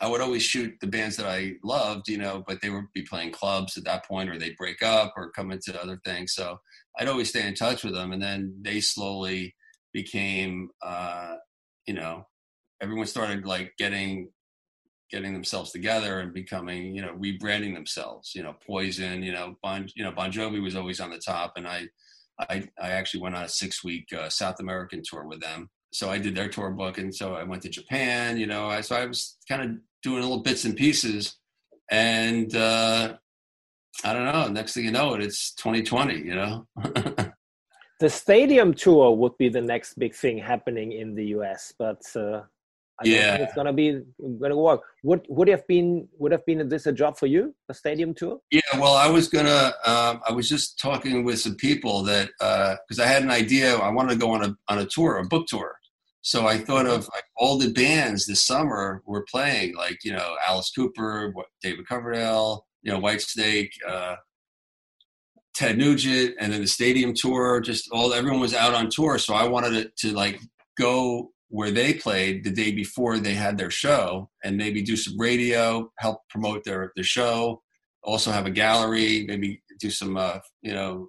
I 0.00 0.08
would 0.08 0.20
always 0.20 0.42
shoot 0.42 0.74
the 0.80 0.86
bands 0.86 1.16
that 1.16 1.26
I 1.26 1.52
loved, 1.62 2.08
you 2.08 2.18
know, 2.18 2.42
but 2.46 2.60
they 2.60 2.68
would 2.68 2.92
be 2.92 3.02
playing 3.02 3.30
clubs 3.30 3.76
at 3.76 3.84
that 3.84 4.04
point, 4.04 4.28
or 4.28 4.38
they'd 4.38 4.56
break 4.56 4.82
up 4.82 5.14
or 5.16 5.30
come 5.30 5.52
into 5.52 5.80
other 5.80 6.00
things. 6.04 6.34
So 6.34 6.58
I'd 6.98 7.08
always 7.08 7.28
stay 7.28 7.46
in 7.46 7.54
touch 7.54 7.84
with 7.84 7.94
them, 7.94 8.12
and 8.12 8.20
then 8.20 8.56
they 8.60 8.80
slowly 8.80 9.54
became, 9.92 10.70
uh, 10.82 11.36
you 11.86 11.94
know, 11.94 12.26
everyone 12.82 13.06
started 13.06 13.46
like 13.46 13.72
getting 13.78 14.30
getting 15.14 15.32
themselves 15.32 15.70
together 15.70 16.20
and 16.20 16.34
becoming, 16.34 16.94
you 16.94 17.02
know, 17.02 17.14
rebranding 17.14 17.74
themselves. 17.74 18.32
You 18.34 18.42
know, 18.42 18.54
Poison, 18.66 19.22
you 19.22 19.32
know, 19.32 19.56
Bon, 19.62 19.88
you 19.94 20.04
know, 20.04 20.12
Bon 20.12 20.32
Jovi 20.32 20.62
was 20.62 20.76
always 20.76 21.00
on 21.00 21.10
the 21.10 21.18
top, 21.18 21.54
and 21.56 21.66
I, 21.66 21.86
I, 22.38 22.68
I 22.80 22.90
actually 22.90 23.20
went 23.20 23.36
on 23.36 23.44
a 23.44 23.48
six 23.48 23.84
week 23.84 24.12
uh, 24.12 24.28
South 24.28 24.60
American 24.60 25.02
tour 25.04 25.26
with 25.26 25.40
them 25.40 25.70
so 25.94 26.10
I 26.10 26.18
did 26.18 26.34
their 26.34 26.48
tour 26.48 26.70
book, 26.70 26.98
and 26.98 27.14
so 27.14 27.34
I 27.34 27.44
went 27.44 27.62
to 27.62 27.68
Japan. 27.68 28.36
You 28.36 28.46
know, 28.46 28.66
I, 28.66 28.80
so 28.80 28.96
I 28.96 29.06
was 29.06 29.38
kind 29.48 29.62
of 29.62 29.70
doing 30.02 30.22
little 30.22 30.42
bits 30.42 30.64
and 30.64 30.76
pieces, 30.76 31.36
and 31.90 32.54
uh, 32.54 33.14
I 34.02 34.12
don't 34.12 34.24
know. 34.24 34.48
Next 34.48 34.74
thing 34.74 34.84
you 34.84 34.90
know, 34.90 35.14
it 35.14 35.22
it's 35.22 35.54
2020. 35.54 36.16
You 36.16 36.34
know. 36.34 36.66
the 38.00 38.10
stadium 38.10 38.74
tour 38.74 39.16
would 39.16 39.38
be 39.38 39.48
the 39.48 39.60
next 39.60 39.94
big 39.94 40.16
thing 40.16 40.36
happening 40.36 40.92
in 40.92 41.14
the 41.14 41.26
US, 41.26 41.72
but 41.78 42.02
uh, 42.16 42.42
I 43.00 43.08
yeah, 43.08 43.34
it's 43.36 43.54
gonna 43.54 43.72
be 43.72 44.02
gonna 44.40 44.56
work. 44.56 44.82
Would 45.02 45.26
would 45.28 45.48
have 45.48 45.66
been 45.66 46.08
would 46.18 46.30
have 46.30 46.46
been 46.46 46.68
this 46.68 46.86
a 46.86 46.92
job 46.92 47.18
for 47.18 47.26
you, 47.26 47.52
a 47.68 47.74
stadium 47.74 48.14
tour? 48.14 48.38
Yeah, 48.52 48.60
well, 48.74 48.94
I 48.94 49.08
was 49.08 49.28
gonna. 49.28 49.72
Um, 49.84 50.20
I 50.28 50.32
was 50.32 50.48
just 50.48 50.78
talking 50.78 51.24
with 51.24 51.40
some 51.40 51.56
people 51.56 52.04
that 52.04 52.28
because 52.38 53.00
uh, 53.00 53.02
I 53.02 53.06
had 53.06 53.24
an 53.24 53.32
idea. 53.32 53.76
I 53.76 53.90
wanted 53.90 54.12
to 54.12 54.18
go 54.20 54.30
on 54.30 54.44
a 54.44 54.56
on 54.68 54.78
a 54.78 54.86
tour, 54.86 55.18
a 55.18 55.24
book 55.24 55.46
tour, 55.48 55.74
so 56.22 56.46
I 56.46 56.56
thought 56.56 56.86
of 56.86 57.08
like 57.12 57.24
all 57.36 57.58
the 57.58 57.72
bands 57.72 58.26
this 58.26 58.42
summer 58.42 59.02
were 59.06 59.26
playing, 59.30 59.76
like 59.76 59.98
you 60.04 60.12
know 60.12 60.36
Alice 60.46 60.70
Cooper, 60.70 61.34
David 61.62 61.88
Coverdale, 61.88 62.64
you 62.82 62.92
know 62.92 63.00
Whitesnake, 63.00 63.70
uh, 63.86 64.16
Ted 65.54 65.76
Nugent, 65.76 66.36
and 66.38 66.52
then 66.52 66.62
the 66.62 66.68
stadium 66.68 67.12
tour. 67.12 67.60
Just 67.60 67.88
all 67.92 68.14
everyone 68.14 68.40
was 68.40 68.54
out 68.54 68.72
on 68.72 68.88
tour, 68.88 69.18
so 69.18 69.34
I 69.34 69.48
wanted 69.48 69.92
to, 69.96 70.08
to 70.08 70.14
like 70.14 70.40
go 70.78 71.32
where 71.48 71.70
they 71.70 71.94
played 71.94 72.44
the 72.44 72.50
day 72.50 72.72
before 72.72 73.18
they 73.18 73.34
had 73.34 73.56
their 73.58 73.70
show, 73.70 74.30
and 74.42 74.56
maybe 74.56 74.82
do 74.82 74.96
some 74.96 75.18
radio, 75.18 75.90
help 75.98 76.20
promote 76.28 76.64
their 76.64 76.92
their 76.96 77.04
show. 77.04 77.62
Also 78.02 78.30
have 78.30 78.46
a 78.46 78.50
gallery, 78.50 79.24
maybe 79.26 79.62
do 79.80 79.90
some 79.90 80.16
uh, 80.16 80.38
you 80.62 80.72
know 80.72 81.08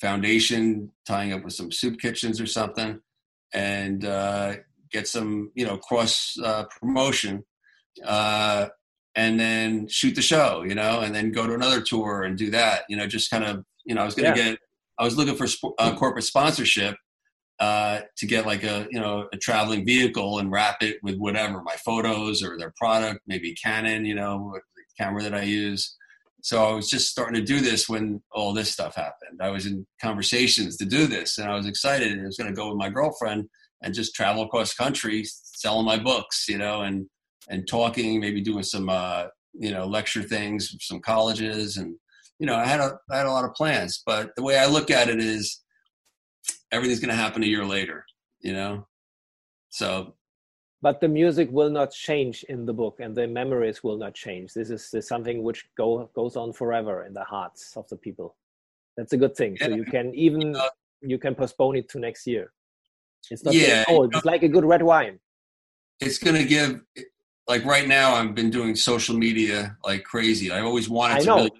foundation 0.00 0.90
tying 1.06 1.32
up 1.32 1.44
with 1.44 1.54
some 1.54 1.72
soup 1.72 1.98
kitchens 1.98 2.40
or 2.40 2.46
something 2.46 3.00
and 3.54 4.04
uh, 4.04 4.54
get 4.90 5.08
some 5.08 5.50
you 5.54 5.64
know 5.64 5.78
cross 5.78 6.34
uh, 6.44 6.64
promotion 6.80 7.42
uh, 8.04 8.66
and 9.14 9.38
then 9.38 9.88
shoot 9.88 10.14
the 10.14 10.22
show 10.22 10.62
you 10.66 10.74
know 10.74 11.00
and 11.00 11.14
then 11.14 11.32
go 11.32 11.46
to 11.46 11.54
another 11.54 11.80
tour 11.80 12.24
and 12.24 12.36
do 12.36 12.50
that 12.50 12.82
you 12.88 12.96
know 12.96 13.06
just 13.06 13.30
kind 13.30 13.44
of 13.44 13.64
you 13.86 13.94
know 13.94 14.02
i 14.02 14.04
was 14.04 14.14
going 14.14 14.30
to 14.30 14.38
yeah. 14.38 14.50
get 14.50 14.58
i 14.98 15.04
was 15.04 15.16
looking 15.16 15.36
for 15.36 15.46
sp- 15.46 15.76
uh, 15.78 15.94
corporate 15.96 16.24
sponsorship 16.24 16.96
uh, 17.64 18.00
to 18.16 18.26
get 18.26 18.46
like 18.46 18.64
a 18.64 18.86
you 18.90 19.00
know 19.00 19.28
a 19.32 19.38
traveling 19.38 19.84
vehicle 19.84 20.38
and 20.38 20.50
wrap 20.50 20.78
it 20.82 20.96
with 21.02 21.16
whatever 21.16 21.62
my 21.62 21.76
photos 21.88 22.42
or 22.42 22.58
their 22.58 22.74
product 22.76 23.20
maybe 23.26 23.54
canon 23.54 24.04
you 24.04 24.14
know 24.14 24.52
the 24.76 24.82
camera 24.98 25.22
that 25.22 25.34
i 25.34 25.42
use 25.42 25.96
so 26.44 26.62
I 26.62 26.72
was 26.74 26.90
just 26.90 27.08
starting 27.08 27.40
to 27.40 27.52
do 27.54 27.60
this 27.60 27.88
when 27.88 28.22
all 28.30 28.52
this 28.52 28.70
stuff 28.70 28.96
happened. 28.96 29.40
I 29.40 29.48
was 29.48 29.64
in 29.64 29.86
conversations 29.98 30.76
to 30.76 30.84
do 30.84 31.06
this, 31.06 31.38
and 31.38 31.48
I 31.50 31.54
was 31.54 31.66
excited. 31.66 32.12
And 32.12 32.20
I 32.20 32.26
was 32.26 32.36
going 32.36 32.50
to 32.50 32.54
go 32.54 32.68
with 32.68 32.76
my 32.76 32.90
girlfriend 32.90 33.48
and 33.82 33.94
just 33.94 34.14
travel 34.14 34.42
across 34.42 34.74
country, 34.74 35.24
selling 35.24 35.86
my 35.86 35.96
books, 35.96 36.46
you 36.46 36.58
know, 36.58 36.82
and 36.82 37.06
and 37.48 37.66
talking, 37.66 38.20
maybe 38.20 38.42
doing 38.42 38.62
some 38.62 38.90
uh, 38.90 39.28
you 39.54 39.70
know 39.70 39.86
lecture 39.86 40.22
things, 40.22 40.76
some 40.80 41.00
colleges, 41.00 41.78
and 41.78 41.96
you 42.38 42.46
know, 42.46 42.56
I 42.56 42.66
had 42.66 42.80
a 42.80 42.98
I 43.10 43.16
had 43.16 43.26
a 43.26 43.32
lot 43.32 43.46
of 43.46 43.54
plans. 43.54 44.02
But 44.04 44.36
the 44.36 44.42
way 44.42 44.58
I 44.58 44.66
look 44.66 44.90
at 44.90 45.08
it 45.08 45.20
is, 45.20 45.62
everything's 46.74 47.00
going 47.00 47.16
to 47.16 47.22
happen 47.22 47.42
a 47.42 47.46
year 47.46 47.64
later, 47.64 48.04
you 48.40 48.52
know. 48.52 48.86
So 49.70 50.14
but 50.84 51.00
the 51.00 51.08
music 51.08 51.48
will 51.50 51.70
not 51.70 51.90
change 51.92 52.44
in 52.50 52.66
the 52.66 52.72
book 52.74 53.00
and 53.00 53.16
the 53.16 53.26
memories 53.26 53.82
will 53.82 53.96
not 53.96 54.12
change 54.12 54.52
this 54.52 54.68
is, 54.68 54.90
this 54.90 55.04
is 55.04 55.08
something 55.08 55.42
which 55.42 55.60
go, 55.78 56.10
goes 56.14 56.36
on 56.36 56.52
forever 56.52 57.04
in 57.06 57.14
the 57.14 57.24
hearts 57.24 57.74
of 57.76 57.88
the 57.88 57.96
people 57.96 58.36
that's 58.96 59.14
a 59.14 59.16
good 59.16 59.34
thing 59.34 59.56
yeah. 59.58 59.66
so 59.66 59.74
you 59.74 59.84
can 59.84 60.14
even 60.14 60.54
uh, 60.54 60.68
you 61.00 61.18
can 61.18 61.34
postpone 61.34 61.74
it 61.76 61.88
to 61.88 61.98
next 61.98 62.26
year 62.26 62.52
it's 63.30 63.42
not 63.44 63.54
yeah, 63.54 63.84
old. 63.88 64.14
it's 64.14 64.26
like 64.26 64.42
a 64.42 64.48
good 64.48 64.66
red 64.66 64.82
wine 64.82 65.18
it's 66.00 66.18
going 66.18 66.36
to 66.36 66.44
give 66.44 66.80
like 67.48 67.64
right 67.64 67.88
now 67.88 68.14
i've 68.14 68.34
been 68.34 68.50
doing 68.50 68.76
social 68.76 69.16
media 69.16 69.74
like 69.84 70.04
crazy 70.04 70.50
i 70.50 70.60
always 70.60 70.88
wanted 70.90 71.16
I 71.16 71.20
to 71.20 71.26
know. 71.26 71.36
Really, 71.36 71.52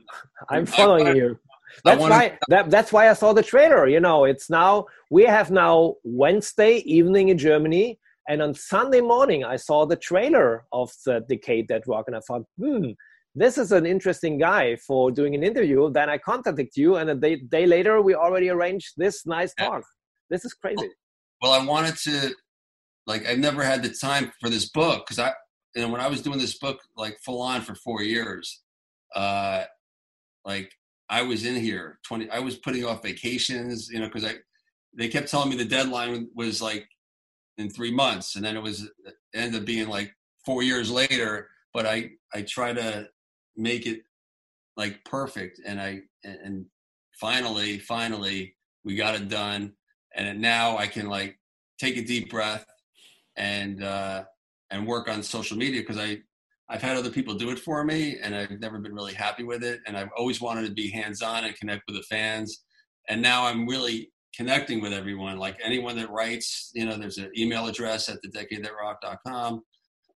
i'm 0.50 0.66
following 0.78 1.08
I, 1.08 1.14
you 1.14 1.38
that's 1.85 2.01
wanna, 2.01 2.14
why 2.14 2.39
that, 2.49 2.70
that's 2.70 2.93
why 2.93 3.09
i 3.09 3.12
saw 3.12 3.33
the 3.33 3.43
trailer 3.43 3.89
you 3.89 4.01
know 4.01 4.25
it's 4.25 4.49
now 4.51 4.85
we 5.11 5.25
have 5.25 5.51
now 5.51 5.95
wednesday 6.05 6.77
evening 6.79 7.29
in 7.29 7.39
germany 7.39 7.99
and 8.29 8.41
on 8.41 8.55
Sunday 8.55 9.01
morning, 9.01 9.45
I 9.45 9.57
saw 9.57 9.85
the 9.85 9.97
trailer 9.97 10.64
of 10.72 10.91
the 11.05 11.25
Decade 11.29 11.68
That 11.68 11.87
Rock, 11.87 12.05
and 12.07 12.16
I 12.16 12.20
thought, 12.20 12.43
hmm, 12.59 12.91
this 13.35 13.59
is 13.59 13.72
an 13.72 13.85
interesting 13.85 14.39
guy 14.39 14.77
for 14.77 15.11
doing 15.11 15.35
an 15.35 15.43
interview. 15.43 15.91
Then 15.93 16.09
I 16.09 16.18
contacted 16.18 16.68
you, 16.75 16.97
and 16.97 17.11
a 17.11 17.14
day, 17.14 17.37
day 17.37 17.66
later, 17.66 18.01
we 18.01 18.14
already 18.14 18.49
arranged 18.49 18.95
this 18.97 19.27
nice 19.27 19.53
talk. 19.55 19.83
This 20.31 20.45
is 20.45 20.55
crazy. 20.55 20.89
Well, 21.43 21.53
I 21.53 21.64
wanted 21.64 21.97
to, 22.05 22.35
like, 23.07 23.27
I've 23.27 23.39
never 23.39 23.62
had 23.62 23.83
the 23.83 23.91
time 23.91 24.33
for 24.41 24.49
this 24.49 24.70
book 24.70 25.05
because 25.05 25.18
I, 25.18 25.33
you 25.75 25.83
know, 25.83 25.89
when 25.89 26.01
I 26.01 26.07
was 26.07 26.22
doing 26.22 26.39
this 26.39 26.57
book, 26.59 26.79
like, 26.97 27.18
full 27.22 27.43
on 27.43 27.61
for 27.61 27.75
four 27.75 28.03
years, 28.03 28.62
uh, 29.14 29.64
like, 30.47 30.72
I 31.09 31.22
was 31.22 31.44
in 31.44 31.57
here 31.57 31.98
20, 32.07 32.30
I 32.30 32.38
was 32.38 32.57
putting 32.57 32.84
off 32.84 33.02
vacations, 33.02 33.88
you 33.90 34.00
know, 34.00 34.07
because 34.07 34.24
I, 34.24 34.34
they 34.96 35.09
kept 35.09 35.28
telling 35.28 35.50
me 35.50 35.57
the 35.57 35.64
deadline 35.64 36.28
was 36.34 36.62
like 36.62 36.88
in 37.59 37.70
three 37.70 37.92
months, 37.92 38.36
and 38.36 38.44
then 38.44 38.57
it 38.57 38.62
was 38.62 38.82
it 38.82 39.14
ended 39.34 39.61
up 39.61 39.66
being 39.66 39.88
like 39.88 40.14
four 40.44 40.62
years 40.62 40.90
later. 40.90 41.48
But 41.72 41.86
I 41.86 42.11
I 42.32 42.42
try 42.42 42.72
to 42.72 43.09
make 43.57 43.86
it 43.86 44.02
like 44.76 45.05
perfect, 45.05 45.61
and 45.64 45.80
I 45.80 46.02
and 46.24 46.66
finally 47.20 47.78
finally 47.78 48.55
we 48.84 48.94
got 48.94 49.14
it 49.14 49.28
done, 49.28 49.72
and 50.14 50.40
now 50.40 50.76
I 50.76 50.86
can 50.86 51.09
like 51.09 51.38
take 51.78 51.96
a 51.96 52.05
deep 52.05 52.30
breath 52.30 52.66
and 53.36 53.82
uh, 53.82 54.24
and 54.70 54.86
work 54.86 55.09
on 55.09 55.22
social 55.22 55.57
media 55.57 55.80
because 55.80 55.98
I 55.98 56.18
I've 56.68 56.82
had 56.82 56.96
other 56.96 57.10
people 57.10 57.34
do 57.34 57.50
it 57.50 57.58
for 57.58 57.84
me, 57.84 58.18
and 58.22 58.34
I've 58.34 58.50
never 58.60 58.78
been 58.78 58.94
really 58.94 59.12
happy 59.12 59.44
with 59.44 59.62
it. 59.62 59.80
And 59.86 59.96
I've 59.96 60.08
always 60.16 60.40
wanted 60.40 60.66
to 60.66 60.72
be 60.72 60.90
hands 60.90 61.20
on 61.22 61.44
and 61.44 61.56
connect 61.56 61.82
with 61.86 61.96
the 61.96 62.02
fans. 62.02 62.64
And 63.08 63.20
now 63.20 63.44
I'm 63.44 63.66
really 63.66 64.10
connecting 64.34 64.80
with 64.80 64.92
everyone. 64.92 65.38
Like 65.38 65.58
anyone 65.62 65.96
that 65.96 66.10
writes, 66.10 66.70
you 66.74 66.86
know, 66.86 66.96
there's 66.96 67.18
an 67.18 67.30
email 67.36 67.66
address 67.66 68.08
at 68.08 68.18
thedecadethatrocked.com. 68.24 69.62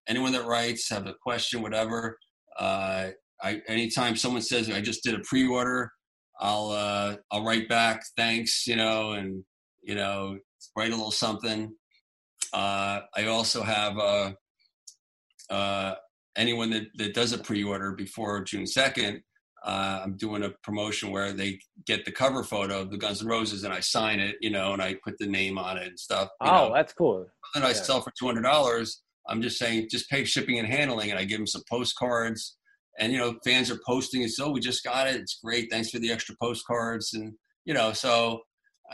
Anyone 0.07 0.31
that 0.31 0.45
writes, 0.45 0.89
have 0.89 1.05
a 1.05 1.13
question, 1.21 1.61
whatever. 1.61 2.17
Uh, 2.57 3.09
I 3.41 3.61
anytime 3.67 4.15
someone 4.15 4.41
says 4.41 4.69
I 4.69 4.81
just 4.81 5.03
did 5.03 5.15
a 5.15 5.19
pre-order, 5.19 5.91
I'll 6.39 6.71
uh, 6.71 7.15
I'll 7.31 7.45
write 7.45 7.69
back 7.69 8.03
thanks, 8.17 8.65
you 8.67 8.75
know, 8.75 9.11
and 9.11 9.43
you 9.81 9.95
know 9.95 10.37
write 10.75 10.91
a 10.91 10.95
little 10.95 11.11
something. 11.11 11.73
Uh, 12.51 13.01
I 13.15 13.25
also 13.27 13.61
have 13.61 13.97
uh, 13.97 14.31
uh, 15.49 15.95
anyone 16.39 16.69
that, 16.71 16.87
that 16.95 17.13
does 17.13 17.33
a 17.33 17.37
pre-order 17.37 17.91
before 17.91 18.41
June 18.43 18.63
2nd, 18.63 19.21
uh, 19.65 20.01
I'm 20.03 20.15
doing 20.15 20.43
a 20.43 20.51
promotion 20.63 21.11
where 21.11 21.33
they 21.33 21.59
get 21.85 22.05
the 22.05 22.11
cover 22.11 22.43
photo 22.43 22.81
of 22.81 22.91
the 22.91 22.97
Guns 22.97 23.21
N' 23.21 23.27
Roses 23.27 23.65
and 23.65 23.73
I 23.73 23.81
sign 23.81 24.19
it, 24.19 24.37
you 24.39 24.49
know, 24.49 24.71
and 24.73 24.81
I 24.81 24.95
put 25.03 25.17
the 25.19 25.27
name 25.27 25.57
on 25.57 25.77
it 25.77 25.87
and 25.87 25.99
stuff. 25.99 26.29
Oh, 26.39 26.45
know. 26.45 26.73
that's 26.73 26.93
cool. 26.93 27.27
And 27.55 27.65
I 27.65 27.69
yeah. 27.69 27.73
sell 27.73 28.01
for 28.01 28.11
$200. 28.21 28.91
I'm 29.27 29.41
just 29.41 29.59
saying, 29.59 29.89
just 29.91 30.09
pay 30.09 30.23
shipping 30.23 30.59
and 30.59 30.67
handling. 30.67 31.11
And 31.11 31.19
I 31.19 31.25
give 31.25 31.39
them 31.39 31.47
some 31.47 31.63
postcards. 31.69 32.57
And, 32.99 33.11
you 33.11 33.19
know, 33.19 33.37
fans 33.43 33.69
are 33.69 33.79
posting 33.85 34.23
and 34.23 34.31
so 34.31 34.45
oh, 34.45 34.51
we 34.51 34.61
just 34.61 34.83
got 34.83 35.07
it. 35.07 35.15
It's 35.15 35.39
great. 35.43 35.69
Thanks 35.69 35.89
for 35.89 35.99
the 35.99 36.11
extra 36.11 36.35
postcards. 36.41 37.13
And, 37.13 37.33
you 37.65 37.73
know, 37.73 37.91
so 37.91 38.41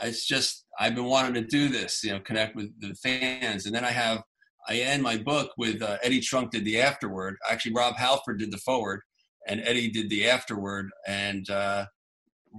it's 0.02 0.26
just, 0.26 0.64
I've 0.78 0.94
been 0.94 1.04
wanting 1.04 1.34
to 1.34 1.48
do 1.48 1.68
this, 1.68 2.02
you 2.02 2.10
know, 2.10 2.20
connect 2.20 2.56
with 2.56 2.70
the 2.80 2.94
fans. 2.94 3.66
And 3.66 3.74
then 3.74 3.84
I 3.84 3.92
have 3.92 4.22
I 4.68 4.76
end 4.76 5.02
my 5.02 5.16
book 5.16 5.52
with 5.56 5.82
uh, 5.82 5.98
Eddie 6.02 6.20
Trunk 6.20 6.50
did 6.50 6.64
the 6.64 6.80
afterword. 6.80 7.36
Actually, 7.48 7.74
Rob 7.74 7.96
Halford 7.96 8.38
did 8.38 8.52
the 8.52 8.58
foreword, 8.58 9.00
and 9.46 9.60
Eddie 9.64 9.90
did 9.90 10.10
the 10.10 10.28
afterword. 10.28 10.90
And 11.06 11.48
uh, 11.50 11.86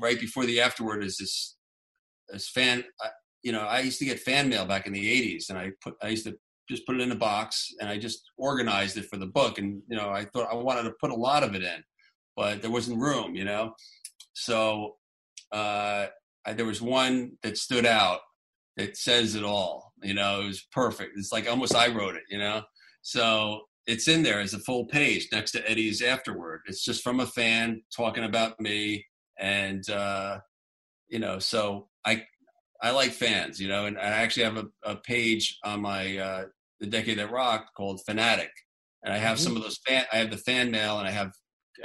right 0.01 0.19
before 0.19 0.45
the 0.45 0.61
afterword 0.61 1.03
is 1.03 1.17
this 1.17 1.55
this 2.29 2.49
fan. 2.49 2.83
You 3.43 3.51
know, 3.51 3.61
I 3.61 3.79
used 3.79 3.99
to 3.99 4.05
get 4.05 4.19
fan 4.19 4.49
mail 4.49 4.65
back 4.65 4.87
in 4.87 4.93
the 4.93 5.35
'80s, 5.35 5.49
and 5.49 5.57
I 5.57 5.71
put 5.81 5.95
I 6.01 6.09
used 6.09 6.25
to 6.25 6.37
just 6.69 6.85
put 6.85 6.95
it 6.95 7.01
in 7.01 7.11
a 7.11 7.15
box, 7.15 7.71
and 7.79 7.89
I 7.89 7.97
just 7.97 8.23
organized 8.37 8.97
it 8.97 9.05
for 9.05 9.17
the 9.17 9.25
book. 9.25 9.57
And 9.57 9.81
you 9.89 9.97
know, 9.97 10.09
I 10.09 10.25
thought 10.25 10.51
I 10.51 10.55
wanted 10.55 10.83
to 10.83 10.93
put 10.99 11.11
a 11.11 11.15
lot 11.15 11.43
of 11.43 11.55
it 11.55 11.63
in, 11.63 11.83
but 12.35 12.61
there 12.61 12.71
wasn't 12.71 12.99
room. 12.99 13.35
You 13.35 13.45
know, 13.45 13.73
so 14.33 14.95
uh, 15.51 16.07
I, 16.45 16.53
there 16.53 16.65
was 16.65 16.81
one 16.81 17.33
that 17.43 17.57
stood 17.57 17.85
out 17.85 18.19
that 18.77 18.97
says 18.97 19.35
it 19.35 19.43
all. 19.43 19.86
You 20.03 20.13
know, 20.13 20.41
it 20.41 20.47
was 20.47 20.67
perfect. 20.71 21.13
It's 21.17 21.31
like 21.31 21.49
almost 21.49 21.75
I 21.75 21.87
wrote 21.87 22.15
it. 22.15 22.23
You 22.29 22.37
know, 22.37 22.63
so 23.01 23.61
it's 23.85 24.07
in 24.07 24.23
there 24.23 24.39
as 24.39 24.53
a 24.53 24.59
full 24.59 24.85
page 24.85 25.29
next 25.31 25.51
to 25.51 25.69
Eddie's 25.69 26.01
afterward. 26.01 26.61
It's 26.65 26.83
just 26.83 27.03
from 27.03 27.19
a 27.19 27.25
fan 27.25 27.81
talking 27.95 28.23
about 28.23 28.59
me, 28.59 29.05
and 29.39 29.87
uh, 29.89 30.39
you 31.07 31.19
know, 31.19 31.39
so 31.39 31.87
I 32.05 32.25
I 32.81 32.91
like 32.91 33.11
fans. 33.11 33.59
You 33.59 33.69
know, 33.69 33.85
and 33.85 33.97
I 33.97 34.03
actually 34.03 34.43
have 34.43 34.57
a, 34.57 34.65
a 34.83 34.95
page 34.97 35.57
on 35.63 35.81
my 35.81 36.17
uh, 36.17 36.45
the 36.79 36.87
Decade 36.87 37.19
That 37.19 37.31
Rocked 37.31 37.73
called 37.75 38.01
Fanatic, 38.05 38.51
and 39.03 39.13
I 39.13 39.17
have 39.17 39.37
mm-hmm. 39.37 39.43
some 39.43 39.55
of 39.55 39.63
those 39.63 39.79
fan. 39.87 40.05
I 40.11 40.17
have 40.17 40.31
the 40.31 40.37
fan 40.37 40.69
mail, 40.69 40.99
and 40.99 41.07
I 41.07 41.11
have 41.11 41.31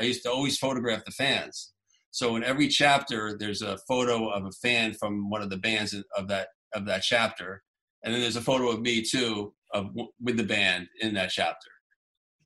I 0.01 0.05
used 0.05 0.23
to 0.25 0.31
always 0.31 0.59
photograph 0.59 1.05
the 1.05 1.13
fans. 1.13 1.73
So 2.11 2.37
in 2.37 2.45
every 2.45 2.69
chapter, 2.69 3.37
there's 3.39 3.63
a 3.63 3.79
photo 3.89 4.29
of 4.29 4.45
a 4.45 4.53
fan 4.63 4.93
from 4.95 5.31
one 5.31 5.41
of 5.43 5.51
the 5.51 5.57
bands 5.57 5.95
of 6.17 6.29
that 6.29 6.49
of 6.75 6.87
that 6.87 7.03
chapter, 7.03 7.63
and 8.03 8.13
then 8.13 8.21
there's 8.21 8.37
a 8.37 8.43
photo 8.43 8.71
of 8.71 8.81
me 8.81 9.03
too 9.03 9.53
of 9.73 9.91
with 10.21 10.37
the 10.37 10.45
band 10.45 10.89
in 11.01 11.15
that 11.15 11.31
chapter. 11.31 11.71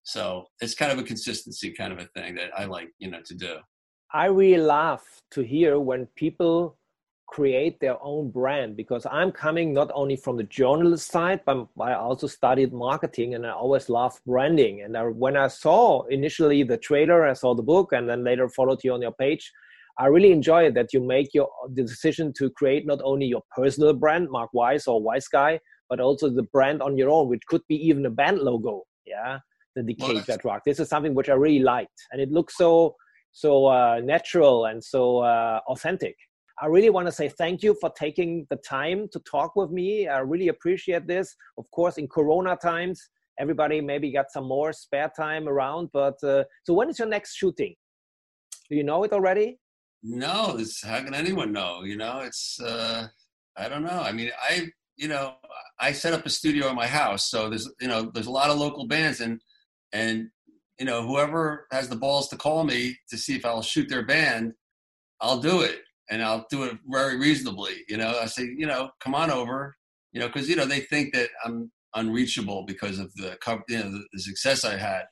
So 0.05 0.47
it's 0.61 0.75
kind 0.75 0.93
of 0.93 0.99
a 0.99 1.03
consistency 1.03 1.73
kind 1.73 1.93
of 1.93 1.99
a 1.99 2.07
thing 2.15 2.37
that 2.37 2.51
I 2.57 2.65
like, 2.67 2.91
you 2.99 3.11
know, 3.11 3.21
to 3.25 3.35
do. 3.35 3.57
I 4.13 4.27
really 4.27 4.63
love 4.63 5.03
to 5.33 5.43
hear 5.43 5.81
when 5.81 6.07
people 6.15 6.79
create 7.27 7.81
their 7.81 8.01
own 8.03 8.31
brand 8.31 8.77
because 8.77 9.05
I'm 9.11 9.33
coming 9.33 9.75
not 9.75 9.91
only 9.95 10.17
from 10.17 10.37
the 10.37 10.45
journalist 10.45 11.11
side, 11.11 11.41
but 11.45 11.67
I 11.81 11.95
also 11.95 12.29
studied 12.29 12.73
marketing 12.73 13.35
and 13.35 13.45
I 13.45 13.51
always 13.51 13.89
love 13.89 14.19
branding. 14.25 14.83
And 14.83 14.97
I, 14.97 15.03
when 15.03 15.37
I 15.37 15.49
saw 15.49 16.05
initially 16.05 16.63
the 16.63 16.77
trailer, 16.77 17.27
I 17.27 17.33
saw 17.33 17.55
the 17.55 17.63
book, 17.63 17.93
and 17.93 18.09
then 18.09 18.23
later 18.23 18.49
followed 18.49 18.85
you 18.85 18.95
on 18.95 19.03
your 19.03 19.13
page, 19.13 19.53
I 19.99 20.07
really 20.07 20.31
enjoy 20.31 20.65
it 20.65 20.75
that 20.75 20.93
you 20.93 21.01
make 21.01 21.33
your 21.33 21.49
the 21.75 21.83
decision 21.83 22.33
to 22.39 22.51
create 22.51 22.87
not 22.87 23.01
only 23.03 23.27
your 23.27 23.43
personal 23.55 23.95
brand, 23.95 24.29
Mark 24.31 24.51
Weiss 24.53 24.87
or 24.87 25.01
Weissguy, 25.01 25.59
but 25.89 26.01
also 26.01 26.29
the 26.29 26.43
brand 26.53 26.83
on 26.83 26.99
your 26.99 27.11
own, 27.11 27.29
which 27.29 27.43
could 27.49 27.63
be 27.69 27.77
even 27.77 28.05
a 28.07 28.11
band 28.11 28.41
logo. 28.41 28.83
Yeah, 29.07 29.39
the 29.75 29.83
Decade 29.83 30.25
That 30.27 30.45
Rock. 30.45 30.63
This 30.67 30.81
is 30.81 30.89
something 30.89 31.15
which 31.15 31.29
I 31.29 31.35
really 31.35 31.61
liked, 31.61 31.99
and 32.13 32.21
it 32.21 32.31
looks 32.31 32.57
so 32.57 32.95
so 33.33 33.67
uh, 33.67 34.01
natural 34.03 34.67
and 34.67 34.83
so 34.83 35.19
uh, 35.19 35.61
authentic. 35.69 36.17
I 36.61 36.67
really 36.67 36.89
want 36.89 37.07
to 37.07 37.13
say 37.13 37.29
thank 37.29 37.63
you 37.63 37.77
for 37.81 37.91
taking 37.91 38.47
the 38.49 38.57
time 38.57 39.09
to 39.13 39.21
talk 39.31 39.57
with 39.57 39.71
me. 39.71 40.09
I 40.09 40.21
really 40.21 40.49
appreciate 40.49 41.07
this. 41.07 41.35
Of 41.59 41.71
course, 41.71 41.99
in 41.99 42.09
Corona 42.09 42.57
times, 42.57 43.11
everybody 43.39 43.81
maybe 43.83 44.11
got 44.11 44.27
some 44.31 44.49
more 44.49 44.73
spare 44.73 45.13
time 45.15 45.49
around. 45.49 45.91
But 45.93 46.23
uh, 46.23 46.45
so, 46.65 46.75
when 46.75 46.89
is 46.89 46.99
your 46.99 47.09
next 47.09 47.37
shooting? 47.37 47.75
Do 48.69 48.77
you 48.77 48.85
know 48.85 49.05
it 49.05 49.13
already? 49.13 49.59
No, 50.09 50.57
this 50.57 50.83
how 50.83 51.03
can 51.03 51.15
anyone 51.15 51.51
know? 51.53 51.83
You 51.83 51.97
know, 51.97 52.21
it's 52.21 52.61
uh, 52.61 53.09
I 53.57 53.69
don't 53.69 53.83
know. 53.83 54.01
I 54.01 54.13
mean, 54.13 54.31
I 54.41 54.69
you 54.97 55.09
know 55.09 55.35
I 55.81 55.91
set 55.93 56.13
up 56.13 56.25
a 56.25 56.31
studio 56.31 56.69
in 56.69 56.77
my 56.77 56.87
house, 56.87 57.29
so 57.29 57.49
there's 57.51 57.69
you 57.81 57.89
know 57.89 58.11
there's 58.15 58.29
a 58.29 58.31
lot 58.31 58.51
of 58.51 58.57
local 58.59 58.87
bands 58.87 59.21
and 59.21 59.41
and 59.93 60.29
you 60.79 60.87
know 60.87 61.05
whoever 61.05 61.67
has 61.73 61.89
the 61.89 61.97
balls 61.97 62.29
to 62.29 62.37
call 62.37 62.63
me 62.63 62.97
to 63.11 63.19
see 63.19 63.35
if 63.35 63.45
I'll 63.45 63.63
shoot 63.63 63.89
their 63.89 64.05
band, 64.07 64.53
I'll 65.21 65.41
do 65.41 65.63
it 65.63 65.81
and 66.09 66.23
I'll 66.23 66.47
do 66.51 66.63
it 66.65 66.79
very 66.87 67.19
reasonably. 67.19 67.75
You 67.89 67.97
know, 67.97 68.17
I 68.23 68.27
say 68.27 68.45
you 68.57 68.67
know 68.67 68.91
come 69.01 69.15
on 69.17 69.33
over, 69.33 69.77
you 70.13 70.21
know, 70.21 70.29
because 70.29 70.49
you 70.49 70.55
know 70.55 70.67
they 70.67 70.81
think 70.81 71.15
that 71.15 71.31
I'm 71.45 71.73
unreachable 71.97 72.65
because 72.65 73.01
of 73.01 73.13
the 73.17 73.37
you 73.69 73.79
know 73.79 73.91
the, 73.91 74.05
the 74.13 74.21
success 74.21 74.65
I 74.65 74.77
had, 74.77 75.03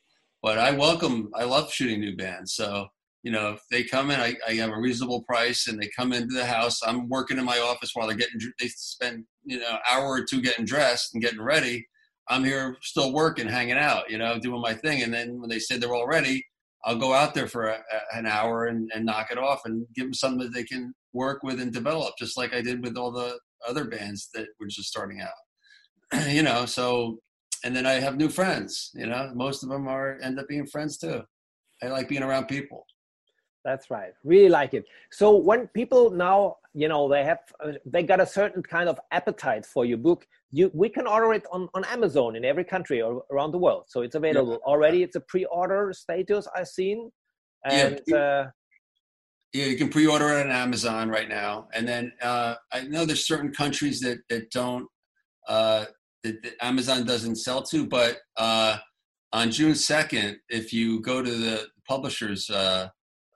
but 0.41 0.59
I 0.59 0.71
welcome 0.71 1.31
I 1.35 1.43
love 1.43 1.73
shooting 1.73 1.99
new 1.99 2.17
bands, 2.17 2.55
so 2.55 2.87
you 3.25 3.33
know, 3.33 3.53
if 3.53 3.63
they 3.71 3.83
come 3.83 4.11
in, 4.11 4.21
I, 4.21 4.37
I 4.47 4.53
have 4.57 4.69
a 4.69 4.79
reasonable 4.79 5.23
price 5.23 5.67
and 5.67 5.81
they 5.81 5.89
come 5.97 6.13
into 6.13 6.35
the 6.35 6.45
house. 6.45 6.83
I'm 6.87 7.09
working 7.09 7.39
in 7.39 7.45
my 7.47 7.59
office 7.59 7.93
while 7.95 8.07
they're 8.07 8.17
getting, 8.17 8.39
they 8.61 8.69
spend, 8.69 9.25
you 9.45 9.59
know, 9.59 9.79
hour 9.91 10.09
or 10.09 10.25
two 10.25 10.43
getting 10.43 10.67
dressed 10.67 11.15
and 11.15 11.23
getting 11.23 11.41
ready. 11.41 11.87
I'm 12.29 12.45
here 12.45 12.77
still 12.83 13.15
working, 13.15 13.49
hanging 13.49 13.79
out, 13.79 14.11
you 14.11 14.19
know, 14.19 14.39
doing 14.39 14.61
my 14.61 14.75
thing. 14.75 15.03
And 15.03 15.13
then 15.13 15.41
when 15.41 15.49
they 15.49 15.59
say 15.59 15.79
they're 15.79 15.95
all 15.95 16.07
ready, 16.07 16.45
I'll 16.85 16.99
go 16.99 17.15
out 17.15 17.33
there 17.33 17.47
for 17.47 17.69
a, 17.69 17.77
a, 17.77 18.19
an 18.19 18.27
hour 18.27 18.67
and, 18.67 18.91
and 18.95 19.07
knock 19.07 19.31
it 19.31 19.39
off 19.39 19.63
and 19.65 19.87
give 19.95 20.05
them 20.05 20.15
something 20.15 20.41
that 20.41 20.53
they 20.53 20.65
can 20.65 20.93
work 21.15 21.43
with 21.43 21.61
and 21.61 21.73
develop, 21.73 22.15
just 22.19 22.37
like 22.37 22.53
I 22.53 22.61
did 22.61 22.85
with 22.85 22.99
all 22.99 23.11
the 23.11 23.39
other 23.67 23.87
bands 23.87 24.29
that 24.35 24.49
were 24.61 24.67
just 24.67 24.91
starting 24.91 25.23
out. 25.23 26.29
you 26.29 26.43
know, 26.43 26.67
so, 26.67 27.21
and 27.65 27.75
then 27.75 27.87
I 27.87 27.95
have 27.95 28.19
new 28.19 28.29
friends, 28.29 28.91
you 28.95 29.07
know, 29.07 29.33
most 29.35 29.63
of 29.63 29.71
them 29.71 29.89
are 29.89 30.19
end 30.23 30.39
up 30.39 30.47
being 30.47 30.67
friends 30.67 30.99
too. 30.99 31.23
I 31.83 31.87
like 31.87 32.09
being 32.09 32.23
around 32.23 32.49
people. 32.49 32.85
That's 33.65 33.91
right. 33.91 34.13
Really 34.25 34.51
like 34.51 34.75
it. 34.75 34.85
So 35.11 35.37
when 35.37 35.69
people 35.69 36.11
now, 36.11 36.57
you 36.75 36.89
know, 36.89 37.09
they 37.09 37.25
have 37.25 37.39
uh, 37.65 37.73
they 37.87 38.03
got 38.03 38.21
a 38.21 38.27
certain 38.27 38.63
kind 38.63 38.89
of 38.89 39.01
appetite 39.11 39.65
for 39.65 39.87
your 39.87 39.97
book. 39.99 40.27
You 40.51 40.71
we 40.75 40.91
can 40.91 41.07
order 41.07 41.33
it 41.33 41.45
on 41.51 41.69
on 41.73 41.85
Amazon 41.87 42.37
in 42.37 42.45
every 42.45 42.65
country 42.65 43.01
or 43.01 43.25
around 43.33 43.53
the 43.53 43.59
world. 43.59 43.85
So 43.89 44.03
it's 44.03 44.17
available 44.17 44.53
yeah. 44.53 44.71
already. 44.71 45.03
It's 45.03 45.17
a 45.17 45.21
pre-order 45.21 45.93
status 45.95 46.47
I've 46.55 46.69
seen. 46.69 47.11
And 47.65 48.01
yeah, 48.07 48.17
uh, 48.17 48.51
yeah, 49.55 49.65
you 49.65 49.77
can 49.77 49.89
pre-order 49.89 50.29
it 50.39 50.47
on 50.47 50.53
Amazon 50.53 51.09
right 51.09 51.29
now. 51.29 51.69
And 51.73 51.89
then 51.89 52.13
uh, 52.21 52.57
I 52.71 52.83
know 52.83 53.07
there's 53.07 53.27
certain 53.27 53.53
countries 53.53 54.01
that 54.01 54.19
that 54.29 54.51
don't 54.51 54.87
uh, 55.49 55.87
that, 56.23 56.43
that 56.43 56.53
Amazon 56.61 57.07
doesn't 57.07 57.37
sell 57.37 57.63
to, 57.63 57.87
but 57.87 58.19
uh, 58.37 58.77
on 59.33 59.51
June 59.51 59.73
2nd, 59.73 60.37
if 60.49 60.73
you 60.73 61.01
go 61.01 61.23
to 61.23 61.31
the 61.31 61.67
publisher's 61.89 62.49
uh, 62.51 62.89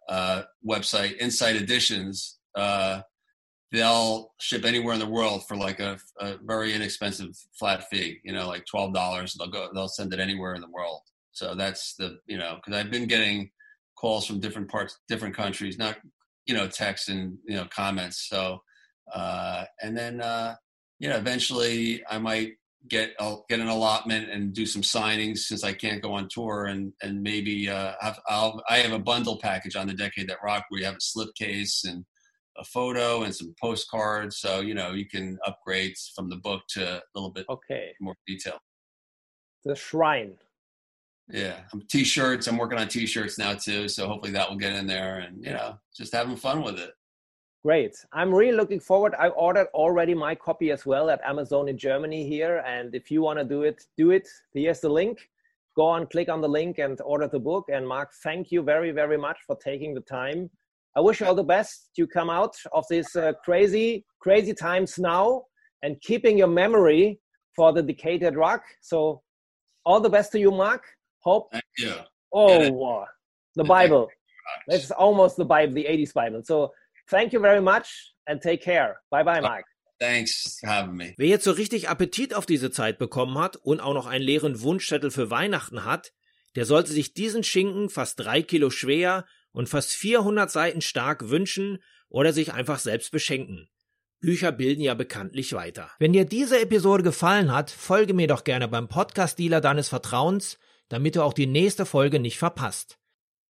uh, 0.09 0.43
website, 0.67 1.17
Insight 1.19 1.57
Editions, 1.57 2.39
uh, 2.55 3.01
they'll 3.73 4.33
ship 4.41 4.65
anywhere 4.65 4.95
in 4.95 5.01
the 5.01 5.07
world 5.07 5.47
for 5.47 5.57
like 5.57 5.81
a, 5.81 5.99
a 6.21 6.37
very 6.45 6.73
inexpensive 6.73 7.37
flat 7.59 7.89
fee. 7.91 8.19
You 8.25 8.33
know, 8.33 8.49
like 8.49 8.65
twelve 8.67 8.95
dollars. 8.95 9.35
They'll 9.35 9.51
go. 9.51 9.69
They'll 9.75 9.89
send 9.89 10.13
it 10.13 10.21
anywhere 10.21 10.55
in 10.55 10.61
the 10.61 10.71
world. 10.71 11.03
So 11.33 11.55
that's 11.55 11.95
the 11.95 12.19
you 12.27 12.39
know 12.39 12.57
because 12.57 12.79
I've 12.79 12.91
been 12.91 13.07
getting 13.07 13.51
calls 13.97 14.27
from 14.27 14.41
different 14.41 14.71
parts, 14.71 14.99
different 15.09 15.37
countries, 15.37 15.79
not 15.79 15.97
you 16.47 16.55
know 16.55 16.69
texts 16.69 17.09
and 17.09 17.37
you 17.47 17.57
know 17.57 17.67
comments. 17.71 18.29
So 18.29 18.63
uh, 19.15 19.65
and 19.83 19.97
then 19.97 20.21
uh, 20.21 20.55
you 20.99 21.09
know 21.09 21.17
eventually 21.17 22.03
I 22.11 22.19
might 22.19 22.53
get 22.87 23.15
I'll 23.19 23.45
get 23.49 23.61
an 23.61 23.69
allotment 23.69 24.31
and 24.31 24.53
do 24.53 24.65
some 24.65 24.83
signings 24.83 25.39
since 25.39 25.65
I 25.65 25.73
can't 25.73 26.03
go 26.03 26.13
on 26.13 26.29
tour 26.29 26.67
and 26.67 26.93
and 27.03 27.23
maybe 27.23 27.69
uh, 27.69 27.95
have, 28.01 28.21
I'll 28.29 28.63
I 28.69 28.79
have 28.79 28.93
a 28.93 28.99
bundle 28.99 29.39
package 29.39 29.77
on 29.77 29.89
the 29.89 29.95
Decade 29.95 30.29
That 30.29 30.39
Rock 30.45 30.67
where 30.69 30.81
you 30.81 30.87
have 30.87 30.97
a 30.97 30.99
slipcase 30.99 31.89
and 31.89 32.05
a 32.57 32.65
photo 32.65 33.23
and 33.23 33.35
some 33.35 33.55
postcards, 33.61 34.39
so 34.39 34.61
you 34.61 34.75
know 34.75 34.93
you 34.93 35.07
can 35.07 35.39
upgrade 35.47 35.95
from 36.15 36.29
the 36.29 36.37
book 36.37 36.63
to 36.71 36.99
a 36.99 37.03
little 37.15 37.31
bit 37.31 37.47
okay 37.49 37.93
more 38.01 38.17
detail. 38.27 38.59
The 39.65 39.75
shrine. 39.75 40.37
Yeah, 41.31 41.57
I'm 41.73 41.83
t-shirts. 41.83 42.47
I'm 42.47 42.57
working 42.57 42.79
on 42.79 42.89
t-shirts 42.89 43.39
now 43.39 43.53
too, 43.53 43.87
so 43.89 44.09
hopefully 44.09 44.33
that 44.33 44.49
will 44.49 44.57
get 44.57 44.73
in 44.73 44.87
there, 44.87 45.19
and 45.19 45.45
you 45.45 45.53
know, 45.53 45.79
just 45.97 46.15
having 46.15 46.37
fun 46.37 46.63
with 46.63 46.79
it. 46.79 46.91
Great. 47.69 48.03
I'm 48.15 48.35
really 48.35 48.57
looking 48.57 48.81
forward. 48.81 49.15
I 49.19 49.29
ordered 49.29 49.67
already 49.75 50.15
my 50.15 50.35
copy 50.35 50.71
as 50.71 50.87
well 50.87 51.11
at 51.11 51.21
Amazon 51.23 51.69
in 51.69 51.77
Germany 51.77 52.27
here. 52.27 52.65
And 52.67 52.95
if 52.95 53.11
you 53.11 53.21
want 53.21 53.39
to 53.41 53.45
do 53.45 53.63
it, 53.65 53.85
do 53.95 54.11
it. 54.11 54.27
Here's 54.55 54.81
the 54.81 54.89
link. 54.89 55.29
Go 55.77 55.85
on, 55.85 56.07
click 56.07 56.31
on 56.31 56.41
the 56.41 56.49
link 56.49 56.79
and 56.79 56.99
order 57.05 57.29
the 57.29 57.39
book. 57.39 57.67
And 57.71 57.87
Mark, 57.87 58.15
thank 58.23 58.51
you 58.51 58.63
very, 58.63 58.91
very 58.91 59.19
much 59.19 59.37
for 59.47 59.55
taking 59.57 59.93
the 59.93 60.01
time. 60.01 60.49
I 60.97 61.01
wish 61.01 61.21
you 61.21 61.27
all 61.27 61.35
the 61.35 61.45
best 61.45 61.91
to 61.97 62.07
come 62.07 62.31
out 62.31 62.57
of 62.73 62.87
these 62.89 63.15
uh, 63.15 63.35
crazy, 63.45 64.07
crazy 64.19 64.55
times 64.55 64.99
now 64.99 65.43
and 65.83 66.01
keeping 66.01 66.39
your 66.39 66.49
memory 66.49 67.21
for 67.55 67.75
the 67.75 67.83
Decade 67.83 68.23
That 68.23 68.35
Rock. 68.35 68.63
So 68.81 69.21
all 69.85 70.01
the 70.01 70.09
best 70.09 70.33
to 70.33 70.41
you, 70.41 70.53
Mark. 70.53 70.85
Hope. 71.19 71.53
Thank 71.53 71.65
you. 71.77 71.93
Oh, 72.33 73.05
the 73.57 73.65
Bible. 73.65 74.09
That's 74.67 74.91
almost 74.91 75.37
the 75.37 75.45
Bible, 75.45 75.75
the 75.75 75.85
80s 75.85 76.15
Bible. 76.15 76.43
So 76.43 76.73
thank 77.09 77.33
you 77.33 77.41
very 77.41 77.61
much 77.61 78.15
and 78.27 78.43
take 78.43 78.63
care. 78.63 79.01
Bye 79.11 79.25
bye, 79.25 79.41
Mike. 79.41 79.67
Thanks 79.99 80.59
for 80.61 80.69
having 80.69 80.97
me. 80.97 81.15
Wer 81.17 81.29
jetzt 81.29 81.45
so 81.45 81.51
richtig 81.51 81.89
Appetit 81.89 82.35
auf 82.35 82.47
diese 82.47 82.71
Zeit 82.71 82.99
bekommen 82.99 83.39
hat 83.39 83.57
und 83.57 83.81
auch 83.81 83.95
noch 83.95 84.07
einen 84.07 84.25
leeren 84.25 84.61
Wunschzettel 84.61 85.11
für 85.11 85.31
Weihnachten 85.31 85.85
hat, 85.85 86.13
der 86.55 86.65
sollte 86.65 86.93
sich 86.93 87.15
diesen 87.15 87.43
Schinken 87.43 87.89
fast 87.89 88.21
drei 88.21 88.43
Kilo 88.43 88.71
schwer 88.71 89.27
und 89.53 89.69
fast 89.69 89.93
400 89.93 90.51
Seiten 90.51 90.81
stark 90.81 91.29
wünschen 91.29 91.83
oder 92.09 92.33
sich 92.33 92.53
einfach 92.53 92.79
selbst 92.79 93.11
beschenken. 93.11 93.69
Bücher 94.21 94.51
bilden 94.51 94.83
ja 94.83 94.95
bekanntlich 94.95 95.53
weiter. 95.53 95.91
Wenn 95.99 96.13
dir 96.13 96.25
diese 96.25 96.61
Episode 96.61 97.03
gefallen 97.05 97.53
hat, 97.53 97.71
folge 97.71 98.15
mir 98.15 98.27
doch 98.27 98.45
gerne 98.45 98.67
beim 98.67 98.89
Podcast-Dealer 98.89 99.61
deines 99.61 99.89
Vertrauens, 99.89 100.59
damit 100.89 101.17
du 101.17 101.23
auch 101.23 101.35
die 101.35 101.47
nächste 101.47 101.87
Folge 101.87 102.19
nicht 102.19 102.39
verpasst. 102.39 102.98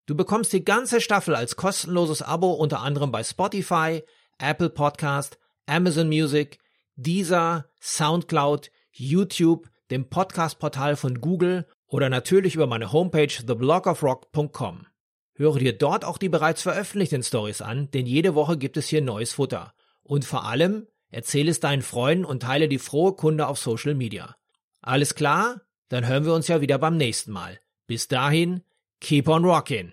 Du 0.08 0.14
bekommst 0.14 0.54
die 0.54 0.64
ganze 0.64 1.02
Staffel 1.02 1.34
als 1.34 1.56
kostenloses 1.56 2.22
Abo 2.22 2.52
unter 2.52 2.80
anderem 2.80 3.12
bei 3.12 3.22
Spotify, 3.22 4.02
Apple 4.38 4.70
Podcast, 4.70 5.38
Amazon 5.66 6.08
Music, 6.08 6.58
Deezer, 6.96 7.66
Soundcloud, 7.78 8.70
YouTube, 8.90 9.68
dem 9.90 10.08
Podcast-Portal 10.08 10.96
von 10.96 11.20
Google 11.20 11.66
oder 11.88 12.08
natürlich 12.08 12.54
über 12.54 12.66
meine 12.66 12.90
Homepage 12.90 13.26
theblogofrock.com. 13.26 14.86
Höre 15.34 15.58
dir 15.58 15.76
dort 15.76 16.06
auch 16.06 16.16
die 16.16 16.30
bereits 16.30 16.62
veröffentlichten 16.62 17.22
Stories 17.22 17.60
an, 17.60 17.90
denn 17.90 18.06
jede 18.06 18.34
Woche 18.34 18.56
gibt 18.56 18.78
es 18.78 18.88
hier 18.88 19.02
neues 19.02 19.34
Futter. 19.34 19.74
Und 20.02 20.24
vor 20.24 20.46
allem, 20.46 20.86
erzähle 21.10 21.50
es 21.50 21.60
deinen 21.60 21.82
Freunden 21.82 22.24
und 22.24 22.44
teile 22.44 22.68
die 22.68 22.78
frohe 22.78 23.12
Kunde 23.12 23.46
auf 23.46 23.58
Social 23.58 23.94
Media. 23.94 24.34
Alles 24.80 25.14
klar? 25.14 25.60
Dann 25.90 26.06
hören 26.06 26.24
wir 26.24 26.32
uns 26.32 26.48
ja 26.48 26.62
wieder 26.62 26.78
beim 26.78 26.96
nächsten 26.96 27.30
Mal. 27.30 27.60
Bis 27.86 28.08
dahin, 28.08 28.62
keep 29.00 29.28
on 29.28 29.44
rockin'. 29.44 29.92